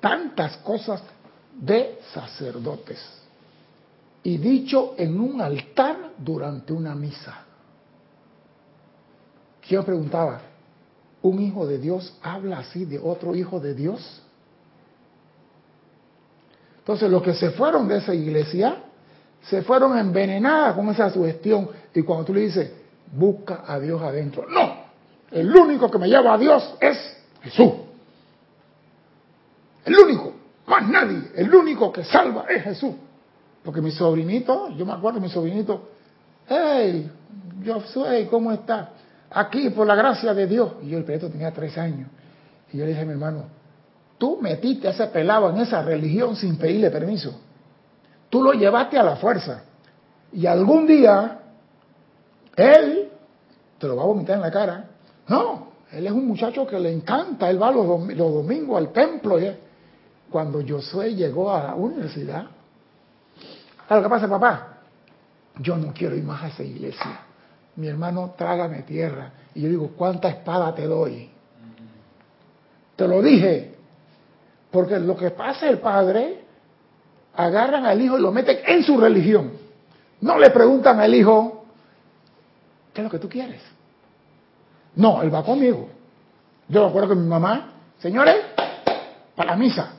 tantas 0.00 0.56
cosas 0.56 1.00
de 1.54 2.00
sacerdotes. 2.12 2.98
Y 4.26 4.38
dicho 4.38 4.96
en 4.98 5.20
un 5.20 5.40
altar 5.40 6.14
durante 6.18 6.72
una 6.72 6.96
misa. 6.96 7.44
Yo 9.68 9.84
preguntaba, 9.84 10.40
¿un 11.22 11.40
hijo 11.40 11.64
de 11.64 11.78
Dios 11.78 12.18
habla 12.22 12.58
así 12.58 12.86
de 12.86 12.98
otro 12.98 13.36
hijo 13.36 13.60
de 13.60 13.74
Dios? 13.74 14.20
Entonces 16.78 17.08
los 17.08 17.22
que 17.22 17.34
se 17.34 17.50
fueron 17.50 17.86
de 17.86 17.98
esa 17.98 18.16
iglesia 18.16 18.78
se 19.42 19.62
fueron 19.62 19.96
envenenadas 19.96 20.74
con 20.74 20.88
esa 20.88 21.08
sugestión. 21.08 21.70
Y 21.94 22.02
cuando 22.02 22.24
tú 22.24 22.34
le 22.34 22.40
dices, 22.40 22.72
busca 23.12 23.62
a 23.64 23.78
Dios 23.78 24.02
adentro. 24.02 24.44
No, 24.48 24.86
el 25.30 25.54
único 25.54 25.88
que 25.88 25.98
me 25.98 26.08
lleva 26.08 26.34
a 26.34 26.38
Dios 26.38 26.74
es 26.80 26.98
Jesús. 27.42 27.74
El 29.84 29.96
único, 29.96 30.32
más 30.66 30.88
nadie. 30.88 31.30
El 31.36 31.54
único 31.54 31.92
que 31.92 32.02
salva 32.02 32.46
es 32.48 32.64
Jesús. 32.64 32.92
Porque 33.66 33.82
mi 33.82 33.90
sobrinito, 33.90 34.70
yo 34.76 34.86
me 34.86 34.92
acuerdo 34.92 35.18
mi 35.18 35.28
sobrinito, 35.28 35.88
hey, 36.46 37.10
yo 37.64 37.80
soy, 37.80 38.26
¿cómo 38.26 38.52
está? 38.52 38.90
Aquí, 39.28 39.70
por 39.70 39.88
la 39.88 39.96
gracia 39.96 40.32
de 40.32 40.46
Dios. 40.46 40.74
Y 40.82 40.90
yo 40.90 40.98
el 40.98 41.04
perrito 41.04 41.28
tenía 41.28 41.50
tres 41.50 41.76
años. 41.76 42.08
Y 42.72 42.78
yo 42.78 42.84
le 42.84 42.90
dije 42.90 43.02
a 43.02 43.04
mi 43.04 43.10
hermano, 43.10 43.46
tú 44.18 44.38
metiste 44.40 44.86
a 44.86 44.92
ese 44.92 45.08
pelado 45.08 45.50
en 45.50 45.56
esa 45.56 45.82
religión 45.82 46.36
sin 46.36 46.56
pedirle 46.56 46.92
permiso. 46.92 47.40
Tú 48.30 48.40
lo 48.40 48.52
llevaste 48.52 49.00
a 49.00 49.02
la 49.02 49.16
fuerza. 49.16 49.64
Y 50.32 50.46
algún 50.46 50.86
día, 50.86 51.40
él 52.54 53.08
te 53.80 53.88
lo 53.88 53.96
va 53.96 54.04
a 54.04 54.06
vomitar 54.06 54.36
en 54.36 54.42
la 54.42 54.50
cara. 54.52 54.84
No, 55.26 55.70
él 55.90 56.06
es 56.06 56.12
un 56.12 56.24
muchacho 56.24 56.68
que 56.68 56.78
le 56.78 56.92
encanta, 56.92 57.50
él 57.50 57.60
va 57.60 57.72
los, 57.72 57.84
domingos 58.16 58.78
al 58.78 58.92
templo. 58.92 59.38
Cuando 60.30 60.62
Josué 60.64 61.16
llegó 61.16 61.52
a 61.52 61.64
la 61.64 61.74
universidad, 61.74 62.46
¿sabes 63.88 64.08
pasa, 64.08 64.28
papá? 64.28 64.78
Yo 65.58 65.76
no 65.76 65.92
quiero 65.92 66.16
ir 66.16 66.24
más 66.24 66.42
a 66.42 66.48
esa 66.48 66.62
iglesia. 66.62 67.20
Mi 67.76 67.88
hermano, 67.88 68.34
trágame 68.36 68.82
tierra. 68.82 69.32
Y 69.54 69.62
yo 69.62 69.68
digo, 69.68 69.92
¿cuánta 69.96 70.28
espada 70.28 70.74
te 70.74 70.86
doy? 70.86 71.30
Te 72.96 73.06
lo 73.06 73.22
dije. 73.22 73.74
Porque 74.70 74.98
lo 74.98 75.16
que 75.16 75.30
pasa 75.30 75.68
el 75.68 75.78
padre, 75.78 76.44
agarran 77.34 77.86
al 77.86 78.00
hijo 78.00 78.18
y 78.18 78.22
lo 78.22 78.32
meten 78.32 78.58
en 78.66 78.82
su 78.82 78.98
religión. 78.98 79.52
No 80.20 80.38
le 80.38 80.50
preguntan 80.50 81.00
al 81.00 81.14
hijo, 81.14 81.66
¿qué 82.92 83.02
es 83.02 83.04
lo 83.04 83.10
que 83.10 83.18
tú 83.18 83.28
quieres? 83.28 83.60
No, 84.96 85.22
él 85.22 85.32
va 85.32 85.44
conmigo. 85.44 85.88
Yo 86.68 86.82
me 86.82 86.88
acuerdo 86.88 87.10
que 87.10 87.14
mi 87.14 87.26
mamá, 87.26 87.72
señores, 87.98 88.36
para 89.34 89.50
la 89.52 89.56
misa. 89.56 89.92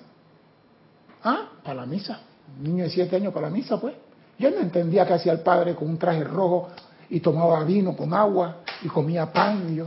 ¿Ah? 1.23 1.49
Para 1.63 1.81
la 1.81 1.85
misa. 1.85 2.19
Niño 2.61 2.83
de 2.85 2.89
siete 2.89 3.15
años 3.15 3.33
para 3.33 3.49
la 3.49 3.53
misa, 3.53 3.79
pues. 3.79 3.95
Yo 4.39 4.51
no 4.51 4.57
entendía 4.57 5.05
que 5.05 5.13
hacía 5.13 5.31
el 5.31 5.39
padre 5.39 5.75
con 5.75 5.89
un 5.89 5.97
traje 5.97 6.23
rojo 6.23 6.69
y 7.09 7.19
tomaba 7.19 7.63
vino 7.63 7.95
con 7.95 8.13
agua 8.13 8.57
y 8.83 8.87
comía 8.87 9.31
pan. 9.31 9.67
Y 9.69 9.75
yo, 9.75 9.85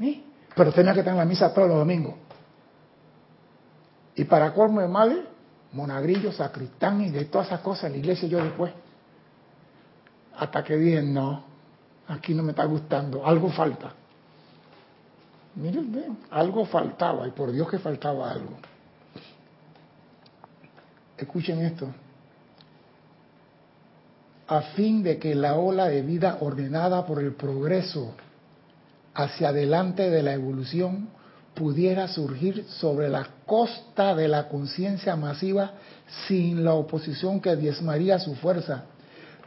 eh. 0.00 0.22
Pero 0.54 0.72
tenía 0.72 0.92
que 0.92 1.00
estar 1.00 1.12
en 1.12 1.18
la 1.18 1.24
misa 1.24 1.52
todos 1.52 1.68
los 1.68 1.78
domingos. 1.78 2.14
Y 4.14 4.24
para 4.24 4.52
colmo 4.54 4.80
de 4.80 4.88
mal, 4.88 5.28
monagrillo, 5.72 6.32
sacristán 6.32 7.00
y 7.00 7.10
de 7.10 7.24
todas 7.24 7.48
esas 7.48 7.60
cosas, 7.60 7.90
la 7.90 7.96
iglesia 7.96 8.28
yo 8.28 8.42
después. 8.42 8.72
Hasta 10.36 10.62
que 10.62 10.76
dije, 10.76 11.02
no, 11.02 11.44
aquí 12.08 12.34
no 12.34 12.42
me 12.42 12.50
está 12.50 12.64
gustando, 12.64 13.26
algo 13.26 13.50
falta. 13.50 13.92
Miren, 15.56 16.18
algo 16.30 16.64
faltaba, 16.64 17.26
y 17.26 17.30
por 17.30 17.52
Dios 17.52 17.68
que 17.68 17.78
faltaba 17.78 18.30
algo. 18.30 18.56
Escuchen 21.16 21.64
esto. 21.64 21.88
A 24.46 24.60
fin 24.76 25.02
de 25.02 25.18
que 25.18 25.34
la 25.34 25.54
ola 25.56 25.86
de 25.86 26.02
vida 26.02 26.38
ordenada 26.40 27.06
por 27.06 27.20
el 27.20 27.32
progreso 27.34 28.14
hacia 29.14 29.48
adelante 29.48 30.10
de 30.10 30.22
la 30.22 30.34
evolución 30.34 31.08
pudiera 31.54 32.08
surgir 32.08 32.66
sobre 32.68 33.08
la 33.08 33.26
costa 33.46 34.14
de 34.14 34.28
la 34.28 34.48
conciencia 34.48 35.14
masiva 35.16 35.72
sin 36.26 36.64
la 36.64 36.74
oposición 36.74 37.40
que 37.40 37.56
diezmaría 37.56 38.18
su 38.18 38.34
fuerza, 38.34 38.84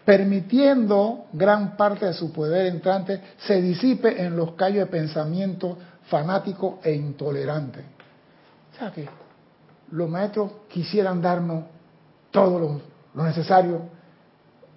permitiendo 0.05 1.25
gran 1.33 1.75
parte 1.75 2.05
de 2.05 2.13
su 2.13 2.31
poder 2.31 2.67
entrante 2.67 3.21
se 3.45 3.61
disipe 3.61 4.23
en 4.23 4.37
los 4.37 4.53
callos 4.53 4.85
de 4.85 4.91
pensamiento 4.91 5.77
fanático 6.09 6.79
e 6.81 6.93
intolerante. 6.93 7.81
O 8.73 8.79
sea 8.79 8.91
que 8.91 9.26
los 9.91 10.09
maestros 10.09 10.51
quisieran 10.67 11.21
darnos 11.21 11.65
todo 12.31 12.59
lo, 12.59 13.23
necesario 13.23 13.81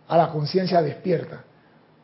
a 0.09 0.17
la 0.17 0.29
conciencia 0.29 0.81
despierta, 0.81 1.45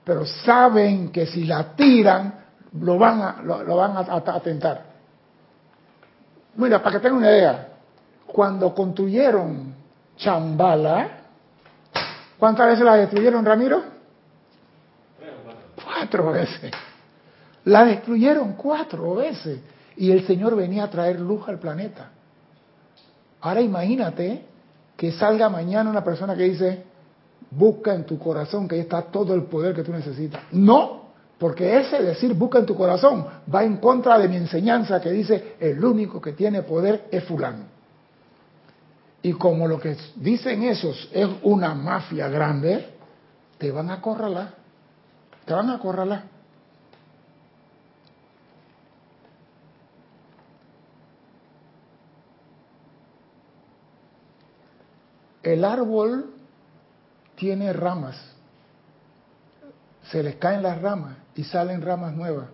pero 0.05 0.25
saben 0.27 1.11
que 1.11 1.27
si 1.27 1.45
la 1.45 1.75
tiran, 1.75 2.35
lo 2.81 2.99
van 2.99 3.23
a, 3.23 3.43
lo, 3.43 3.77
van 3.77 3.97
a, 3.97 4.01
atentar. 4.01 4.85
Mira, 6.57 6.83
para 6.83 6.97
que 6.97 7.01
tengan 7.01 7.19
una 7.19 7.31
idea, 7.31 7.69
cuando 8.27 8.75
construyeron 8.75 9.75
Chambala, 10.17 11.09
¿cuántas 12.39 12.67
veces 12.69 12.85
la 12.85 12.97
destruyeron, 12.97 13.45
Ramiro? 13.45 13.83
Cuatro 15.83 16.33
veces. 16.33 16.71
La 17.65 17.85
destruyeron 17.85 18.53
cuatro 18.53 19.17
veces 19.17 19.61
y 19.97 20.11
el 20.11 20.27
Señor 20.27 20.55
venía 20.55 20.85
a 20.85 20.91
traer 20.91 21.19
luz 21.19 21.49
al 21.49 21.59
planeta. 21.59 22.11
Ahora 23.41 23.61
imagínate 23.61 24.45
que 24.97 25.13
salga 25.13 25.49
mañana 25.49 25.91
una 25.91 26.03
persona 26.03 26.35
que 26.35 26.45
dice, 26.45 26.85
busca 27.51 27.95
en 27.95 28.05
tu 28.05 28.19
corazón 28.19 28.67
que 28.67 28.77
ahí 28.77 28.81
está 28.83 29.03
todo 29.03 29.35
el 29.35 29.45
poder 29.45 29.75
que 29.75 29.83
tú 29.83 29.93
necesitas. 29.93 30.43
No, 30.53 31.03
porque 31.39 31.79
ese 31.79 32.03
decir 32.03 32.35
busca 32.35 32.59
en 32.59 32.67
tu 32.67 32.75
corazón 32.75 33.27
va 33.53 33.63
en 33.63 33.77
contra 33.77 34.19
de 34.19 34.29
mi 34.29 34.37
enseñanza 34.37 35.01
que 35.01 35.11
dice 35.11 35.57
el 35.61 35.85
único 35.85 36.21
que 36.21 36.33
tiene 36.33 36.63
poder 36.63 37.09
es 37.11 37.25
fulano. 37.25 37.65
Y 39.23 39.33
como 39.33 39.67
lo 39.67 39.79
que 39.79 39.97
dicen 40.17 40.63
esos 40.63 41.09
es 41.13 41.29
una 41.43 41.75
mafia 41.75 42.29
grande, 42.29 42.95
te 43.59 43.71
van 43.71 43.91
a 43.91 43.95
acorralar. 43.95 44.55
Te 45.45 45.53
van 45.53 45.71
a 45.71 45.75
acorralar. 45.75 46.36
El 55.47 55.65
árbol 55.65 56.33
tiene 57.37 57.73
ramas, 57.73 58.17
se 60.11 60.21
les 60.21 60.35
caen 60.35 60.61
las 60.61 60.83
ramas 60.83 61.19
y 61.37 61.45
salen 61.45 61.83
ramas 61.83 62.15
nuevas, 62.15 62.47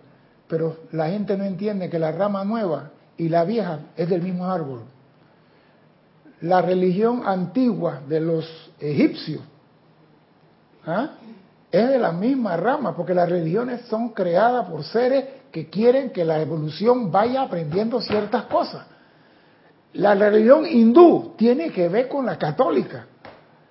pero 0.47 0.77
la 0.91 1.09
gente 1.09 1.35
no 1.35 1.43
entiende 1.43 1.89
que 1.89 1.97
la 1.97 2.11
rama 2.11 2.45
nueva 2.45 2.91
y 3.17 3.29
la 3.29 3.45
vieja 3.45 3.79
es 3.95 4.07
del 4.07 4.21
mismo 4.21 4.45
árbol. 4.45 4.83
La 6.41 6.61
religión 6.61 7.23
antigua 7.25 8.01
de 8.07 8.19
los 8.19 8.71
egipcios 8.79 9.41
¿ah? 10.85 11.13
es 11.71 11.89
de 11.89 11.97
la 11.97 12.11
misma 12.11 12.57
rama, 12.57 12.95
porque 12.95 13.15
las 13.15 13.27
religiones 13.27 13.87
son 13.87 14.09
creadas 14.09 14.69
por 14.69 14.83
seres 14.83 15.25
que 15.51 15.67
quieren 15.67 16.11
que 16.11 16.23
la 16.23 16.39
evolución 16.39 17.11
vaya 17.11 17.41
aprendiendo 17.41 17.99
ciertas 18.01 18.43
cosas. 18.43 18.85
La 19.93 20.15
religión 20.15 20.65
hindú 20.65 21.33
tiene 21.37 21.71
que 21.71 21.87
ver 21.87 22.07
con 22.07 22.25
la 22.25 22.37
católica. 22.37 23.05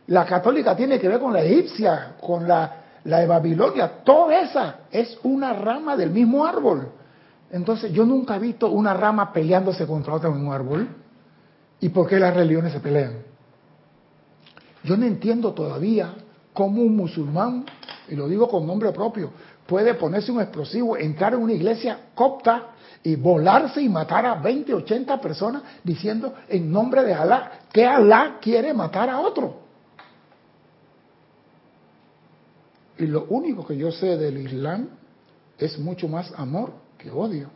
La 0.07 0.25
católica 0.25 0.77
tiene 0.77 0.99
que 0.99 1.09
ver 1.09 1.19
con 1.19 1.33
la 1.33 1.43
egipcia, 1.43 2.15
con 2.21 2.47
la, 2.47 2.77
de 3.05 3.27
Babilonia. 3.27 4.03
Toda 4.05 4.41
esa 4.41 4.77
es 4.91 5.19
una 5.25 5.53
rama 5.53 5.97
del 5.97 6.11
mismo 6.11 6.45
árbol. 6.45 6.89
Entonces 7.51 7.93
yo 7.93 8.05
nunca 8.05 8.37
he 8.37 8.39
visto 8.39 8.71
una 8.71 8.95
rama 8.95 9.33
peleándose 9.33 9.87
contra 9.87 10.15
otra 10.15 10.31
en 10.31 10.47
un 10.47 10.53
árbol. 10.53 10.89
¿Y 11.81 11.89
por 11.89 12.09
qué 12.09 12.19
las 12.19 12.35
religiones 12.35 12.73
se 12.73 12.81
pelean? 12.81 13.15
Yo 14.85 14.97
no 14.97 15.05
entiendo 15.05 15.53
todavía 15.53 16.15
cómo 16.53 16.83
un 16.83 16.97
musulmán, 16.97 17.65
y 18.09 18.15
lo 18.15 18.29
digo 18.29 18.49
con 18.49 18.67
nombre 18.67 18.93
propio, 18.93 19.31
puede 19.67 19.95
ponerse 19.95 20.31
un 20.31 20.41
explosivo, 20.41 20.97
entrar 20.97 21.35
en 21.35 21.41
una 21.41 21.53
iglesia 21.53 21.99
copta 22.15 22.72
y 23.05 23.17
volarse 23.17 23.83
y 23.83 23.89
matar 23.89 24.27
a 24.27 24.35
20, 24.37 24.75
80 24.75 25.21
personas 25.21 25.63
diciendo 25.83 26.35
en 26.49 26.71
nombre 26.71 27.03
de 27.03 27.15
Alá 27.15 27.53
que 27.73 27.85
Alá 27.85 28.39
quiere 28.41 28.73
matar 28.73 29.11
a 29.11 29.21
otro. 29.21 29.61
Y 32.99 33.07
lo 33.07 33.25
único 33.31 33.67
que 33.67 33.77
yo 33.77 33.91
sé 33.91 34.17
del 34.17 34.39
Islam 34.39 34.89
es 35.59 35.79
mucho 35.79 36.09
más 36.09 36.33
amor 36.37 36.73
que 36.99 37.11
odio. 37.11 37.49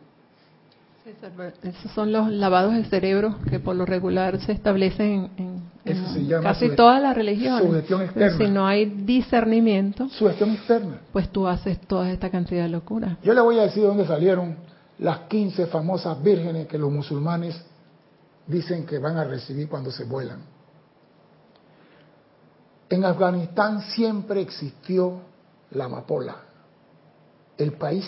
Esos 1.63 1.91
son 1.93 2.11
los 2.11 2.29
lavados 2.29 2.73
de 2.73 2.83
cerebro 2.83 3.37
que 3.49 3.59
por 3.59 3.77
lo 3.77 3.85
regular 3.85 4.41
se 4.41 4.51
establecen 4.51 5.29
en, 5.37 5.61
Eso 5.85 6.05
se 6.13 6.25
llama 6.25 6.43
Casi 6.43 6.75
todas 6.75 7.01
las 7.01 7.15
religiones. 7.15 7.65
Sugestión 7.65 8.01
externa. 8.01 8.37
Si 8.37 8.51
no 8.51 8.67
hay 8.67 8.85
discernimiento, 8.85 10.09
sugestión 10.09 10.51
externa. 10.51 10.99
pues 11.13 11.29
tú 11.29 11.47
haces 11.47 11.79
toda 11.79 12.11
esta 12.11 12.29
cantidad 12.29 12.63
de 12.63 12.69
locura. 12.69 13.17
Yo 13.23 13.33
le 13.33 13.39
voy 13.39 13.57
a 13.57 13.63
decir 13.63 13.83
de 13.83 13.87
dónde 13.87 14.05
salieron 14.05 14.57
las 14.99 15.19
15 15.21 15.67
famosas 15.67 16.21
vírgenes 16.21 16.67
que 16.67 16.77
los 16.77 16.91
musulmanes 16.91 17.59
dicen 18.47 18.85
que 18.85 18.97
van 18.97 19.17
a 19.17 19.23
recibir 19.23 19.67
cuando 19.69 19.91
se 19.91 20.05
vuelan. 20.05 20.39
En 22.89 23.03
Afganistán 23.03 23.81
siempre 23.81 24.41
existió 24.41 25.19
la 25.71 25.85
amapola. 25.85 26.37
El 27.57 27.73
país 27.73 28.05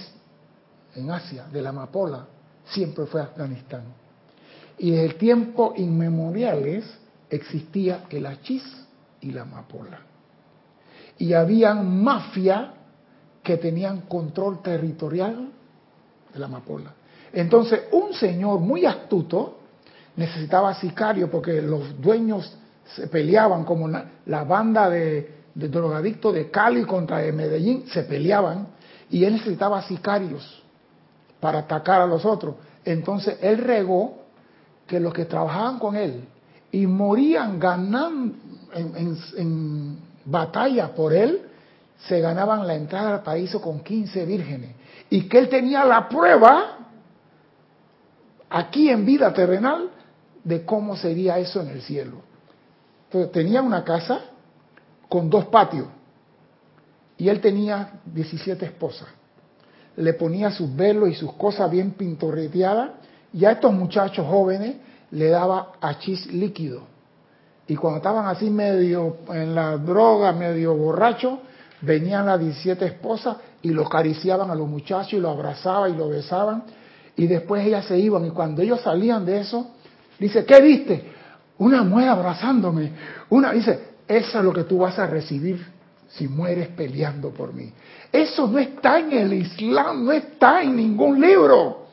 en 0.96 1.12
Asia 1.12 1.46
de 1.52 1.62
la 1.62 1.70
amapola 1.70 2.26
siempre 2.66 3.06
fue 3.06 3.22
Afganistán. 3.22 3.84
Y 4.78 4.92
desde 4.92 5.16
tiempos 5.16 5.78
inmemoriales 5.78 6.86
existía 7.30 8.06
el 8.10 8.26
hachís 8.26 8.64
y 9.22 9.32
la 9.32 9.42
amapola. 9.42 10.00
Y 11.18 11.34
habían 11.34 12.02
mafia 12.02 12.74
que 13.44 13.58
tenían 13.58 14.02
control 14.02 14.62
territorial 14.62 15.52
de 16.34 16.40
la 16.40 16.46
amapola. 16.46 16.94
Entonces, 17.34 17.82
un 17.92 18.14
señor 18.14 18.60
muy 18.60 18.86
astuto 18.86 19.60
necesitaba 20.16 20.74
sicario 20.74 21.30
porque 21.30 21.62
los 21.62 22.00
dueños 22.02 22.58
se 22.96 23.08
peleaban 23.08 23.64
como 23.64 23.88
la, 23.88 24.44
banda 24.44 24.90
de, 24.90 25.40
drogadictos 25.54 26.34
de 26.34 26.50
Cali 26.50 26.84
contra 26.84 27.20
de 27.20 27.32
Medellín, 27.32 27.86
se 27.88 28.04
peleaban 28.04 28.68
y 29.10 29.24
él 29.24 29.34
necesitaba 29.34 29.82
sicarios 29.84 30.64
para 31.40 31.60
atacar 31.60 32.02
a 32.02 32.06
los 32.06 32.26
otros. 32.26 32.56
Entonces 32.84 33.38
él 33.42 33.60
regó 33.60 34.20
que 34.88 35.00
los 35.00 35.14
que 35.14 35.26
trabajaban 35.26 35.80
con 35.80 35.96
él 35.96 36.24
y 36.72 36.88
morían 36.88 37.60
ganando 37.60 38.36
en, 38.74 40.10
batalla 40.26 40.94
por 40.94 41.14
él, 41.14 41.42
se 42.08 42.20
ganaban 42.20 42.68
la 42.68 42.76
entrada 42.76 43.16
al 43.16 43.24
paraíso 43.24 43.62
con 43.62 43.80
15 43.80 44.26
vírgenes. 44.26 44.76
Y 45.10 45.28
que 45.28 45.40
él 45.40 45.50
tenía 45.50 45.86
la 45.86 46.08
prueba 46.08 46.78
aquí 48.50 48.90
en 48.90 49.06
vida 49.06 49.34
terrenal 49.34 49.90
de 50.44 50.66
cómo 50.66 50.96
sería 50.96 51.38
eso 51.40 51.62
en 51.62 51.70
el 51.70 51.82
cielo. 51.82 52.22
Entonces 53.06 53.32
tenía 53.32 53.62
una 53.62 53.84
casa 53.84 54.22
con 55.08 55.30
dos 55.30 55.46
patios 55.46 55.88
y 57.18 57.28
él 57.28 57.42
tenía 57.42 58.00
17 58.06 58.66
esposas. 58.66 59.08
Le 59.98 60.14
ponía 60.14 60.52
sus 60.52 60.74
velos 60.76 61.10
y 61.10 61.16
sus 61.16 61.34
cosas 61.34 61.70
bien 61.70 61.92
pintorreteadas 61.92 62.92
y 63.34 63.46
a 63.46 63.52
estos 63.52 63.74
muchachos 63.74 64.26
jóvenes 64.28 64.78
le 65.12 65.30
daba 65.30 65.74
achís 65.82 66.28
líquido. 66.28 66.84
Y 67.68 67.76
cuando 67.76 67.98
estaban 67.98 68.26
así 68.28 68.50
medio 68.50 69.18
en 69.30 69.54
la 69.54 69.78
droga, 69.78 70.32
medio 70.32 70.76
borracho, 70.76 71.40
venían 71.82 72.26
las 72.26 72.40
17 72.40 72.86
esposas 72.86 73.38
y 73.62 73.70
lo 73.70 73.86
acariciaban 73.86 74.50
a 74.50 74.56
los 74.56 74.68
muchachos 74.68 75.14
y 75.14 75.20
lo 75.20 75.30
abrazaban 75.30 75.94
y 75.94 75.98
lo 75.98 76.10
besaban. 76.10 76.64
Y 77.16 77.28
después 77.28 77.66
ellas 77.66 77.86
se 77.86 77.98
iban 78.00 78.26
y 78.26 78.30
cuando 78.30 78.62
ellos 78.62 78.82
salían 78.82 79.26
de 79.26 79.42
eso, 79.42 79.72
dice, 80.18 80.46
¿qué 80.46 80.62
viste? 80.62 81.12
Una 81.58 81.84
mujer 81.84 82.10
abrazándome. 82.10 82.92
Una 83.30 83.52
dice, 83.52 83.90
eso 84.08 84.40
es 84.40 84.44
lo 84.44 84.54
que 84.54 84.64
tú 84.64 84.80
vas 84.80 84.98
a 84.98 85.08
recibir 85.08 85.66
si 86.08 86.28
mueres 86.28 86.70
peleando 86.70 87.32
por 87.32 87.54
mí. 87.54 87.72
Eso 88.12 88.48
no 88.48 88.58
está 88.58 89.00
en 89.00 89.12
el 89.12 89.34
Islam, 89.34 90.06
no 90.06 90.12
está 90.12 90.64
en 90.64 90.76
ningún 90.76 91.20
libro. 91.20 91.88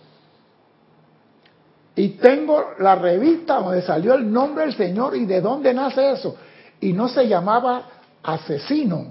Y 1.97 2.11
tengo 2.11 2.73
la 2.79 2.95
revista 2.95 3.61
donde 3.61 3.83
salió 3.83 4.15
el 4.15 4.31
nombre 4.31 4.67
del 4.67 4.75
Señor 4.75 5.17
y 5.17 5.25
de 5.25 5.41
dónde 5.41 5.75
nace 5.75 6.13
eso. 6.13 6.37
Y 6.81 6.93
no 6.93 7.09
se 7.09 7.27
llamaba 7.27 7.89
asesino, 8.23 9.07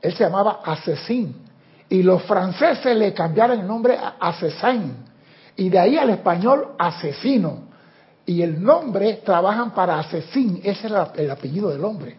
él 0.00 0.14
se 0.14 0.24
llamaba 0.24 0.60
asesín. 0.64 1.49
Y 1.90 2.02
los 2.02 2.22
franceses 2.22 2.96
le 2.96 3.12
cambiaron 3.12 3.60
el 3.60 3.66
nombre 3.66 3.98
a 3.98 4.16
asesín. 4.20 4.94
Y 5.56 5.68
de 5.68 5.78
ahí 5.78 5.98
al 5.98 6.10
español 6.10 6.68
asesino. 6.78 7.68
Y 8.24 8.42
el 8.42 8.62
nombre 8.62 9.20
trabajan 9.24 9.72
para 9.72 9.98
asesín, 9.98 10.60
ese 10.62 10.86
es 10.86 10.92
el 11.16 11.30
apellido 11.30 11.70
del 11.70 11.84
hombre. 11.84 12.16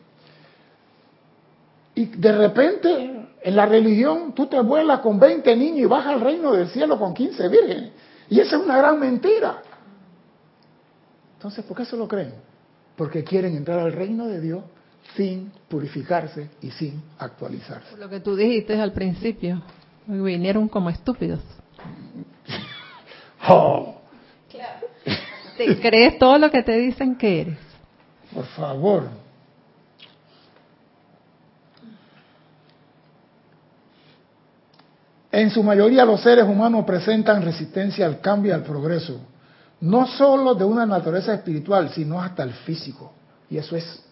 Y 1.96 2.06
de 2.06 2.32
repente, 2.34 3.30
en 3.42 3.56
la 3.56 3.66
religión, 3.66 4.34
tú 4.34 4.48
te 4.48 4.60
vuelas 4.60 5.00
con 5.00 5.20
20 5.20 5.56
niños 5.56 5.80
y 5.80 5.86
vas 5.86 6.06
al 6.06 6.20
reino 6.20 6.52
del 6.52 6.68
cielo 6.68 7.00
con 7.00 7.14
15 7.14 7.48
vírgenes. 7.48 7.92
Y 8.30 8.40
esa 8.40 8.58
es 8.58 8.64
una 8.64 8.78
gran 8.78 9.00
mentira. 9.00 9.62
Entonces, 11.38 11.64
¿por 11.66 11.78
qué 11.78 11.86
se 11.86 11.96
lo 11.96 12.08
creen? 12.08 12.34
Porque 12.96 13.24
quieren 13.24 13.56
entrar 13.56 13.80
al 13.80 13.94
reino 13.94 14.28
de 14.28 14.42
Dios 14.42 14.64
sin 15.16 15.52
purificarse 15.68 16.50
y 16.62 16.72
sin 16.72 17.02
actualizarse. 17.18 17.98
lo 17.98 18.10
que 18.10 18.20
tú 18.20 18.36
dijiste 18.36 18.80
al 18.80 18.94
principio, 18.94 19.62
vinieron 20.08 20.68
como 20.68 20.90
estúpidos. 20.90 21.40
oh. 23.48 23.98
¿Te 25.58 25.80
crees 25.80 26.18
todo 26.18 26.38
lo 26.38 26.50
que 26.50 26.64
te 26.64 26.78
dicen 26.78 27.16
que 27.16 27.42
eres? 27.42 27.58
Por 28.34 28.46
favor. 28.46 29.10
En 35.32 35.50
su 35.50 35.64
mayoría 35.64 36.04
los 36.04 36.22
seres 36.22 36.46
humanos 36.46 36.84
presentan 36.86 37.44
resistencia 37.44 38.06
al 38.06 38.20
cambio 38.20 38.52
y 38.52 38.56
al 38.56 38.64
progreso 38.64 39.20
no 39.82 40.06
solo 40.08 40.54
de 40.54 40.64
una 40.64 40.86
naturaleza 40.86 41.34
espiritual, 41.34 41.90
sino 41.90 42.22
hasta 42.22 42.44
el 42.44 42.54
físico. 42.54 43.12
Y 43.50 43.58
eso 43.58 43.76
es 43.76 44.04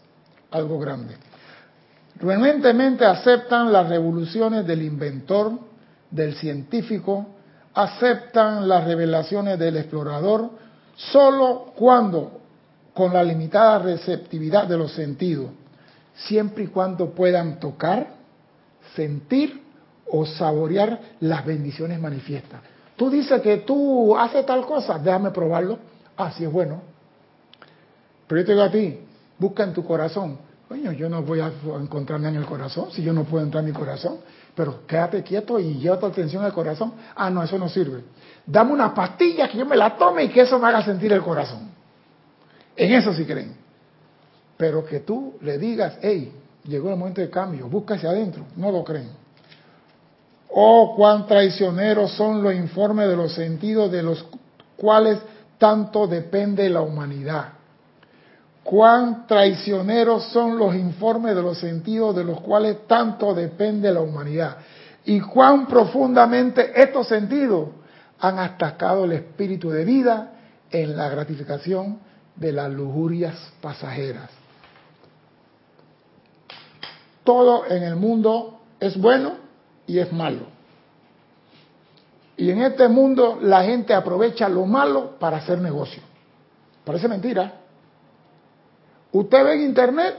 algo 0.51 0.79
grande. 0.79 1.15
Realmente 2.19 3.05
aceptan 3.05 3.71
las 3.71 3.87
revoluciones 3.87 4.65
del 4.67 4.81
inventor, 4.81 5.51
del 6.11 6.35
científico, 6.35 7.27
aceptan 7.73 8.67
las 8.67 8.83
revelaciones 8.83 9.57
del 9.57 9.77
explorador, 9.77 10.49
solo 10.95 11.71
cuando, 11.75 12.41
con 12.93 13.13
la 13.13 13.23
limitada 13.23 13.79
receptividad 13.79 14.67
de 14.67 14.77
los 14.77 14.91
sentidos, 14.91 15.51
siempre 16.13 16.65
y 16.65 16.67
cuando 16.67 17.11
puedan 17.11 17.59
tocar, 17.59 18.07
sentir 18.95 19.61
o 20.11 20.25
saborear 20.25 20.99
las 21.21 21.45
bendiciones 21.45 21.99
manifiestas. 22.01 22.59
Tú 22.97 23.09
dices 23.09 23.41
que 23.41 23.57
tú 23.57 24.17
haces 24.17 24.45
tal 24.45 24.65
cosa, 24.65 24.99
déjame 24.99 25.31
probarlo. 25.31 25.79
Ah, 26.17 26.31
sí 26.31 26.43
es 26.43 26.51
bueno. 26.51 26.81
Pero 28.27 28.41
yo 28.41 28.45
te 28.45 28.51
digo 28.51 28.63
a 28.63 28.71
ti, 28.71 28.99
busca 29.39 29.63
en 29.63 29.73
tu 29.73 29.83
corazón. 29.83 30.37
Coño, 30.67 30.91
yo 30.91 31.09
no 31.09 31.23
voy 31.23 31.39
a 31.39 31.51
encontrarme 31.81 32.27
en 32.27 32.35
el 32.35 32.45
corazón 32.45 32.91
si 32.91 33.01
yo 33.01 33.11
no 33.11 33.23
puedo 33.23 33.43
entrar 33.43 33.63
en 33.63 33.71
mi 33.71 33.75
corazón. 33.75 34.17
Pero 34.53 34.85
quédate 34.85 35.23
quieto 35.23 35.59
y 35.59 35.75
lleva 35.75 35.97
tu 35.97 36.05
atención 36.05 36.43
al 36.43 36.53
corazón. 36.53 36.93
Ah, 37.15 37.29
no, 37.29 37.41
eso 37.41 37.57
no 37.57 37.67
sirve. 37.69 38.03
Dame 38.45 38.73
una 38.73 38.93
pastilla 38.93 39.47
que 39.47 39.57
yo 39.57 39.65
me 39.65 39.75
la 39.75 39.97
tome 39.97 40.25
y 40.25 40.29
que 40.29 40.41
eso 40.41 40.59
me 40.59 40.67
haga 40.67 40.83
sentir 40.83 41.11
el 41.11 41.21
corazón. 41.21 41.71
En 42.75 42.93
eso 42.93 43.13
sí 43.13 43.25
creen. 43.25 43.55
Pero 44.57 44.85
que 44.85 44.99
tú 44.99 45.35
le 45.41 45.57
digas, 45.57 45.97
hey, 46.01 46.33
llegó 46.65 46.89
el 46.89 46.97
momento 46.97 47.21
de 47.21 47.29
cambio, 47.29 47.67
busca 47.67 47.95
hacia 47.95 48.09
adentro, 48.09 48.45
no 48.57 48.71
lo 48.71 48.83
creen. 48.83 49.09
Oh, 50.51 50.93
cuán 50.95 51.25
traicioneros 51.25 52.11
son 52.11 52.43
los 52.43 52.53
informes 52.53 53.07
de 53.07 53.15
los 53.15 53.33
sentidos 53.33 53.91
de 53.91 54.03
los 54.03 54.25
cuales 54.75 55.19
tanto 55.57 56.07
depende 56.07 56.69
la 56.69 56.81
humanidad. 56.81 57.58
Cuán 58.69 59.25
traicioneros 59.25 60.25
son 60.25 60.59
los 60.59 60.75
informes 60.75 61.35
de 61.35 61.41
los 61.41 61.57
sentidos 61.57 62.15
de 62.15 62.23
los 62.23 62.39
cuales 62.39 62.85
tanto 62.85 63.33
depende 63.33 63.91
la 63.91 64.01
humanidad. 64.01 64.57
Y 65.05 65.21
cuán 65.21 65.65
profundamente 65.65 66.79
estos 66.79 67.07
sentidos 67.07 67.69
han 68.19 68.37
atacado 68.37 69.05
el 69.05 69.13
espíritu 69.13 69.71
de 69.71 69.85
vida 69.85 70.33
en 70.69 70.95
la 70.95 71.09
gratificación 71.09 71.97
de 72.35 72.51
las 72.51 72.71
lujurias 72.71 73.33
pasajeras. 73.59 74.29
Todo 77.23 77.65
en 77.65 77.81
el 77.81 77.95
mundo 77.95 78.59
es 78.79 78.95
bueno 78.95 79.33
y 79.87 79.97
es 79.97 80.13
malo. 80.13 80.45
Y 82.37 82.51
en 82.51 82.61
este 82.61 82.87
mundo 82.87 83.39
la 83.41 83.63
gente 83.63 83.95
aprovecha 83.95 84.47
lo 84.47 84.67
malo 84.67 85.17
para 85.17 85.37
hacer 85.37 85.57
negocio. 85.59 86.03
Parece 86.85 87.07
mentira. 87.07 87.55
Usted 89.11 89.43
ve 89.43 89.53
en 89.55 89.61
internet 89.61 90.15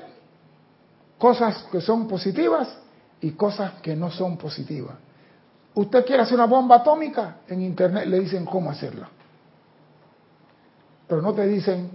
cosas 1.18 1.64
que 1.70 1.80
son 1.80 2.08
positivas 2.08 2.68
y 3.20 3.32
cosas 3.32 3.74
que 3.82 3.94
no 3.94 4.10
son 4.10 4.36
positivas. 4.36 4.96
Usted 5.74 6.04
quiere 6.04 6.22
hacer 6.22 6.34
una 6.34 6.46
bomba 6.46 6.76
atómica, 6.76 7.38
en 7.46 7.62
internet 7.62 8.06
le 8.06 8.20
dicen 8.20 8.44
cómo 8.44 8.70
hacerla. 8.70 9.08
Pero 11.06 11.22
no 11.22 11.32
te 11.32 11.46
dicen 11.46 11.90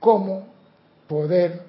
cómo 0.00 0.46
poder 1.06 1.66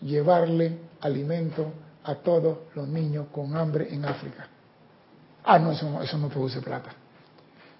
llevarle 0.00 0.78
alimento 1.00 1.72
a 2.04 2.14
todos 2.16 2.58
los 2.74 2.88
niños 2.88 3.26
con 3.32 3.56
hambre 3.56 3.92
en 3.92 4.04
África. 4.04 4.48
Ah, 5.44 5.58
no, 5.58 5.72
eso, 5.72 6.02
eso 6.02 6.18
no 6.18 6.28
produce 6.28 6.60
plata. 6.60 6.90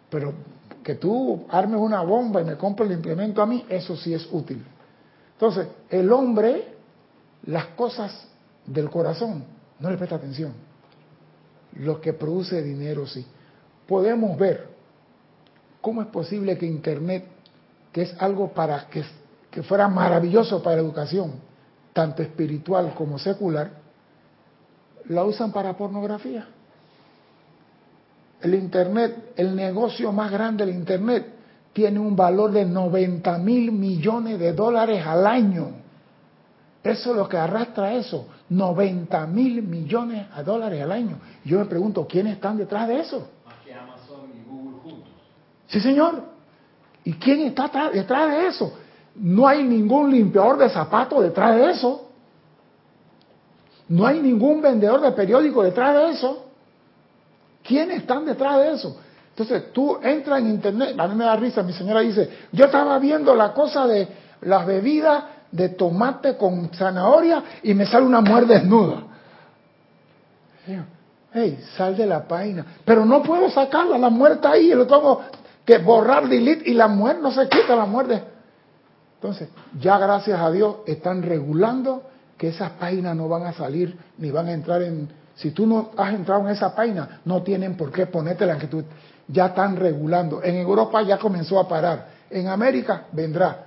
Pero 0.08 0.34
que 0.82 0.94
tú 0.94 1.46
armes 1.50 1.80
una 1.80 2.02
bomba 2.02 2.40
y 2.40 2.44
me 2.44 2.56
compres 2.56 2.90
el 2.90 2.96
implemento 2.96 3.42
a 3.42 3.46
mí, 3.46 3.64
eso 3.68 3.96
sí 3.96 4.14
es 4.14 4.28
útil. 4.30 4.64
Entonces, 5.40 5.68
el 5.88 6.12
hombre 6.12 6.74
las 7.46 7.68
cosas 7.68 8.26
del 8.66 8.90
corazón 8.90 9.42
no 9.78 9.90
le 9.90 9.96
presta 9.96 10.16
atención. 10.16 10.52
Lo 11.76 11.98
que 11.98 12.12
produce 12.12 12.62
dinero 12.62 13.06
sí. 13.06 13.24
Podemos 13.88 14.36
ver 14.36 14.68
cómo 15.80 16.02
es 16.02 16.08
posible 16.08 16.58
que 16.58 16.66
Internet, 16.66 17.24
que 17.90 18.02
es 18.02 18.14
algo 18.20 18.52
para 18.52 18.86
que, 18.88 19.02
que 19.50 19.62
fuera 19.62 19.88
maravilloso 19.88 20.62
para 20.62 20.76
la 20.76 20.82
educación, 20.82 21.32
tanto 21.94 22.22
espiritual 22.22 22.92
como 22.94 23.18
secular, 23.18 23.70
la 25.08 25.24
usan 25.24 25.52
para 25.52 25.74
pornografía. 25.74 26.48
El 28.42 28.56
Internet, 28.56 29.32
el 29.36 29.56
negocio 29.56 30.12
más 30.12 30.30
grande 30.30 30.66
del 30.66 30.74
Internet, 30.74 31.39
tiene 31.72 32.00
un 32.00 32.16
valor 32.16 32.50
de 32.50 32.64
90 32.64 33.38
mil 33.38 33.72
millones 33.72 34.38
de 34.38 34.52
dólares 34.52 35.04
al 35.06 35.26
año. 35.26 35.68
Eso 36.82 37.10
es 37.10 37.16
lo 37.16 37.28
que 37.28 37.36
arrastra 37.36 37.94
eso, 37.94 38.26
90 38.48 39.26
mil 39.26 39.62
millones 39.62 40.26
de 40.34 40.42
dólares 40.42 40.82
al 40.82 40.92
año. 40.92 41.18
Yo 41.44 41.58
me 41.58 41.66
pregunto, 41.66 42.06
¿quiénes 42.06 42.34
están 42.34 42.56
detrás 42.56 42.88
de 42.88 43.00
eso? 43.00 43.28
Más 43.44 43.56
que 43.64 43.74
Amazon 43.74 44.30
y 44.34 44.48
Google 44.48 44.78
juntos. 44.82 45.12
Sí, 45.68 45.80
señor. 45.80 46.24
¿Y 47.04 47.12
quién 47.14 47.40
está 47.40 47.90
detrás 47.92 48.30
de 48.30 48.46
eso? 48.46 48.72
No 49.14 49.46
hay 49.46 49.62
ningún 49.62 50.10
limpiador 50.10 50.58
de 50.58 50.70
zapatos 50.70 51.22
detrás 51.22 51.56
de 51.56 51.70
eso. 51.70 52.08
No 53.88 54.06
hay 54.06 54.20
ningún 54.20 54.62
vendedor 54.62 55.00
de 55.00 55.12
periódico 55.12 55.62
detrás 55.62 55.94
de 55.94 56.10
eso. 56.12 56.46
¿Quiénes 57.62 57.98
están 57.98 58.24
detrás 58.24 58.58
de 58.58 58.72
eso? 58.72 58.96
Entonces 59.30 59.72
tú 59.72 59.98
entras 60.02 60.40
en 60.40 60.48
internet, 60.48 60.94
a 60.98 61.08
mí 61.08 61.14
me 61.14 61.24
da 61.24 61.36
risa, 61.36 61.62
mi 61.62 61.72
señora 61.72 62.00
dice, 62.00 62.28
yo 62.52 62.66
estaba 62.66 62.98
viendo 62.98 63.34
la 63.34 63.52
cosa 63.52 63.86
de 63.86 64.08
las 64.42 64.66
bebidas 64.66 65.24
de 65.50 65.70
tomate 65.70 66.36
con 66.36 66.70
zanahoria 66.70 67.42
y 67.62 67.74
me 67.74 67.86
sale 67.86 68.06
una 68.06 68.20
mujer 68.20 68.46
desnuda. 68.46 69.02
Hey, 71.32 71.64
sal 71.76 71.96
de 71.96 72.06
la 72.06 72.26
página. 72.26 72.64
Pero 72.84 73.04
no 73.04 73.22
puedo 73.22 73.48
sacarla, 73.50 73.98
la 73.98 74.10
mujer 74.10 74.32
está 74.32 74.52
ahí, 74.52 74.70
lo 74.70 74.86
tengo 74.86 75.22
que 75.64 75.78
borrar, 75.78 76.28
delete 76.28 76.68
y 76.70 76.74
la 76.74 76.88
mujer 76.88 77.20
no 77.20 77.30
se 77.30 77.48
quita 77.48 77.76
la 77.76 77.86
muerte. 77.86 78.22
Entonces, 79.14 79.48
ya 79.78 79.98
gracias 79.98 80.40
a 80.40 80.50
Dios 80.50 80.76
están 80.86 81.22
regulando 81.22 82.02
que 82.36 82.48
esas 82.48 82.70
páginas 82.72 83.14
no 83.14 83.28
van 83.28 83.44
a 83.44 83.52
salir 83.52 83.96
ni 84.18 84.30
van 84.30 84.48
a 84.48 84.52
entrar 84.52 84.82
en... 84.82 85.08
Si 85.34 85.52
tú 85.52 85.66
no 85.66 85.90
has 85.96 86.12
entrado 86.14 86.40
en 86.42 86.48
esa 86.48 86.74
página, 86.74 87.20
no 87.24 87.42
tienen 87.42 87.76
por 87.76 87.92
qué 87.92 88.06
ponértela 88.06 88.58
que 88.58 88.66
tú... 88.66 88.82
Ya 89.32 89.46
están 89.46 89.76
regulando. 89.76 90.42
En 90.42 90.56
Europa 90.56 91.02
ya 91.02 91.18
comenzó 91.18 91.58
a 91.58 91.68
parar. 91.68 92.08
En 92.30 92.48
América 92.48 93.06
vendrá. 93.12 93.64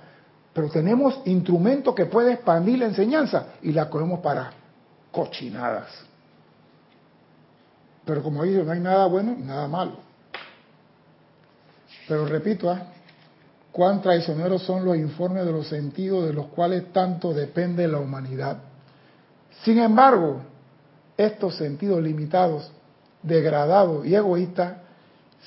Pero 0.52 0.68
tenemos 0.70 1.20
instrumentos 1.24 1.94
que 1.94 2.06
pueden 2.06 2.34
expandir 2.34 2.78
la 2.78 2.86
enseñanza 2.86 3.46
y 3.62 3.72
la 3.72 3.88
cogemos 3.88 4.20
para 4.20 4.52
cochinadas. 5.10 5.88
Pero 8.04 8.22
como 8.22 8.42
dice, 8.42 8.62
no 8.62 8.72
hay 8.72 8.80
nada 8.80 9.06
bueno 9.06 9.34
y 9.38 9.42
nada 9.42 9.66
malo. 9.66 9.96
Pero 12.06 12.26
repito, 12.26 12.70
¿ah? 12.70 12.82
cuán 13.72 14.02
traicioneros 14.02 14.62
son 14.62 14.84
los 14.84 14.96
informes 14.96 15.44
de 15.44 15.52
los 15.52 15.66
sentidos 15.68 16.26
de 16.26 16.32
los 16.32 16.46
cuales 16.46 16.92
tanto 16.92 17.32
depende 17.32 17.88
la 17.88 17.98
humanidad. 17.98 18.58
Sin 19.64 19.78
embargo, 19.78 20.42
estos 21.16 21.56
sentidos 21.56 22.02
limitados, 22.02 22.70
degradados 23.22 24.06
y 24.06 24.14
egoístas 24.14 24.83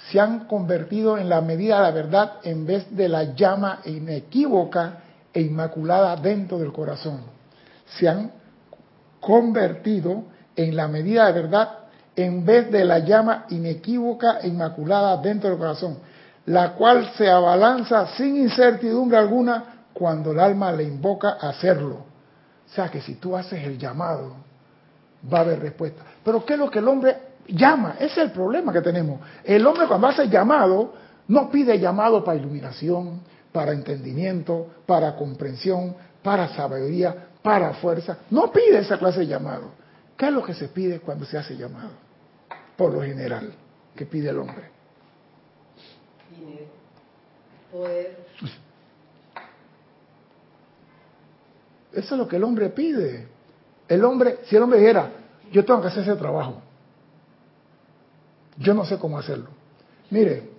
se 0.10 0.20
han 0.20 0.45
convertido 0.45 1.18
en 1.18 1.30
la 1.30 1.41
medida 1.41 1.78
de 1.78 1.82
la 1.82 1.91
verdad 1.91 2.32
en 2.43 2.66
vez 2.66 2.95
de 2.95 3.10
la 3.10 3.36
llama 3.36 3.80
inequívoca 3.86 5.00
e 5.34 5.41
inmaculada 5.41 6.16
dentro 6.16 6.58
del 6.60 6.72
corazón. 6.72 7.22
Se 7.98 8.08
han 8.08 8.32
convertido 9.20 10.24
en 10.56 10.76
la 10.76 10.88
medida 10.88 11.28
de 11.28 11.41
verdad 11.41 11.70
en 12.16 12.45
vez 12.45 12.72
de 12.72 12.86
la 12.86 13.00
llama 13.00 13.45
inequívoca 13.50 14.39
e 14.41 14.48
inmaculada 14.48 15.18
dentro 15.18 15.50
del 15.50 15.60
corazón 15.60 15.98
la 16.48 16.74
cual 16.74 17.12
se 17.18 17.30
abalanza 17.30 18.08
sin 18.16 18.38
incertidumbre 18.38 19.18
alguna 19.18 19.86
cuando 19.93 20.32
el 20.32 20.39
alma 20.39 20.72
le 20.72 20.84
invoca 20.84 21.38
a 21.39 21.50
hacerlo. 21.50 22.06
O 22.66 22.74
sea 22.74 22.89
que 22.89 23.02
si 23.02 23.16
tú 23.16 23.36
haces 23.36 23.66
el 23.66 23.78
llamado, 23.78 24.34
va 25.32 25.39
a 25.39 25.41
haber 25.41 25.60
respuesta. 25.60 26.04
Pero 26.24 26.45
¿qué 26.45 26.54
es 26.54 26.60
lo 26.60 26.72
que 26.72 26.80
el 26.80 26.88
hombre 26.88 27.18
llama? 27.48 27.95
Ese 28.00 28.06
es 28.06 28.18
el 28.18 28.32
problema 28.32 28.74
que 28.74 28.82
tenemos. 28.82 29.20
El 29.43 29.66
hombre 29.66 29.88
cuando 29.88 30.08
hace 30.08 30.28
llamado, 30.30 30.93
no 31.28 31.50
pide 31.50 31.80
llamado 31.80 32.24
para 32.24 32.38
iluminación, 32.38 33.22
para 33.52 33.74
entendimiento, 33.74 34.68
para 34.86 35.16
comprensión, 35.16 35.95
para 36.24 36.50
sabiduría, 36.50 37.30
para 37.41 37.74
fuerza. 37.74 38.18
No 38.30 38.52
pide 38.52 38.80
esa 38.80 38.98
clase 38.98 39.22
de 39.22 39.28
llamado. 39.28 39.72
¿Qué 40.18 40.28
es 40.28 40.34
lo 40.34 40.43
que 40.43 40.54
se 40.54 40.68
pide 40.68 41.00
cuando 41.00 41.26
se 41.26 41.38
hace 41.38 41.56
llamado? 41.56 41.91
Por 42.76 42.93
lo 42.93 43.02
general, 43.02 43.52
que 43.95 44.06
pide 44.06 44.30
el 44.30 44.39
hombre 44.39 44.78
eso 51.93 52.16
es 52.16 52.20
lo 52.20 52.28
que 52.28 52.36
el 52.36 52.43
hombre 52.43 52.70
pide. 52.70 53.28
El 53.88 54.04
hombre, 54.04 54.39
si 54.45 54.56
el 54.56 54.64
hombre 54.64 54.80
dijera, 54.80 55.12
yo 55.52 55.64
tengo 55.66 55.82
que 55.82 55.88
hacer 55.88 56.04
ese 56.04 56.16
trabajo, 56.16 56.62
yo 58.58 58.74
no 58.74 58.86
sé 58.86 58.97
cómo 58.97 59.18
hacerlo. 59.18 59.49
Mire, 60.10 60.49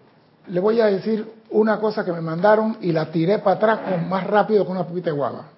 le 0.49 0.61
voy 0.61 0.81
a 0.81 0.87
decir 0.87 1.27
una 1.51 1.79
cosa 1.79 2.05
que 2.05 2.13
me 2.13 2.21
mandaron 2.21 2.79
y 2.81 2.93
la 2.93 3.11
tiré 3.11 3.39
para 3.39 3.57
atrás 3.57 3.81
con 3.91 4.09
más 4.09 4.27
rápido 4.27 4.65
que 4.65 4.73
una 4.73 4.87
pupita 4.87 5.11
de 5.11 5.17
guava. 5.17 5.49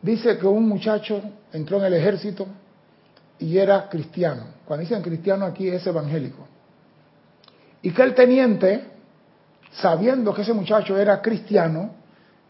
Dice 0.00 0.38
que 0.38 0.46
un 0.46 0.68
muchacho 0.68 1.20
entró 1.52 1.78
en 1.78 1.84
el 1.84 1.94
ejército 1.94 2.46
y 3.38 3.58
era 3.58 3.88
cristiano. 3.88 4.44
Cuando 4.64 4.82
dicen 4.82 5.02
cristiano 5.02 5.44
aquí 5.44 5.68
es 5.68 5.86
evangélico. 5.86 6.46
Y 7.82 7.90
que 7.90 8.02
el 8.02 8.14
teniente 8.14 8.92
sabiendo 9.72 10.34
que 10.34 10.42
ese 10.42 10.52
muchacho 10.52 10.98
era 10.98 11.20
cristiano, 11.22 11.94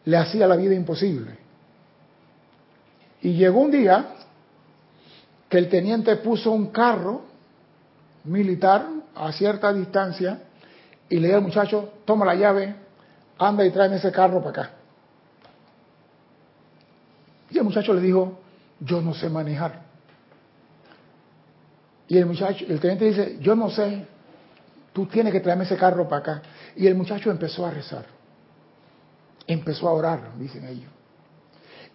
le 0.04 0.16
hacía 0.16 0.46
la 0.46 0.56
vida 0.56 0.74
imposible. 0.74 1.38
Y 3.20 3.34
llegó 3.34 3.60
un 3.60 3.70
día 3.70 4.06
que 5.48 5.58
el 5.58 5.68
teniente 5.68 6.16
puso 6.16 6.50
un 6.50 6.66
carro 6.66 7.22
militar 8.24 8.86
a 9.14 9.32
cierta 9.32 9.72
distancia 9.72 10.42
y 11.08 11.16
le 11.16 11.28
dijo 11.28 11.38
al 11.38 11.44
muchacho, 11.44 11.92
toma 12.04 12.24
la 12.24 12.34
llave, 12.34 12.74
anda 13.38 13.64
y 13.64 13.70
tráeme 13.70 13.96
ese 13.96 14.12
carro 14.12 14.38
para 14.38 14.50
acá. 14.50 14.70
Y 17.50 17.58
el 17.58 17.64
muchacho 17.64 17.92
le 17.92 18.00
dijo, 18.00 18.40
yo 18.80 19.00
no 19.02 19.12
sé 19.14 19.28
manejar. 19.28 19.82
Y 22.08 22.18
el 22.18 22.26
muchacho, 22.26 22.64
el 22.68 22.80
teniente 22.80 23.04
dice, 23.06 23.38
yo 23.40 23.54
no 23.54 23.70
sé, 23.70 24.06
tú 24.92 25.06
tienes 25.06 25.32
que 25.32 25.40
traerme 25.40 25.64
ese 25.64 25.76
carro 25.76 26.08
para 26.08 26.20
acá. 26.20 26.42
Y 26.76 26.86
el 26.86 26.94
muchacho 26.94 27.30
empezó 27.30 27.66
a 27.66 27.70
rezar. 27.70 28.06
Empezó 29.46 29.88
a 29.88 29.92
orar, 29.92 30.38
dicen 30.38 30.66
ellos. 30.66 30.90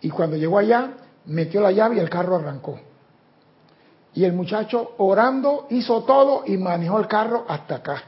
Y 0.02 0.10
cuando 0.10 0.36
llegó 0.38 0.60
allá, 0.60 0.92
metió 1.26 1.62
la 1.62 1.72
llave 1.72 1.96
y 1.96 2.00
el 2.00 2.10
carro 2.10 2.36
arrancó. 2.36 2.80
Y 4.18 4.26
el 4.26 4.34
muchacho 4.34 4.94
orando 4.98 5.68
hizo 5.70 6.02
todo 6.02 6.42
y 6.44 6.58
manejó 6.58 6.98
el 6.98 7.06
carro 7.06 7.46
hasta 7.48 7.76
acá. 7.76 8.02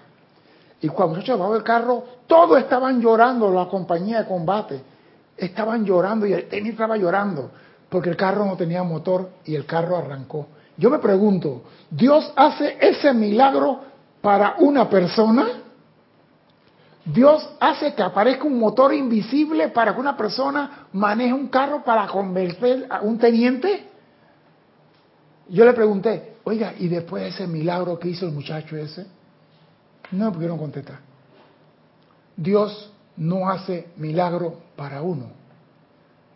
Y 0.82 0.88
cuando 0.88 1.14
el 1.14 1.22
muchacho 1.22 1.38
bajó 1.38 1.55
el 1.55 1.62
carro, 1.62 2.03
todos 2.26 2.57
estaban 2.57 2.99
llorando, 2.99 3.51
la 3.51 3.68
compañía 3.68 4.24
de 4.24 4.28
combate. 4.28 4.82
Estaban 5.38 5.86
llorando 5.86 6.26
y 6.26 6.34
el 6.34 6.49
tenis 6.49 6.72
estaba 6.72 6.97
llorando 6.97 7.51
porque 7.89 8.10
el 8.10 8.18
carro 8.18 8.43
no 8.43 8.57
tenía 8.57 8.82
motor 8.82 9.30
y 9.45 9.53
el 9.53 9.68
carro 9.68 9.97
arrancó. 9.97 10.47
Yo 10.78 10.89
me 10.89 10.97
pregunto, 10.97 11.62
¿Dios 11.91 12.34
hace 12.36 12.80
ese 12.82 13.14
milagro 13.14 13.80
para 14.20 14.55
una 14.57 14.89
persona? 14.89 15.45
Dios 17.05 17.47
hace 17.60 17.93
que 17.93 18.01
aparezca 18.01 18.45
un 18.45 18.57
motor 18.57 18.95
invisible 18.95 19.68
para 19.68 19.93
que 19.93 20.01
una 20.01 20.18
persona 20.18 20.88
maneje 20.91 21.34
un 21.34 21.49
carro 21.49 21.84
para 21.84 22.07
convencer 22.07 22.88
a 22.89 23.01
un 23.01 23.20
teniente. 23.20 23.89
Yo 25.50 25.66
le 25.66 25.74
pregunté, 25.74 26.36
oiga, 26.43 26.74
¿y 26.78 26.88
después 26.88 27.24
de 27.24 27.30
ese 27.30 27.47
milagro 27.47 27.97
que 27.97 28.10
hizo 28.10 28.26
el 28.26 28.32
muchacho 28.32 28.78
ese? 28.78 29.06
No 30.12 30.32
pudieron 30.32 30.58
contestar. 30.58 31.00
Dios 32.36 32.91
no 33.18 33.50
hace 33.50 33.89
milagro 33.97 34.60
para 34.76 35.02
uno. 35.02 35.32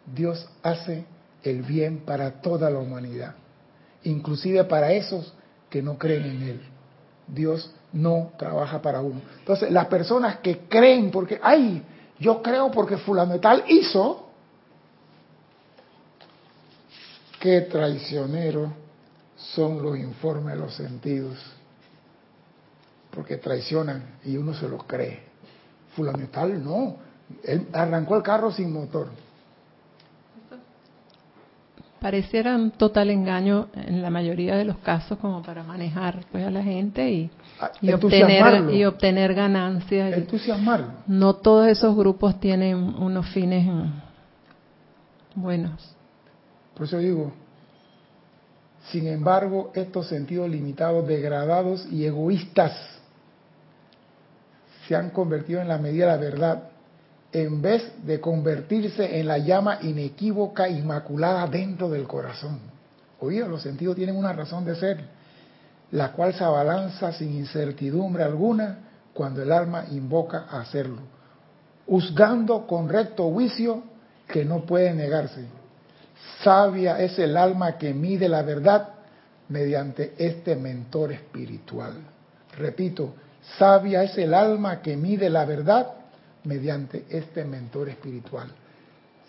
Dios 0.06 0.50
hace 0.64 1.06
el 1.44 1.62
bien 1.62 2.00
para 2.00 2.42
toda 2.42 2.70
la 2.70 2.80
humanidad, 2.80 3.36
inclusive 4.04 4.64
para 4.66 4.92
esos 4.92 5.34
que 5.70 5.82
no 5.82 5.98
creen 5.98 6.26
en 6.26 6.42
Él. 6.42 6.62
Dios 7.28 7.74
no 7.94 8.32
trabaja 8.38 8.82
para 8.82 9.02
uno. 9.02 9.22
Entonces, 9.40 9.72
las 9.72 9.86
personas 9.88 10.40
que 10.40 10.60
creen 10.68 11.12
porque, 11.12 11.40
ay, 11.42 11.84
yo 12.20 12.42
creo 12.42 12.72
porque 12.72 12.98
fulano 12.98 13.40
tal 13.40 13.64
hizo, 13.68 14.28
qué 17.40 17.62
traicioneros 17.62 18.70
son 19.56 19.82
los 19.82 19.98
informes 19.98 20.56
de 20.56 20.60
los 20.60 20.74
sentidos, 20.76 21.38
porque 23.12 23.38
traicionan 23.38 24.18
y 24.24 24.38
uno 24.38 24.54
se 24.54 24.68
los 24.68 24.84
cree. 24.86 25.22
Fulano 25.96 26.28
tal 26.32 26.64
no, 26.64 26.98
él 27.44 27.68
arrancó 27.74 28.16
el 28.16 28.24
carro 28.24 28.52
sin 28.52 28.72
motor. 28.72 29.10
pareciera 32.00 32.58
un 32.58 32.72
total 32.72 33.12
engaño 33.12 33.70
en 33.76 34.02
la 34.02 34.10
mayoría 34.10 34.58
de 34.58 34.66
los 34.66 34.78
casos 34.80 35.18
como 35.20 35.42
para 35.42 35.64
manejar 35.64 36.26
pues 36.34 36.46
a 36.46 36.52
la 36.52 36.62
gente 36.62 37.10
y, 37.10 37.32
Ah, 37.60 37.72
y 37.82 37.92
obtener 37.92 38.74
y 38.74 38.84
obtener 38.84 39.34
ganancias. 39.34 40.18
Entusiasmarlo. 40.18 40.88
No 41.08 41.36
todos 41.36 41.68
esos 41.68 41.96
grupos 41.96 42.40
tienen 42.40 42.76
unos 42.76 43.28
fines 43.30 43.66
mm, 43.66 43.86
buenos. 45.36 45.96
Por 46.74 46.86
eso 46.88 46.98
digo, 46.98 47.32
sin 48.92 49.08
embargo, 49.08 49.72
estos 49.76 50.08
sentidos 50.08 50.50
limitados, 50.50 51.08
degradados 51.08 51.86
y 51.92 52.06
egoístas 52.06 52.74
se 54.88 54.96
han 54.96 55.12
convertido 55.12 55.62
en 55.62 55.70
la 55.70 55.78
medida 55.78 56.06
de 56.06 56.12
la 56.12 56.18
verdad, 56.18 56.64
en 57.32 57.62
vez 57.62 58.06
de 58.06 58.20
convertirse 58.20 59.20
en 59.20 59.28
la 59.28 59.38
llama 59.38 59.80
inequívoca, 59.82 60.68
inmaculada 60.68 61.48
dentro 61.48 61.90
del 61.90 62.06
corazón. 62.06 62.60
Oído, 63.20 63.48
los 63.48 63.62
sentidos 63.62 63.96
tienen 63.96 64.18
una 64.18 64.34
razón 64.34 64.66
de 64.66 64.76
ser, 64.76 65.00
la 65.92 66.12
cual 66.12 66.34
se 66.34 66.44
abalanza 66.44 67.14
sin 67.14 67.34
incertidumbre 67.34 68.24
alguna 68.24 68.80
cuando 69.14 69.42
el 69.42 69.52
alma 69.52 69.86
invoca 69.92 70.46
a 70.50 70.60
hacerlo, 70.60 71.02
juzgando 71.88 72.68
con 72.68 72.90
recto 72.90 73.30
juicio 73.32 73.84
que 74.28 74.44
no 74.44 74.66
puede 74.66 74.94
negarse. 74.94 75.46
Sabia 76.44 77.00
es 77.00 77.18
el 77.20 77.38
alma 77.38 77.78
que 77.78 77.94
mide 77.94 78.28
la 78.28 78.42
verdad 78.42 78.90
mediante 79.50 80.14
este 80.18 80.56
mentor 80.56 81.12
espiritual. 81.12 81.94
Repito, 82.58 83.14
sabia 83.58 84.04
es 84.04 84.18
el 84.18 84.34
alma 84.34 84.82
que 84.82 84.96
mide 84.96 85.30
la 85.30 85.46
verdad 85.46 85.94
mediante 86.44 87.06
este 87.10 87.46
mentor 87.46 87.90
espiritual. 87.90 88.50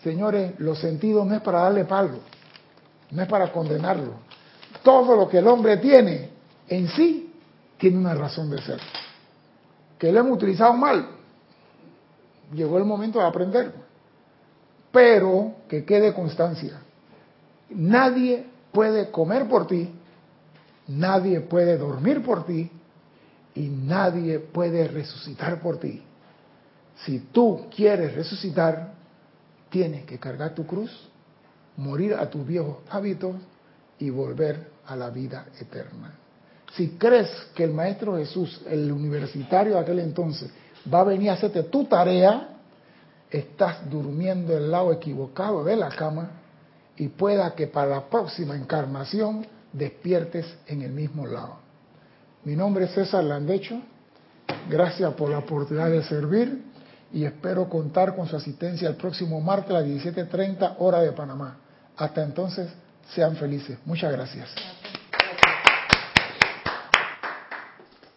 Señores, 0.03 0.59
los 0.59 0.79
sentidos 0.79 1.25
no 1.25 1.35
es 1.35 1.41
para 1.41 1.61
darle 1.61 1.85
palo, 1.85 2.19
no 3.11 3.21
es 3.21 3.27
para 3.27 3.51
condenarlo. 3.51 4.13
Todo 4.83 5.15
lo 5.15 5.27
que 5.27 5.39
el 5.39 5.47
hombre 5.47 5.77
tiene 5.77 6.29
en 6.67 6.87
sí 6.89 7.33
tiene 7.77 7.97
una 7.97 8.13
razón 8.13 8.49
de 8.49 8.61
ser. 8.61 8.79
Que 9.97 10.11
lo 10.11 10.19
hemos 10.19 10.33
utilizado 10.33 10.73
mal, 10.73 11.07
llegó 12.53 12.77
el 12.77 12.85
momento 12.85 13.19
de 13.19 13.25
aprender. 13.25 13.71
Pero 14.91 15.55
que 15.67 15.83
quede 15.83 16.13
constancia. 16.13 16.81
Nadie 17.69 18.45
puede 18.71 19.09
comer 19.09 19.47
por 19.47 19.67
ti, 19.67 19.89
nadie 20.87 21.41
puede 21.41 21.77
dormir 21.77 22.21
por 22.23 22.45
ti 22.45 22.69
y 23.55 23.61
nadie 23.61 24.39
puede 24.39 24.87
resucitar 24.87 25.59
por 25.61 25.79
ti. 25.79 26.01
Si 26.97 27.19
tú 27.31 27.67
quieres 27.75 28.13
resucitar, 28.13 28.93
tienes 29.69 30.05
que 30.05 30.19
cargar 30.19 30.53
tu 30.53 30.65
cruz, 30.65 30.91
morir 31.77 32.13
a 32.13 32.29
tus 32.29 32.45
viejos 32.45 32.77
hábitos 32.89 33.35
y 33.99 34.09
volver 34.09 34.67
a 34.85 34.95
la 34.95 35.09
vida 35.09 35.47
eterna. 35.59 36.13
Si 36.73 36.89
crees 36.97 37.29
que 37.55 37.63
el 37.63 37.73
Maestro 37.73 38.17
Jesús, 38.17 38.61
el 38.67 38.91
universitario 38.91 39.75
de 39.75 39.79
aquel 39.79 39.99
entonces, 39.99 40.51
va 40.93 41.01
a 41.01 41.05
venir 41.05 41.29
a 41.29 41.33
hacerte 41.33 41.63
tu 41.63 41.85
tarea, 41.85 42.49
estás 43.29 43.89
durmiendo 43.89 44.53
del 44.53 44.69
lado 44.69 44.91
equivocado 44.91 45.63
de 45.63 45.75
la 45.75 45.89
cama 45.89 46.29
y 46.97 47.09
pueda 47.09 47.53
que 47.55 47.67
para 47.67 47.87
la 47.87 48.09
próxima 48.09 48.55
encarnación 48.55 49.45
despiertes 49.73 50.45
en 50.67 50.81
el 50.81 50.91
mismo 50.91 51.25
lado. 51.27 51.57
Mi 52.43 52.55
nombre 52.55 52.85
es 52.85 52.91
César 52.91 53.23
Landecho, 53.23 53.81
gracias 54.69 55.13
por 55.13 55.29
la 55.29 55.39
oportunidad 55.39 55.89
de 55.89 56.03
servir 56.03 56.63
y 57.11 57.25
espero 57.25 57.69
contar 57.69 58.15
con 58.15 58.27
su 58.27 58.35
asistencia 58.35 58.89
el 58.89 58.95
próximo 58.95 59.41
martes 59.41 59.71
a 59.71 59.81
las 59.81 59.85
17.30 59.85 60.75
hora 60.79 60.99
de 60.99 61.11
Panamá. 61.11 61.57
Hasta 61.97 62.23
entonces, 62.23 62.69
sean 63.13 63.35
felices. 63.35 63.77
Muchas 63.85 64.11
gracias. 64.11 64.49